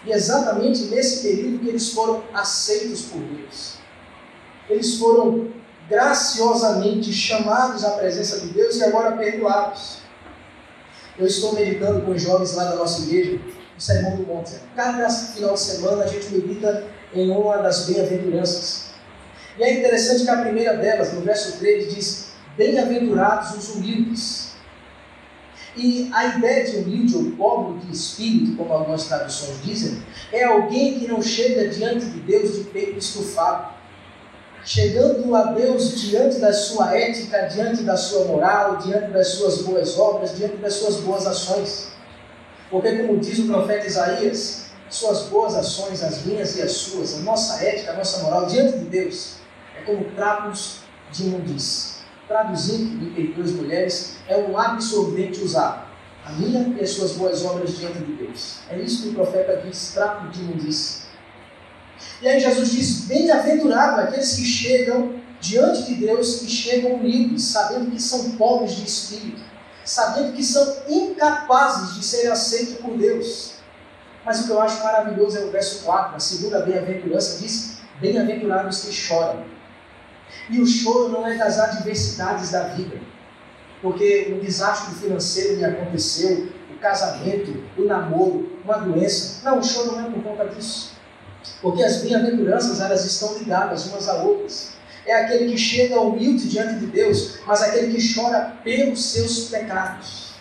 E 0.06 0.12
exatamente 0.12 0.84
nesse 0.84 1.24
período 1.24 1.60
que 1.60 1.70
eles 1.70 1.92
foram 1.92 2.24
aceitos 2.34 3.04
por 3.04 3.20
Deus. 3.20 3.78
Eles 4.70 4.98
foram 4.98 5.50
graciosamente 5.90 7.12
chamados 7.12 7.84
à 7.84 7.92
presença 7.92 8.40
de 8.42 8.48
Deus 8.48 8.76
e 8.76 8.84
agora 8.84 9.18
perdoados. 9.18 9.98
Eu 11.18 11.26
estou 11.26 11.54
meditando 11.54 12.02
com 12.02 12.12
os 12.12 12.22
jovens 12.22 12.54
lá 12.54 12.66
da 12.66 12.76
nossa 12.76 13.02
igreja 13.02 13.40
o 13.82 13.84
Sermão 13.84 14.16
do 14.16 14.28
Monte. 14.28 14.54
Cada 14.76 15.10
final 15.10 15.56
de 15.56 15.60
semana 15.60 16.04
a 16.04 16.08
gente 16.08 16.32
medita 16.32 16.84
em 17.16 17.32
uma 17.32 17.58
das 17.58 17.88
bem-aventuranças. 17.88 18.92
E 19.58 19.64
é 19.64 19.80
interessante 19.80 20.24
que 20.24 20.30
a 20.30 20.38
primeira 20.38 20.78
delas, 20.78 21.12
no 21.14 21.22
verso 21.22 21.58
3, 21.58 21.94
diz: 21.94 22.28
Bem-aventurados 22.56 23.58
os 23.58 23.76
humildes. 23.76 24.52
E 25.76 26.12
a 26.14 26.38
ideia 26.38 26.66
de 26.66 26.78
humilde 26.78 27.16
ou 27.16 27.32
pobre 27.32 27.80
de 27.86 27.96
espírito, 27.96 28.58
como 28.58 28.72
algumas 28.74 29.06
traduções 29.06 29.64
dizem, 29.64 30.04
é 30.32 30.44
alguém 30.44 31.00
que 31.00 31.08
não 31.08 31.22
chega 31.22 31.70
diante 31.70 32.06
de 32.06 32.20
Deus 32.20 32.56
de 32.56 32.64
peito 32.66 33.00
estufado 33.00 33.82
chegando 34.64 35.36
a 35.36 35.54
Deus 35.54 36.00
diante 36.00 36.38
da 36.38 36.54
sua 36.54 36.96
ética, 36.96 37.48
diante 37.48 37.82
da 37.82 37.98
sua 37.98 38.26
moral, 38.26 38.78
diante 38.78 39.12
das 39.12 39.30
suas 39.30 39.64
boas 39.64 39.98
obras, 39.98 40.38
diante 40.38 40.58
das 40.58 40.74
suas 40.74 40.98
boas 40.98 41.26
ações. 41.26 41.91
Porque, 42.72 43.00
como 43.00 43.20
diz 43.20 43.38
o 43.40 43.48
profeta 43.48 43.86
Isaías, 43.86 44.72
suas 44.90 45.24
boas 45.24 45.56
ações, 45.56 46.02
as 46.02 46.26
minhas 46.26 46.56
e 46.56 46.62
as 46.62 46.72
suas, 46.72 47.16
a 47.16 47.20
nossa 47.20 47.64
ética, 47.64 47.92
a 47.92 47.98
nossa 47.98 48.24
moral 48.24 48.46
diante 48.48 48.80
de 48.80 48.86
Deus, 48.86 49.36
é 49.78 49.82
como 49.82 50.06
trapos 50.16 50.78
de 51.12 51.24
imundície. 51.24 52.02
Traduzindo, 52.28 52.96
me 52.96 53.12
perdoe 53.12 53.52
mulheres, 53.54 54.16
é 54.28 54.38
um 54.38 54.58
absorvente 54.58 55.42
usado. 55.42 55.92
A 56.26 56.32
minha 56.34 56.76
e 56.78 56.82
as 56.82 56.92
suas 56.92 57.14
boas 57.14 57.44
obras 57.44 57.78
diante 57.78 58.00
de 58.00 58.14
Deus. 58.14 58.60
É 58.70 58.80
isso 58.80 59.04
que 59.04 59.10
o 59.10 59.14
profeta 59.14 59.62
diz, 59.66 59.92
trapo 59.94 60.30
de 60.30 60.40
imundície. 60.40 61.02
E 62.22 62.28
aí 62.28 62.40
Jesus 62.40 62.72
diz: 62.72 63.06
Bem-aventurado 63.06 64.02
aqueles 64.02 64.36
que 64.36 64.46
chegam 64.46 65.20
diante 65.42 65.86
de 65.86 65.96
Deus 65.96 66.44
e 66.44 66.48
chegam 66.48 66.94
humildes, 66.94 67.44
sabendo 67.46 67.92
que 67.92 68.02
são 68.02 68.32
pobres 68.32 68.76
de 68.76 68.86
espírito, 68.86 69.42
sabendo 69.92 70.32
que 70.32 70.44
são 70.44 70.78
incapazes 70.88 71.96
de 71.96 72.06
serem 72.06 72.32
aceitos 72.32 72.76
por 72.76 72.98
Deus. 72.98 73.56
Mas 74.24 74.40
o 74.40 74.46
que 74.46 74.52
eu 74.52 74.62
acho 74.62 74.82
maravilhoso 74.82 75.38
é 75.38 75.42
o 75.42 75.52
verso 75.52 75.84
4, 75.84 76.16
a 76.16 76.20
segunda 76.20 76.62
bem-aventurança 76.62 77.40
diz: 77.40 77.80
Bem-aventurados 78.00 78.86
que 78.86 78.94
choram. 78.94 79.44
E 80.50 80.62
o 80.62 80.66
choro 80.66 81.10
não 81.10 81.28
é 81.28 81.36
das 81.36 81.60
adversidades 81.60 82.52
da 82.52 82.70
vida, 82.70 82.98
porque 83.82 84.34
um 84.34 84.40
desastre 84.40 84.96
financeiro 84.96 85.58
me 85.58 85.66
aconteceu, 85.66 86.48
o 86.74 86.80
casamento, 86.80 87.62
o 87.78 87.84
namoro, 87.84 88.60
uma 88.64 88.78
doença. 88.78 89.42
Não, 89.44 89.60
o 89.60 89.64
choro 89.64 89.92
não 89.92 90.08
é 90.08 90.10
por 90.10 90.24
conta 90.24 90.46
disso. 90.46 90.94
Porque 91.62 91.84
as 91.84 91.98
bem-aventuranças, 91.98 92.80
elas 92.80 93.06
estão 93.06 93.38
ligadas 93.38 93.88
umas 93.88 94.08
a 94.08 94.14
outras. 94.24 94.72
É 95.06 95.14
aquele 95.14 95.52
que 95.52 95.58
chega 95.58 96.00
humilde 96.00 96.48
diante 96.48 96.80
de 96.80 96.88
Deus, 96.88 97.40
mas 97.46 97.62
aquele 97.62 97.94
que 97.94 98.14
chora 98.14 98.58
pelos 98.64 99.04
seus 99.04 99.50
pecados. 99.50 100.32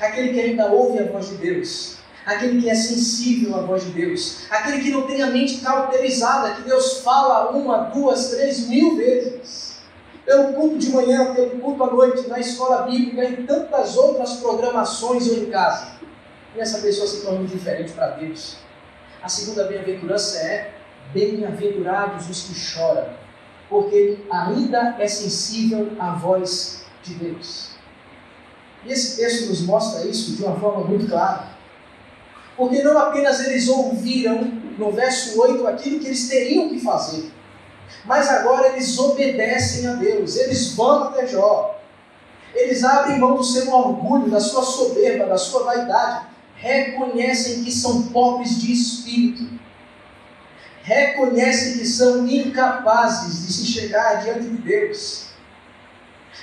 Aquele 0.00 0.32
que 0.32 0.40
ainda 0.40 0.66
ouve 0.66 0.98
a 0.98 1.10
voz 1.10 1.28
de 1.28 1.36
Deus. 1.36 1.98
Aquele 2.24 2.60
que 2.60 2.68
é 2.68 2.74
sensível 2.74 3.56
à 3.56 3.60
voz 3.60 3.84
de 3.84 3.90
Deus. 3.90 4.46
Aquele 4.50 4.82
que 4.82 4.90
não 4.90 5.06
tem 5.06 5.22
a 5.22 5.28
mente 5.28 5.58
cauterizada, 5.58 6.54
que 6.54 6.62
Deus 6.62 6.98
fala 7.00 7.50
uma, 7.50 7.84
duas, 7.84 8.30
três 8.30 8.68
mil 8.68 8.96
vezes. 8.96 9.78
Pelo 10.24 10.52
culto 10.52 10.78
de 10.78 10.90
manhã, 10.90 11.34
pelo 11.34 11.58
culto 11.58 11.84
à 11.84 11.86
noite, 11.90 12.28
na 12.28 12.38
escola 12.38 12.82
bíblica, 12.82 13.24
em 13.24 13.46
tantas 13.46 13.96
outras 13.96 14.34
programações 14.34 15.26
ou 15.28 15.38
em 15.38 15.46
casa. 15.46 15.92
E 16.54 16.60
essa 16.60 16.78
pessoa 16.80 17.06
se 17.06 17.22
torna 17.22 17.46
diferente 17.46 17.92
para 17.92 18.08
Deus 18.08 18.58
a 19.22 19.28
segunda 19.28 19.64
bem-aventurança 19.64 20.38
é: 20.38 20.72
bem-aventurados 21.12 22.28
os 22.28 22.44
que 22.44 22.54
choram, 22.54 23.08
porque 23.68 24.18
ainda 24.30 24.96
é 24.98 25.06
sensível 25.06 25.92
à 25.98 26.12
voz 26.12 26.84
de 27.02 27.14
Deus. 27.14 27.70
E 28.84 28.92
esse 28.92 29.16
texto 29.16 29.48
nos 29.48 29.62
mostra 29.62 30.06
isso 30.06 30.36
de 30.36 30.42
uma 30.42 30.58
forma 30.58 30.84
muito 30.84 31.08
clara. 31.08 31.48
Porque 32.56 32.82
não 32.82 32.98
apenas 32.98 33.44
eles 33.46 33.68
ouviram 33.68 34.42
no 34.78 34.92
verso 34.92 35.40
8 35.40 35.66
aquilo 35.66 36.00
que 36.00 36.06
eles 36.06 36.28
teriam 36.28 36.68
que 36.68 36.80
fazer, 36.80 37.30
mas 38.04 38.28
agora 38.28 38.68
eles 38.68 38.98
obedecem 38.98 39.86
a 39.86 39.94
Deus, 39.94 40.36
eles 40.36 40.72
vão 40.74 41.04
até 41.04 41.26
Jó, 41.26 41.80
eles 42.54 42.82
abrem 42.84 43.18
mão 43.18 43.36
do 43.36 43.44
seu 43.44 43.72
orgulho, 43.72 44.30
da 44.30 44.40
sua 44.40 44.62
soberba, 44.62 45.26
da 45.26 45.36
sua 45.36 45.64
vaidade, 45.64 46.26
reconhecem 46.56 47.62
que 47.62 47.72
são 47.72 48.04
pobres 48.08 48.60
de 48.60 48.72
espírito, 48.72 49.57
reconhecem 50.88 51.78
que 51.78 51.86
são 51.86 52.26
incapazes 52.26 53.46
de 53.46 53.52
se 53.52 53.66
chegar 53.66 54.22
diante 54.22 54.48
de 54.48 54.56
Deus. 54.56 55.26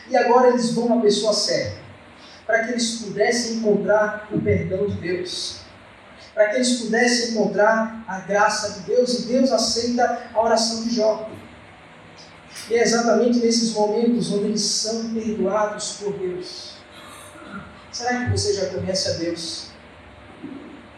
E 0.07 0.15
agora 0.15 0.49
eles 0.49 0.71
vão 0.71 0.99
à 0.99 1.01
pessoa 1.01 1.33
certa, 1.33 1.79
para 2.45 2.63
que 2.63 2.73
eles 2.73 3.01
pudessem 3.01 3.57
encontrar 3.57 4.27
o 4.31 4.39
perdão 4.39 4.85
de 4.85 4.95
Deus, 4.97 5.61
para 6.35 6.49
que 6.49 6.57
eles 6.57 6.81
pudessem 6.81 7.31
encontrar 7.31 8.05
a 8.07 8.19
graça 8.19 8.73
de 8.73 8.79
Deus, 8.81 9.19
e 9.19 9.25
Deus 9.25 9.51
aceita 9.51 10.29
a 10.31 10.39
oração 10.39 10.83
de 10.83 10.95
Jó. 10.95 11.27
E 12.69 12.75
é 12.75 12.83
exatamente 12.83 13.39
nesses 13.39 13.73
momentos 13.73 14.31
onde 14.31 14.45
eles 14.45 14.61
são 14.61 15.11
perdoados 15.11 15.93
por 15.93 16.13
Deus. 16.19 16.75
Será 17.91 18.25
que 18.25 18.31
você 18.31 18.53
já 18.53 18.67
conhece 18.67 19.09
a 19.09 19.13
Deus? 19.13 19.69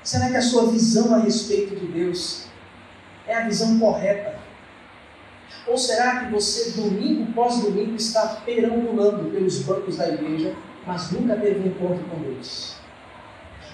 Será 0.04 0.30
que 0.30 0.36
a 0.36 0.42
sua 0.42 0.70
visão 0.70 1.16
a 1.16 1.20
respeito 1.20 1.76
de 1.76 1.88
Deus 1.88 2.47
é 3.28 3.36
a 3.36 3.48
visão 3.48 3.78
correta? 3.80 4.36
Ou 5.68 5.78
será 5.78 6.22
que 6.22 6.32
você, 6.32 6.72
domingo 6.72 7.32
pós 7.34 7.60
domingo, 7.60 7.96
está 7.96 8.42
perambulando 8.46 9.30
pelos 9.32 9.60
bancos 9.64 9.98
da 9.98 10.08
igreja, 10.08 10.56
mas 10.86 11.12
nunca 11.12 11.36
teve 11.36 11.60
um 11.60 11.68
encontro 11.68 12.06
com 12.06 12.20
Deus? 12.22 12.78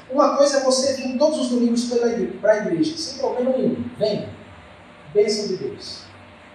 Uma 0.10 0.36
coisa 0.36 0.58
é 0.58 0.64
você 0.64 0.94
vir 0.94 1.18
todos 1.18 1.40
os 1.40 1.50
domingos 1.50 1.86
para 1.86 2.52
a 2.52 2.58
igreja, 2.58 2.98
sem 2.98 3.20
problema 3.20 3.52
nenhum. 3.52 3.86
Vem, 3.98 4.28
bênção 5.14 5.48
de 5.48 5.58
Deus. 5.58 6.04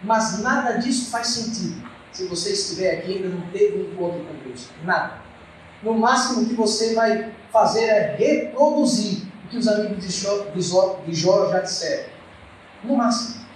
Mas 0.02 0.40
nada 0.40 0.78
disso 0.78 1.10
faz 1.10 1.28
sentido 1.28 1.88
se 2.12 2.26
você 2.26 2.52
estiver 2.52 2.98
aqui 2.98 3.12
e 3.12 3.16
ainda 3.16 3.28
não 3.28 3.42
teve 3.50 3.78
um 3.78 3.92
encontro 3.92 4.20
com 4.20 4.48
Deus. 4.48 4.68
Nada. 4.84 5.18
No 5.82 5.94
máximo 5.94 6.46
que 6.46 6.54
você 6.54 6.94
vai 6.94 7.32
fazer 7.52 7.84
é 7.84 8.16
reproduzir 8.16 9.22
o 9.44 9.48
que 9.48 9.56
os 9.56 9.68
amigos 9.68 10.04
de 10.04 10.12
Jó, 10.12 10.46
de 10.54 10.60
Jó, 10.60 11.00
de 11.06 11.14
Jó 11.14 11.50
já 11.50 11.60
disseram. 11.60 12.17
No 12.84 12.96
máximo. 12.96 13.46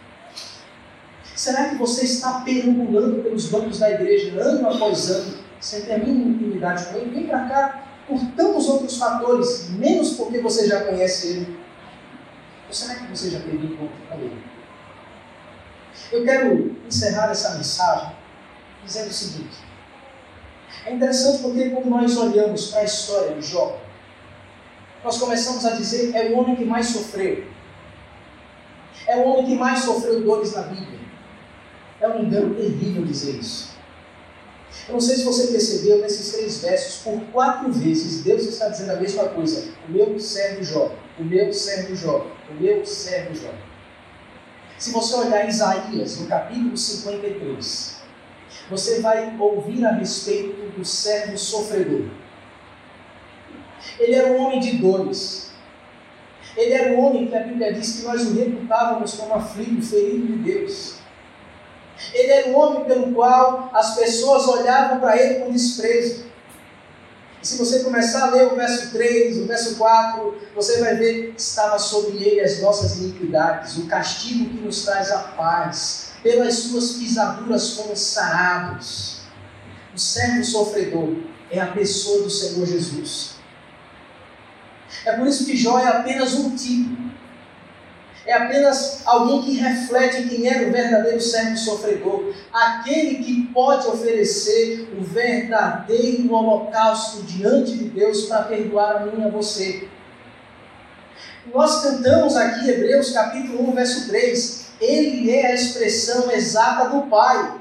Será 1.34 1.70
que 1.70 1.76
você 1.76 2.04
está 2.04 2.40
perambulando 2.40 3.22
pelos 3.22 3.46
bancos 3.46 3.78
da 3.78 3.90
igreja 3.90 4.40
ano 4.40 4.68
após 4.68 5.10
ano, 5.10 5.38
sem 5.60 5.82
ter 5.82 5.94
a 5.94 5.98
mínima 5.98 6.30
intimidade 6.30 6.86
com 6.86 6.98
ele? 6.98 7.10
Vem 7.10 7.26
para 7.26 7.48
cá 7.48 7.84
por 8.06 8.20
tantos 8.36 8.68
outros 8.68 8.96
fatores, 8.98 9.70
menos 9.70 10.12
porque 10.12 10.38
você 10.38 10.68
já 10.68 10.84
conhece 10.84 11.28
ele. 11.28 11.58
Ou 12.68 12.74
será 12.74 12.94
que 12.94 13.06
você 13.06 13.30
já 13.30 13.40
teve 13.40 13.66
encontro 13.66 13.96
com 14.08 14.14
ele? 14.18 14.42
Eu 16.10 16.24
quero 16.24 16.76
encerrar 16.86 17.30
essa 17.30 17.54
mensagem 17.56 18.12
dizendo 18.84 19.08
o 19.08 19.12
seguinte. 19.12 19.56
É 20.84 20.94
interessante 20.94 21.42
porque 21.42 21.70
quando 21.70 21.86
nós 21.86 22.16
olhamos 22.16 22.70
para 22.70 22.80
a 22.80 22.84
história 22.84 23.34
de 23.36 23.46
Jó, 23.46 23.78
nós 25.04 25.18
começamos 25.18 25.64
a 25.64 25.70
dizer 25.70 26.14
é 26.14 26.30
o 26.30 26.38
homem 26.38 26.56
que 26.56 26.64
mais 26.64 26.86
sofreu. 26.86 27.51
É 29.12 29.16
o 29.18 29.28
homem 29.28 29.44
que 29.44 29.54
mais 29.56 29.80
sofreu 29.80 30.22
dores 30.22 30.54
na 30.54 30.62
Bíblia. 30.62 30.98
É 32.00 32.08
um 32.08 32.22
engano 32.22 32.54
terrível 32.54 33.04
dizer 33.04 33.32
isso. 33.32 33.72
Eu 34.88 34.94
não 34.94 35.00
sei 35.02 35.16
se 35.16 35.24
você 35.24 35.48
percebeu 35.48 35.98
nesses 35.98 36.32
três 36.32 36.62
versos, 36.62 37.02
por 37.02 37.20
quatro 37.26 37.70
vezes 37.70 38.24
Deus 38.24 38.44
está 38.44 38.68
dizendo 38.68 38.92
a 38.92 38.96
mesma 38.96 39.28
coisa. 39.28 39.70
O 39.86 39.92
meu 39.92 40.18
servo 40.18 40.64
Jó, 40.64 40.94
o 41.18 41.24
meu 41.24 41.52
servo 41.52 41.94
Jó, 41.94 42.26
o 42.50 42.54
meu 42.54 42.86
servo 42.86 43.34
Jó. 43.34 43.52
Se 44.78 44.92
você 44.92 45.14
olhar 45.14 45.46
Isaías, 45.46 46.18
no 46.18 46.26
capítulo 46.26 46.74
53, 46.74 47.96
você 48.70 49.00
vai 49.02 49.36
ouvir 49.38 49.84
a 49.84 49.92
respeito 49.92 50.70
do 50.74 50.86
servo 50.86 51.36
sofredor. 51.36 52.06
Ele 53.98 54.14
era 54.14 54.32
um 54.32 54.40
homem 54.40 54.58
de 54.58 54.78
dores. 54.78 55.51
Ele 56.56 56.72
era 56.72 56.92
um 56.92 57.04
homem 57.04 57.26
que 57.26 57.36
a 57.36 57.40
Bíblia 57.40 57.72
diz 57.72 57.96
que 57.96 58.02
nós 58.02 58.22
o 58.22 58.34
reputávamos 58.34 59.14
como 59.14 59.34
aflito, 59.34 59.86
ferido 59.86 60.26
de 60.26 60.38
Deus. 60.38 60.94
Ele 62.12 62.32
era 62.32 62.48
um 62.48 62.58
homem 62.58 62.84
pelo 62.84 63.12
qual 63.12 63.70
as 63.72 63.94
pessoas 63.94 64.46
olhavam 64.48 65.00
para 65.00 65.16
ele 65.20 65.40
com 65.40 65.52
desprezo. 65.52 66.24
E 67.42 67.46
se 67.46 67.58
você 67.58 67.82
começar 67.82 68.28
a 68.28 68.30
ler 68.30 68.52
o 68.52 68.56
verso 68.56 68.92
3, 68.92 69.38
o 69.38 69.46
verso 69.46 69.76
4, 69.76 70.38
você 70.54 70.80
vai 70.80 70.96
ver 70.96 71.32
que 71.32 71.40
estava 71.40 71.78
sobre 71.78 72.22
ele 72.22 72.40
as 72.40 72.60
nossas 72.60 72.98
iniquidades, 72.98 73.76
o 73.78 73.86
castigo 73.86 74.48
que 74.50 74.64
nos 74.64 74.84
traz 74.84 75.10
a 75.10 75.18
paz, 75.18 76.12
pelas 76.22 76.54
suas 76.54 76.92
pisaduras 76.92 77.74
fomos 77.74 77.98
sarados. 77.98 79.22
O 79.94 79.98
servo 79.98 80.44
sofredor 80.44 81.16
é 81.50 81.60
a 81.60 81.66
pessoa 81.66 82.22
do 82.22 82.30
Senhor 82.30 82.64
Jesus. 82.64 83.41
É 85.04 85.12
por 85.12 85.26
isso 85.26 85.46
que 85.46 85.56
Jó 85.56 85.78
é 85.78 85.88
apenas 85.88 86.34
um 86.34 86.54
tipo 86.54 87.02
é 88.24 88.34
apenas 88.34 89.02
alguém 89.04 89.42
que 89.42 89.56
reflete 89.56 90.28
quem 90.28 90.46
era 90.46 90.68
o 90.68 90.72
verdadeiro 90.72 91.20
servo 91.20 91.56
sofredor, 91.56 92.32
aquele 92.52 93.16
que 93.16 93.46
pode 93.52 93.86
oferecer 93.88 94.88
o 94.96 95.02
verdadeiro 95.02 96.32
holocausto 96.32 97.24
diante 97.24 97.76
de 97.76 97.84
Deus 97.84 98.26
para 98.26 98.44
perdoar 98.44 98.96
a 98.96 99.00
mim 99.06 99.22
e 99.22 99.24
a 99.24 99.28
você. 99.28 99.88
Nós 101.52 101.82
cantamos 101.82 102.36
aqui 102.36 102.70
Hebreus 102.70 103.10
capítulo 103.10 103.68
1, 103.70 103.74
verso 103.74 104.08
3. 104.08 104.62
Ele 104.80 105.30
é 105.30 105.46
a 105.46 105.54
expressão 105.54 106.30
exata 106.30 106.90
do 106.90 107.02
Pai. 107.08 107.60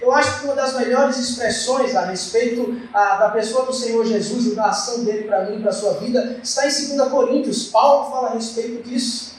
Eu 0.00 0.12
acho 0.12 0.40
que 0.40 0.46
uma 0.46 0.54
das 0.54 0.74
melhores 0.76 1.18
expressões 1.18 1.94
a 1.94 2.06
respeito 2.06 2.80
a, 2.92 3.16
da 3.16 3.28
pessoa 3.30 3.66
do 3.66 3.72
Senhor 3.72 4.04
Jesus 4.04 4.46
e 4.46 4.54
da 4.54 4.66
ação 4.66 5.04
dele 5.04 5.24
para 5.24 5.44
mim 5.44 5.58
e 5.58 5.60
para 5.60 5.70
a 5.70 5.74
sua 5.74 5.94
vida 5.94 6.38
está 6.42 6.66
em 6.66 6.96
2 6.96 7.08
Coríntios. 7.10 7.68
Paulo 7.68 8.10
fala 8.10 8.30
a 8.30 8.34
respeito 8.34 8.88
disso. 8.88 9.34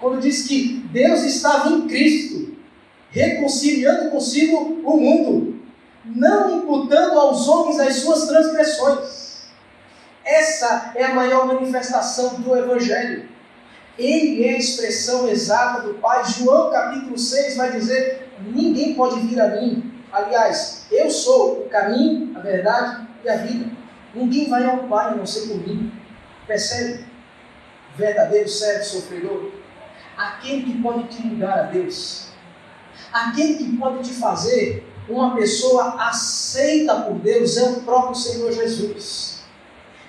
Quando 0.00 0.20
diz 0.20 0.46
que 0.46 0.84
Deus 0.92 1.22
estava 1.22 1.70
em 1.70 1.86
Cristo, 1.86 2.56
reconciliando 3.10 4.10
consigo 4.10 4.80
o 4.84 4.96
mundo, 4.96 5.60
não 6.04 6.58
imputando 6.58 7.18
aos 7.18 7.48
homens 7.48 7.80
as 7.80 7.96
suas 7.96 8.26
transgressões. 8.26 9.28
Essa 10.24 10.92
é 10.94 11.04
a 11.04 11.14
maior 11.14 11.46
manifestação 11.46 12.40
do 12.40 12.56
Evangelho. 12.56 13.28
Ele 13.98 14.44
é 14.44 14.54
a 14.54 14.58
expressão 14.58 15.28
exata 15.28 15.82
do 15.82 15.94
Pai. 15.94 16.22
João 16.24 16.70
capítulo 16.70 17.18
6 17.18 17.56
vai 17.56 17.72
dizer: 17.72 18.27
Ninguém 18.42 18.94
pode 18.94 19.20
vir 19.20 19.40
a 19.40 19.48
mim. 19.48 19.92
Aliás, 20.12 20.86
eu 20.90 21.10
sou 21.10 21.62
o 21.62 21.68
caminho, 21.68 22.36
a 22.36 22.40
verdade 22.40 23.06
e 23.24 23.28
a 23.28 23.36
vida. 23.36 23.70
Ninguém 24.14 24.48
vai 24.48 24.64
ao 24.64 24.84
Pai 24.84 25.08
a 25.08 25.14
não 25.14 25.26
ser 25.26 25.48
por 25.48 25.58
mim. 25.58 25.92
Percebe? 26.46 27.04
Verdadeiro 27.96 28.48
servo 28.48 28.84
sofredor 28.84 29.58
aquele 30.18 30.64
que 30.64 30.82
pode 30.82 31.04
te 31.04 31.24
mudar 31.24 31.60
a 31.60 31.62
Deus, 31.62 32.26
aquele 33.12 33.54
que 33.54 33.76
pode 33.76 34.02
te 34.02 34.14
fazer 34.14 34.84
uma 35.08 35.36
pessoa 35.36 35.94
aceita 36.08 37.02
por 37.02 37.14
Deus 37.20 37.56
é 37.56 37.62
o 37.62 37.80
próprio 37.82 38.16
Senhor 38.16 38.52
Jesus. 38.52 39.38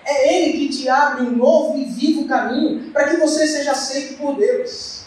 É 0.04 0.34
Ele 0.34 0.58
que 0.58 0.70
te 0.70 0.90
abre 0.90 1.22
um 1.22 1.38
novo 1.38 1.78
e 1.78 1.86
vivo 1.86 2.28
caminho 2.28 2.92
para 2.92 3.10
que 3.10 3.18
você 3.18 3.46
seja 3.46 3.72
aceito 3.72 4.18
por 4.18 4.36
Deus. 4.36 5.06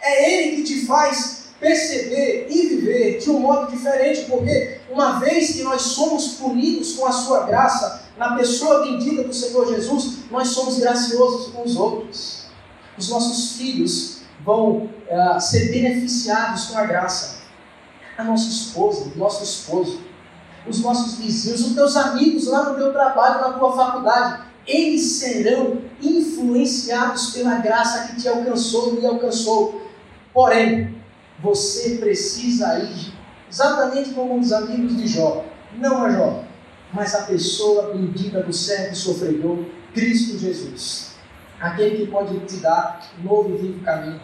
É 0.00 0.30
Ele 0.30 0.56
que 0.56 0.64
te 0.64 0.84
faz 0.84 1.41
perceber 1.62 2.48
e 2.50 2.66
viver 2.68 3.18
de 3.18 3.30
um 3.30 3.38
modo 3.38 3.70
diferente, 3.70 4.26
porque 4.28 4.80
uma 4.90 5.20
vez 5.20 5.52
que 5.52 5.62
nós 5.62 5.80
somos 5.80 6.34
punidos 6.34 6.96
com 6.96 7.06
a 7.06 7.12
sua 7.12 7.46
graça, 7.46 8.02
na 8.18 8.36
pessoa 8.36 8.82
bendita 8.82 9.22
do 9.22 9.32
Senhor 9.32 9.66
Jesus, 9.66 10.18
nós 10.30 10.48
somos 10.48 10.78
graciosos 10.78 11.52
com 11.52 11.62
os 11.62 11.76
outros 11.76 12.42
os 12.96 13.08
nossos 13.08 13.56
filhos 13.56 14.22
vão 14.44 14.88
uh, 15.08 15.40
ser 15.40 15.70
beneficiados 15.70 16.66
com 16.66 16.78
a 16.78 16.84
graça. 16.84 17.42
A 18.16 18.24
nossa 18.24 18.48
esposa, 18.48 19.10
o 19.14 19.18
nosso 19.18 19.42
esposo, 19.42 20.00
os 20.66 20.80
nossos 20.80 21.14
vizinhos, 21.18 21.66
os 21.66 21.74
teus 21.74 21.96
amigos 21.96 22.46
lá 22.46 22.70
no 22.70 22.76
teu 22.76 22.92
trabalho, 22.92 23.40
na 23.40 23.58
tua 23.58 23.74
faculdade, 23.74 24.44
eles 24.66 25.02
serão 25.12 25.78
influenciados 26.00 27.30
pela 27.30 27.56
graça 27.56 28.08
que 28.08 28.20
te 28.20 28.28
alcançou 28.28 28.90
e 28.90 29.00
me 29.00 29.06
alcançou. 29.06 29.82
Porém, 30.32 30.94
você 31.42 31.96
precisa 31.96 32.78
ir 32.78 33.12
exatamente 33.50 34.10
como 34.10 34.38
os 34.38 34.52
amigos 34.52 34.96
de 34.96 35.08
Jó, 35.08 35.44
não 35.76 36.04
a 36.04 36.10
Jó, 36.10 36.44
mas 36.92 37.14
a 37.14 37.22
pessoa 37.22 37.92
bendita 37.92 38.42
do 38.42 38.52
servo 38.52 38.94
sofredor, 38.94 39.64
Cristo 39.92 40.38
Jesus. 40.38 41.12
Aquele 41.60 41.96
que 41.96 42.10
pode 42.10 42.38
te 42.40 42.56
dar 42.56 43.10
um 43.20 43.28
novo 43.28 43.54
e 43.54 43.58
vivo 43.58 43.84
caminho, 43.84 44.20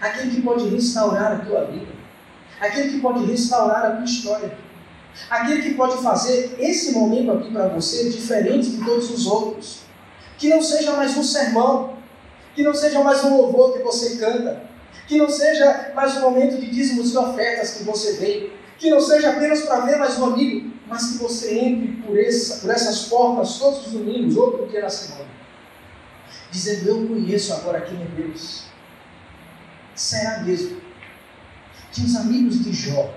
aquele 0.00 0.30
que 0.30 0.42
pode 0.42 0.68
restaurar 0.68 1.32
a 1.32 1.38
tua 1.38 1.64
vida, 1.64 1.92
aquele 2.60 2.90
que 2.90 3.00
pode 3.00 3.24
restaurar 3.24 3.86
a 3.86 3.90
tua 3.96 4.04
história, 4.04 4.56
aquele 5.28 5.62
que 5.62 5.74
pode 5.74 6.02
fazer 6.02 6.56
esse 6.58 6.92
momento 6.92 7.32
aqui 7.32 7.50
para 7.50 7.68
você 7.68 8.10
diferente 8.10 8.70
de 8.70 8.84
todos 8.84 9.10
os 9.10 9.26
outros. 9.26 9.80
Que 10.38 10.48
não 10.48 10.62
seja 10.62 10.92
mais 10.92 11.16
um 11.16 11.22
sermão, 11.22 11.96
que 12.54 12.62
não 12.62 12.72
seja 12.72 13.02
mais 13.04 13.22
um 13.24 13.36
louvor 13.36 13.74
que 13.74 13.82
você 13.82 14.16
canta, 14.16 14.69
que 15.10 15.18
não 15.18 15.28
seja 15.28 15.90
mais 15.92 16.16
um 16.18 16.20
momento 16.20 16.60
de 16.60 16.70
dízimos 16.70 17.12
e 17.12 17.18
ofertas 17.18 17.74
que 17.74 17.82
você 17.82 18.12
vem, 18.12 18.52
que 18.78 18.88
não 18.88 19.00
seja 19.00 19.30
apenas 19.30 19.62
para 19.62 19.80
ver 19.80 19.96
mais 19.96 20.16
um 20.16 20.26
amigo, 20.26 20.70
mas 20.86 21.10
que 21.10 21.18
você 21.18 21.58
entre 21.58 22.00
por, 22.02 22.16
essa, 22.16 22.60
por 22.60 22.70
essas 22.70 23.06
portas 23.08 23.58
todos 23.58 23.88
os 23.88 23.92
domingos, 23.92 24.36
outro 24.36 24.68
dia 24.68 24.82
na 24.82 24.88
semana 24.88 25.28
dizendo: 26.52 26.88
Eu 26.88 27.08
conheço 27.08 27.52
agora 27.52 27.80
quem 27.80 28.00
é 28.00 28.04
Deus. 28.04 28.66
Será 29.96 30.44
mesmo 30.44 30.80
que 31.90 32.02
os 32.02 32.14
amigos 32.14 32.62
de 32.62 32.72
Jó 32.72 33.12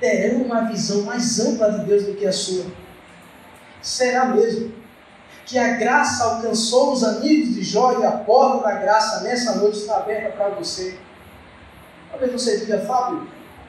terão 0.00 0.42
uma 0.42 0.62
visão 0.62 1.02
mais 1.02 1.38
ampla 1.38 1.78
de 1.78 1.86
Deus 1.86 2.06
do 2.06 2.14
que 2.14 2.26
a 2.26 2.32
sua? 2.32 2.66
Será 3.80 4.24
mesmo 4.26 4.72
que 5.46 5.58
a 5.58 5.76
graça 5.76 6.24
alcançou 6.24 6.92
os 6.92 7.02
amigos 7.02 7.54
de 7.54 7.62
Jó 7.62 7.98
e 8.00 8.04
a 8.04 8.12
porta 8.12 8.68
da 8.68 8.76
graça 8.76 9.22
nessa 9.22 9.56
noite 9.56 9.78
está 9.78 9.96
aberta 9.96 10.30
para 10.36 10.50
você? 10.50 10.98
Talvez 12.10 12.32
você 12.32 12.58
diga, 12.58 12.80
Fábio, 12.80 13.26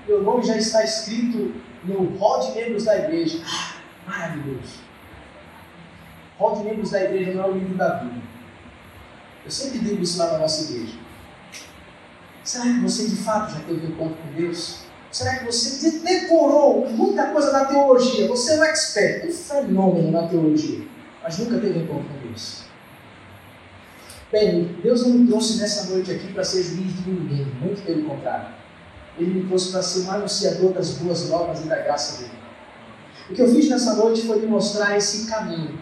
meu 0.08 0.22
nome 0.22 0.44
já 0.44 0.58
está 0.58 0.84
escrito 0.84 1.54
no 1.84 2.18
hall 2.18 2.40
de 2.40 2.52
membros 2.52 2.86
da 2.86 2.98
igreja. 2.98 3.42
Ah, 3.46 3.76
maravilhoso. 4.06 4.84
Hall 6.38 6.56
de 6.56 6.64
membros 6.64 6.92
da 6.92 7.04
igreja 7.04 7.34
não 7.34 7.44
é 7.44 7.48
o 7.48 7.54
livro 7.54 7.76
da 7.76 7.90
Bíblia. 7.96 8.24
Eu 9.46 9.52
sempre 9.52 9.80
digo 9.80 10.02
isso 10.02 10.20
lá 10.20 10.34
na 10.34 10.40
nossa 10.40 10.72
igreja. 10.72 10.98
Será 12.44 12.66
que 12.66 12.80
você 12.82 13.08
de 13.08 13.16
fato 13.16 13.54
já 13.54 13.60
teve 13.62 13.88
um 13.88 13.90
encontro 13.90 14.18
com 14.18 14.34
Deus? 14.36 14.84
Será 15.12 15.38
que 15.38 15.46
você 15.46 16.00
decorou 16.00 16.90
muita 16.90 17.28
coisa 17.28 17.52
da 17.52 17.66
teologia? 17.66 18.28
Você 18.28 18.54
é 18.54 18.60
um 18.60 18.64
expert, 18.64 19.28
um 19.28 19.32
fenômeno 19.32 20.12
na 20.12 20.28
teologia, 20.28 20.86
mas 21.24 21.38
nunca 21.40 21.60
teve 21.60 21.80
encontro 21.80 22.06
com 22.06 22.28
Deus. 22.28 22.64
Bem, 24.32 24.78
Deus 24.82 25.06
não 25.06 25.14
me 25.16 25.28
trouxe 25.28 25.60
nessa 25.60 25.90
noite 25.92 26.12
aqui 26.12 26.34
para 26.34 26.44
ser 26.44 26.64
juiz 26.64 27.04
de 27.04 27.10
ninguém, 27.10 27.46
muito 27.62 27.84
pelo 27.86 28.04
contrário. 28.04 28.48
Ele 29.18 29.34
me 29.34 29.48
trouxe 29.48 29.72
para 29.72 29.82
ser 29.82 30.02
um 30.02 30.12
anunciador 30.12 30.74
das 30.74 30.92
boas 30.98 31.30
novas 31.30 31.64
e 31.64 31.68
da 31.68 31.78
graça 31.78 32.20
dele. 32.20 32.34
O 33.30 33.34
que 33.34 33.42
eu 33.42 33.48
fiz 33.48 33.70
nessa 33.70 33.96
noite 33.96 34.24
foi 34.24 34.40
lhe 34.40 34.48
mostrar 34.48 34.98
esse 34.98 35.28
caminho. 35.28 35.80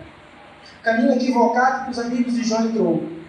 O 0.79 0.83
caminho 0.83 1.13
equivocado 1.13 1.85
que 1.85 1.91
os 1.91 1.99
amigos 1.99 2.33
de 2.33 2.43
Jó 2.43 2.59
entrou 2.61 3.21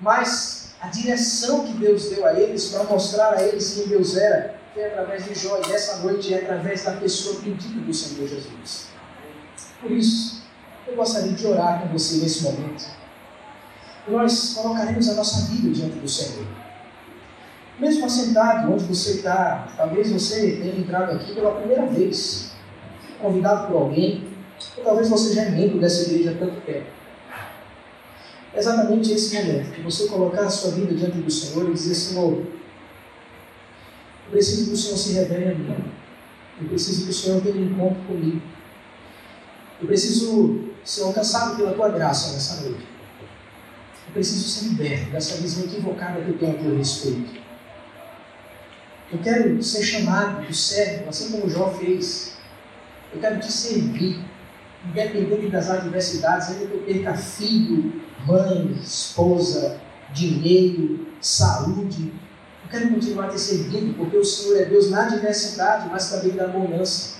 mas 0.00 0.74
A 0.80 0.88
direção 0.88 1.64
que 1.64 1.72
Deus 1.72 2.10
deu 2.10 2.26
a 2.26 2.38
eles 2.38 2.68
para 2.68 2.84
mostrar 2.84 3.32
a 3.32 3.42
eles 3.42 3.74
quem 3.74 3.88
Deus 3.88 4.16
era 4.16 4.56
foi 4.74 4.84
através 4.84 5.24
de 5.24 5.34
Jó 5.34 5.58
e 5.58 5.68
dessa 5.68 5.96
noite 6.02 6.34
é 6.34 6.42
através 6.42 6.84
da 6.84 6.92
pessoa 6.92 7.40
bendita 7.40 7.80
do 7.80 7.94
Senhor 7.94 8.28
Jesus. 8.28 8.88
Por 9.80 9.90
isso, 9.90 10.42
eu 10.86 10.94
gostaria 10.94 11.32
de 11.32 11.46
orar 11.46 11.80
com 11.80 11.88
você 11.88 12.18
nesse 12.18 12.44
momento. 12.44 12.84
Nós 14.08 14.54
colocaremos 14.54 15.08
a 15.08 15.14
nossa 15.14 15.46
vida 15.50 15.70
diante 15.70 15.98
do 15.98 16.08
Senhor. 16.08 16.46
Mesmo 17.78 18.06
assentado 18.06 18.72
onde 18.72 18.84
você 18.84 19.16
está, 19.16 19.68
talvez 19.76 20.10
você 20.10 20.58
tenha 20.62 20.78
entrado 20.78 21.12
aqui 21.12 21.34
pela 21.34 21.56
primeira 21.56 21.86
vez, 21.86 22.52
convidado 23.20 23.66
por 23.66 23.82
alguém, 23.82 24.24
ou 24.78 24.84
talvez 24.84 25.08
você 25.10 25.34
já 25.34 25.42
é 25.42 25.50
membro 25.50 25.80
dessa 25.80 26.08
igreja 26.08 26.30
há 26.30 26.34
tanto 26.34 26.60
tempo. 26.62 26.86
É 28.54 28.58
exatamente 28.58 29.12
esse 29.12 29.34
momento 29.34 29.72
que 29.72 29.82
você 29.82 30.06
colocar 30.06 30.42
a 30.42 30.50
sua 30.50 30.70
vida 30.70 30.94
diante 30.94 31.18
do 31.18 31.30
Senhor 31.30 31.68
e 31.68 31.74
dizer: 31.74 31.94
Senhor, 31.94 32.32
eu 32.32 32.46
preciso 34.30 34.68
que 34.68 34.72
o 34.72 34.76
Senhor 34.76 34.96
se 34.96 35.12
revele 35.12 35.50
a 35.50 35.54
mim. 35.54 35.84
Eu 36.62 36.68
preciso 36.68 37.04
que 37.04 37.10
o 37.10 37.14
Senhor 37.14 37.42
tenha 37.42 37.56
um 37.56 37.66
encontro 37.66 38.02
comigo. 38.04 38.40
Eu 39.78 39.86
preciso 39.86 40.70
ser 40.86 41.02
alcançado 41.02 41.56
pela 41.56 41.74
tua 41.74 41.88
graça 41.88 42.32
nessa 42.32 42.62
noite. 42.62 42.86
Eu 44.06 44.12
preciso 44.12 44.48
ser 44.48 44.68
liberto 44.68 45.10
dessa 45.10 45.36
visão 45.38 45.64
equivocada 45.64 46.20
que 46.22 46.28
eu 46.30 46.38
tenho 46.38 46.52
a 46.52 46.62
teu 46.62 46.76
respeito. 46.78 47.42
Eu 49.12 49.18
quero 49.18 49.62
ser 49.62 49.82
chamado 49.82 50.46
do 50.46 50.54
servo, 50.54 51.08
assim 51.08 51.32
como 51.32 51.50
Jó 51.50 51.70
fez. 51.70 52.36
Eu 53.12 53.20
quero 53.20 53.40
te 53.40 53.50
servir, 53.50 54.24
independente 54.88 55.48
das 55.48 55.68
adversidades, 55.68 56.50
ainda 56.50 56.66
que 56.66 56.74
eu 56.74 56.82
perca 56.82 57.14
filho, 57.14 58.00
mãe, 58.24 58.78
esposa, 58.80 59.80
dinheiro, 60.12 61.06
saúde. 61.20 62.12
Eu 62.64 62.70
quero 62.70 62.90
continuar 62.90 63.28
te 63.28 63.40
servindo, 63.40 63.96
porque 63.96 64.16
o 64.16 64.24
Senhor 64.24 64.60
é 64.60 64.64
Deus 64.66 64.90
na 64.90 65.02
adversidade, 65.06 65.88
mas 65.90 66.10
também 66.10 66.34
na 66.34 66.46
bonança. 66.46 67.16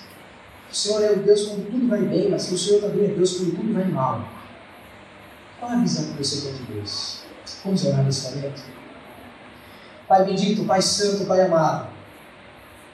O 0.70 0.74
Senhor 0.74 1.02
é 1.02 1.12
o 1.12 1.16
Deus 1.16 1.46
quando 1.46 1.70
tudo 1.70 1.88
vai 1.88 2.02
bem, 2.02 2.30
mas 2.30 2.50
o 2.50 2.58
Senhor 2.58 2.80
também 2.80 3.04
é 3.04 3.14
Deus 3.14 3.38
quando 3.38 3.56
tudo 3.56 3.72
vai 3.72 3.84
mal. 3.84 4.28
Qual 5.58 5.72
a 5.72 5.76
visão 5.76 6.12
que 6.12 6.24
você 6.24 6.42
tem 6.42 6.54
de 6.54 6.72
Deus? 6.72 7.22
Vamos 7.64 7.84
orar 7.84 8.04
nesse 8.04 8.34
momento? 8.34 8.62
Pai 10.08 10.24
bendito, 10.24 10.64
Pai 10.64 10.82
santo, 10.82 11.24
Pai 11.24 11.40
amado, 11.42 11.88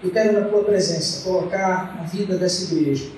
eu 0.03 0.11
quero 0.11 0.41
na 0.41 0.49
tua 0.49 0.65
presença 0.65 1.23
colocar 1.23 1.97
a 2.01 2.03
vida 2.03 2.37
dessa 2.37 2.75
igreja. 2.75 3.13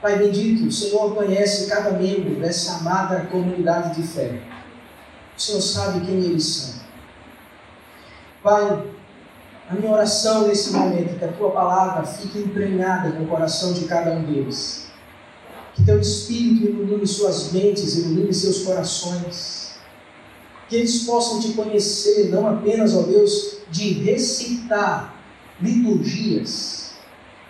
Pai 0.00 0.18
bendito, 0.18 0.66
o 0.66 0.72
Senhor 0.72 1.14
conhece 1.14 1.68
cada 1.68 1.92
membro 1.92 2.34
dessa 2.40 2.78
amada 2.78 3.26
comunidade 3.26 4.00
de 4.00 4.06
fé. 4.06 4.40
O 5.36 5.40
Senhor 5.40 5.60
sabe 5.60 6.04
quem 6.04 6.16
eles 6.16 6.44
são. 6.44 6.82
Pai, 8.42 8.82
a 9.72 9.74
minha 9.74 9.90
oração 9.90 10.46
nesse 10.48 10.70
momento 10.72 11.14
é 11.14 11.18
que 11.18 11.24
a 11.24 11.32
tua 11.32 11.50
palavra 11.50 12.04
fique 12.04 12.38
emprenhada 12.38 13.08
no 13.08 13.26
coração 13.26 13.72
de 13.72 13.86
cada 13.86 14.12
um 14.12 14.22
deles. 14.22 14.88
Que 15.74 15.82
teu 15.82 15.98
Espírito 15.98 16.66
ilumine 16.66 17.06
suas 17.06 17.52
mentes, 17.52 17.96
ilumine 17.96 18.34
seus 18.34 18.64
corações. 18.64 19.76
Que 20.68 20.76
eles 20.76 21.04
possam 21.04 21.40
te 21.40 21.54
conhecer, 21.54 22.28
não 22.28 22.46
apenas, 22.46 22.94
ó 22.94 23.00
Deus, 23.00 23.60
de 23.70 23.94
recitar 23.94 25.16
liturgias, 25.58 26.90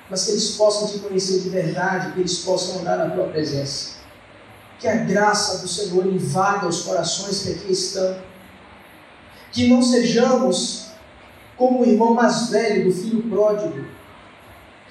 mas 0.09 0.25
que 0.25 0.31
eles 0.31 0.51
possam 0.51 0.87
te 0.87 1.01
conhecer 1.01 1.41
de 1.41 1.49
verdade, 1.49 2.13
que 2.13 2.21
eles 2.21 2.39
possam 2.39 2.83
andar 2.83 2.99
na 2.99 3.11
tua 3.11 3.27
presença. 3.27 3.95
Que 4.79 4.87
a 4.87 4.97
graça 4.99 5.59
do 5.59 5.67
Senhor 5.67 6.07
invada 6.07 6.69
os 6.69 6.83
corações 6.83 7.43
que 7.43 7.51
aqui 7.51 7.73
estão. 7.73 8.17
Que 9.51 9.67
não 9.67 9.83
sejamos 9.83 10.82
como 11.57 11.81
o 11.81 11.87
irmão 11.87 12.15
mais 12.15 12.51
velho 12.51 12.85
do 12.85 12.93
filho 12.93 13.23
pródigo, 13.25 13.85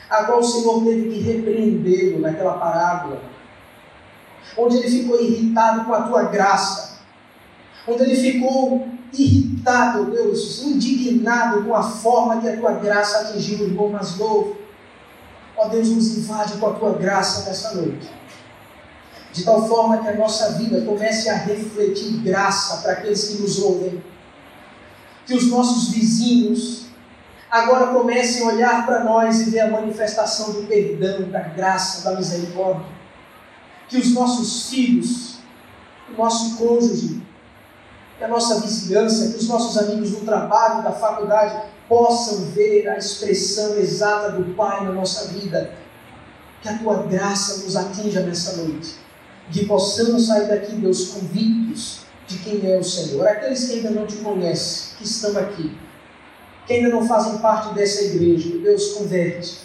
a 0.10 0.24
qual 0.26 0.40
o 0.40 0.44
Senhor 0.44 0.84
teve 0.84 1.10
que 1.10 1.20
repreendê-lo 1.22 2.20
naquela 2.20 2.54
parábola, 2.54 3.22
onde 4.58 4.78
ele 4.78 4.90
ficou 4.90 5.22
irritado 5.22 5.86
com 5.86 5.94
a 5.94 6.02
tua 6.02 6.24
graça, 6.24 7.00
onde 7.88 8.04
ele 8.04 8.16
ficou 8.16 8.88
irritado, 9.14 10.12
Deus, 10.12 10.64
indignado 10.64 11.64
com 11.64 11.76
a 11.76 11.84
forma 11.84 12.42
que 12.42 12.50
a 12.50 12.58
tua 12.58 12.74
graça 12.74 13.20
atingiu 13.20 13.60
o 13.60 13.64
irmão 13.64 13.90
mais 13.90 14.18
novo. 14.18 14.58
Ó 15.58 15.68
Deus, 15.68 15.90
nos 15.90 16.18
invade 16.18 16.54
com 16.58 16.68
a 16.68 16.74
tua 16.74 16.94
graça 16.94 17.48
nessa 17.48 17.76
noite. 17.76 18.10
De 19.32 19.44
tal 19.44 19.68
forma 19.68 20.00
que 20.00 20.10
a 20.10 20.16
nossa 20.16 20.54
vida 20.54 20.82
comece 20.82 21.30
a 21.30 21.36
refletir 21.36 22.18
graça 22.22 22.82
para 22.82 22.94
aqueles 22.94 23.30
que 23.30 23.42
nos 23.42 23.60
ouvem 23.60 24.02
que 25.26 25.34
os 25.34 25.48
nossos 25.50 25.90
vizinhos 25.90 26.86
agora 27.50 27.88
comecem 27.88 28.44
a 28.44 28.48
olhar 28.48 28.86
para 28.86 29.04
nós 29.04 29.42
e 29.42 29.50
ver 29.50 29.60
a 29.62 29.72
manifestação 29.72 30.54
do 30.54 30.68
perdão, 30.68 31.30
da 31.30 31.42
graça, 31.42 32.10
da 32.10 32.18
misericórdia. 32.18 32.86
Que 33.90 33.98
os 33.98 34.14
nossos 34.14 34.70
filhos, 34.70 35.40
o 36.14 36.18
nosso 36.18 36.58
cônjuge, 36.58 37.22
que 38.18 38.24
a 38.24 38.28
nossa 38.28 38.62
vizinhança, 38.62 39.32
que 39.32 39.38
os 39.38 39.48
nossos 39.48 39.78
amigos 39.78 40.12
do 40.12 40.26
trabalho, 40.26 40.84
da 40.84 40.92
faculdade, 40.92 41.70
possam 41.90 42.46
ver 42.52 42.88
a 42.88 42.98
expressão 42.98 43.76
exata 43.78 44.32
do 44.32 44.56
Pai 44.56 44.86
na 44.86 44.94
nossa 44.94 45.28
vida. 45.30 45.74
Que 46.62 46.70
a 46.70 46.78
tua 46.78 47.04
graça 47.04 47.64
nos 47.64 47.76
atinja 47.76 48.22
nessa 48.22 48.58
noite. 48.58 48.96
Que 49.52 49.66
possamos 49.66 50.28
sair 50.28 50.48
daqui, 50.48 50.74
Deus, 50.76 51.10
convictos 51.10 52.02
de 52.32 52.38
quem 52.40 52.72
é 52.72 52.78
o 52.78 52.84
Senhor. 52.84 53.28
Aqueles 53.28 53.68
que 53.68 53.76
ainda 53.76 53.92
não 53.92 54.08
te 54.08 54.16
conhecem, 54.18 54.96
que 54.98 55.04
estão 55.04 55.38
aqui, 55.38 55.76
que 56.66 56.74
ainda 56.74 56.90
não 56.90 57.08
fazem 57.08 57.38
parte 57.40 57.74
dessa 57.74 58.04
igreja, 58.06 58.58
Deus 58.58 58.94
converte. 58.94 59.60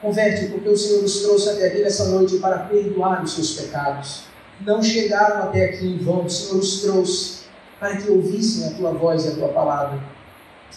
Converte, 0.00 0.46
porque 0.46 0.68
o 0.68 0.76
Senhor 0.76 1.02
nos 1.02 1.20
trouxe 1.22 1.50
até 1.50 1.66
aqui 1.66 1.82
nessa 1.82 2.06
noite 2.06 2.38
para 2.38 2.58
perdoar 2.58 3.24
os 3.24 3.32
seus 3.32 3.54
pecados. 3.54 4.22
Não 4.60 4.82
chegaram 4.82 5.42
até 5.42 5.64
aqui 5.64 5.86
em 5.86 5.98
vão, 5.98 6.24
o 6.24 6.30
Senhor 6.30 6.58
os 6.58 6.82
trouxe 6.82 7.38
para 7.80 7.96
que 7.96 8.10
ouvissem 8.10 8.68
a 8.68 8.70
tua 8.72 8.92
voz 8.92 9.24
e 9.24 9.28
a 9.28 9.32
tua 9.32 9.48
palavra. 9.48 10.00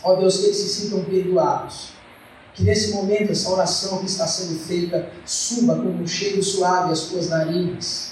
Ó 0.03 0.15
Deus, 0.15 0.37
que 0.37 0.45
eles 0.45 0.57
se 0.57 0.69
sintam 0.69 1.03
perdoados. 1.03 1.89
Que 2.53 2.63
nesse 2.63 2.91
momento 2.91 3.31
essa 3.31 3.49
oração 3.49 3.99
que 3.99 4.07
está 4.07 4.27
sendo 4.27 4.59
feita 4.59 5.09
suba 5.25 5.75
como 5.75 6.01
um 6.01 6.07
cheiro 6.07 6.43
suave 6.43 6.91
às 6.91 7.01
tuas 7.01 7.29
narinas 7.29 8.10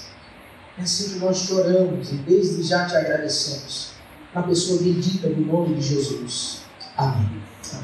é 0.80 0.82
assim 0.82 1.12
que 1.12 1.18
nós 1.18 1.46
te 1.46 1.52
oramos 1.52 2.10
e 2.10 2.14
desde 2.14 2.62
já 2.62 2.86
te 2.86 2.96
agradecemos. 2.96 3.90
Na 4.34 4.42
pessoa 4.42 4.80
bendita 4.80 5.28
do 5.28 5.40
nome 5.42 5.74
de 5.76 5.82
Jesus. 5.82 6.62
Amém. 6.96 7.28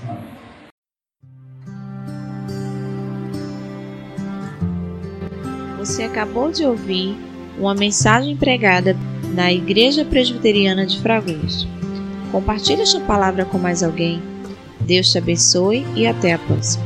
Amém. 0.08 0.36
Você 5.78 6.02
acabou 6.04 6.50
de 6.50 6.64
ouvir 6.64 7.16
uma 7.58 7.74
mensagem 7.74 8.36
pregada 8.36 8.96
na 9.34 9.52
Igreja 9.52 10.04
Presbiteriana 10.04 10.86
de 10.86 11.00
Fragoso. 11.00 11.68
Compartilhe 12.32 12.82
esta 12.82 13.00
palavra 13.00 13.44
com 13.44 13.58
mais 13.58 13.82
alguém. 13.82 14.22
Deus 14.80 15.10
te 15.12 15.18
abençoe 15.18 15.86
e 15.94 16.06
até 16.06 16.32
a 16.32 16.38
próxima. 16.38 16.85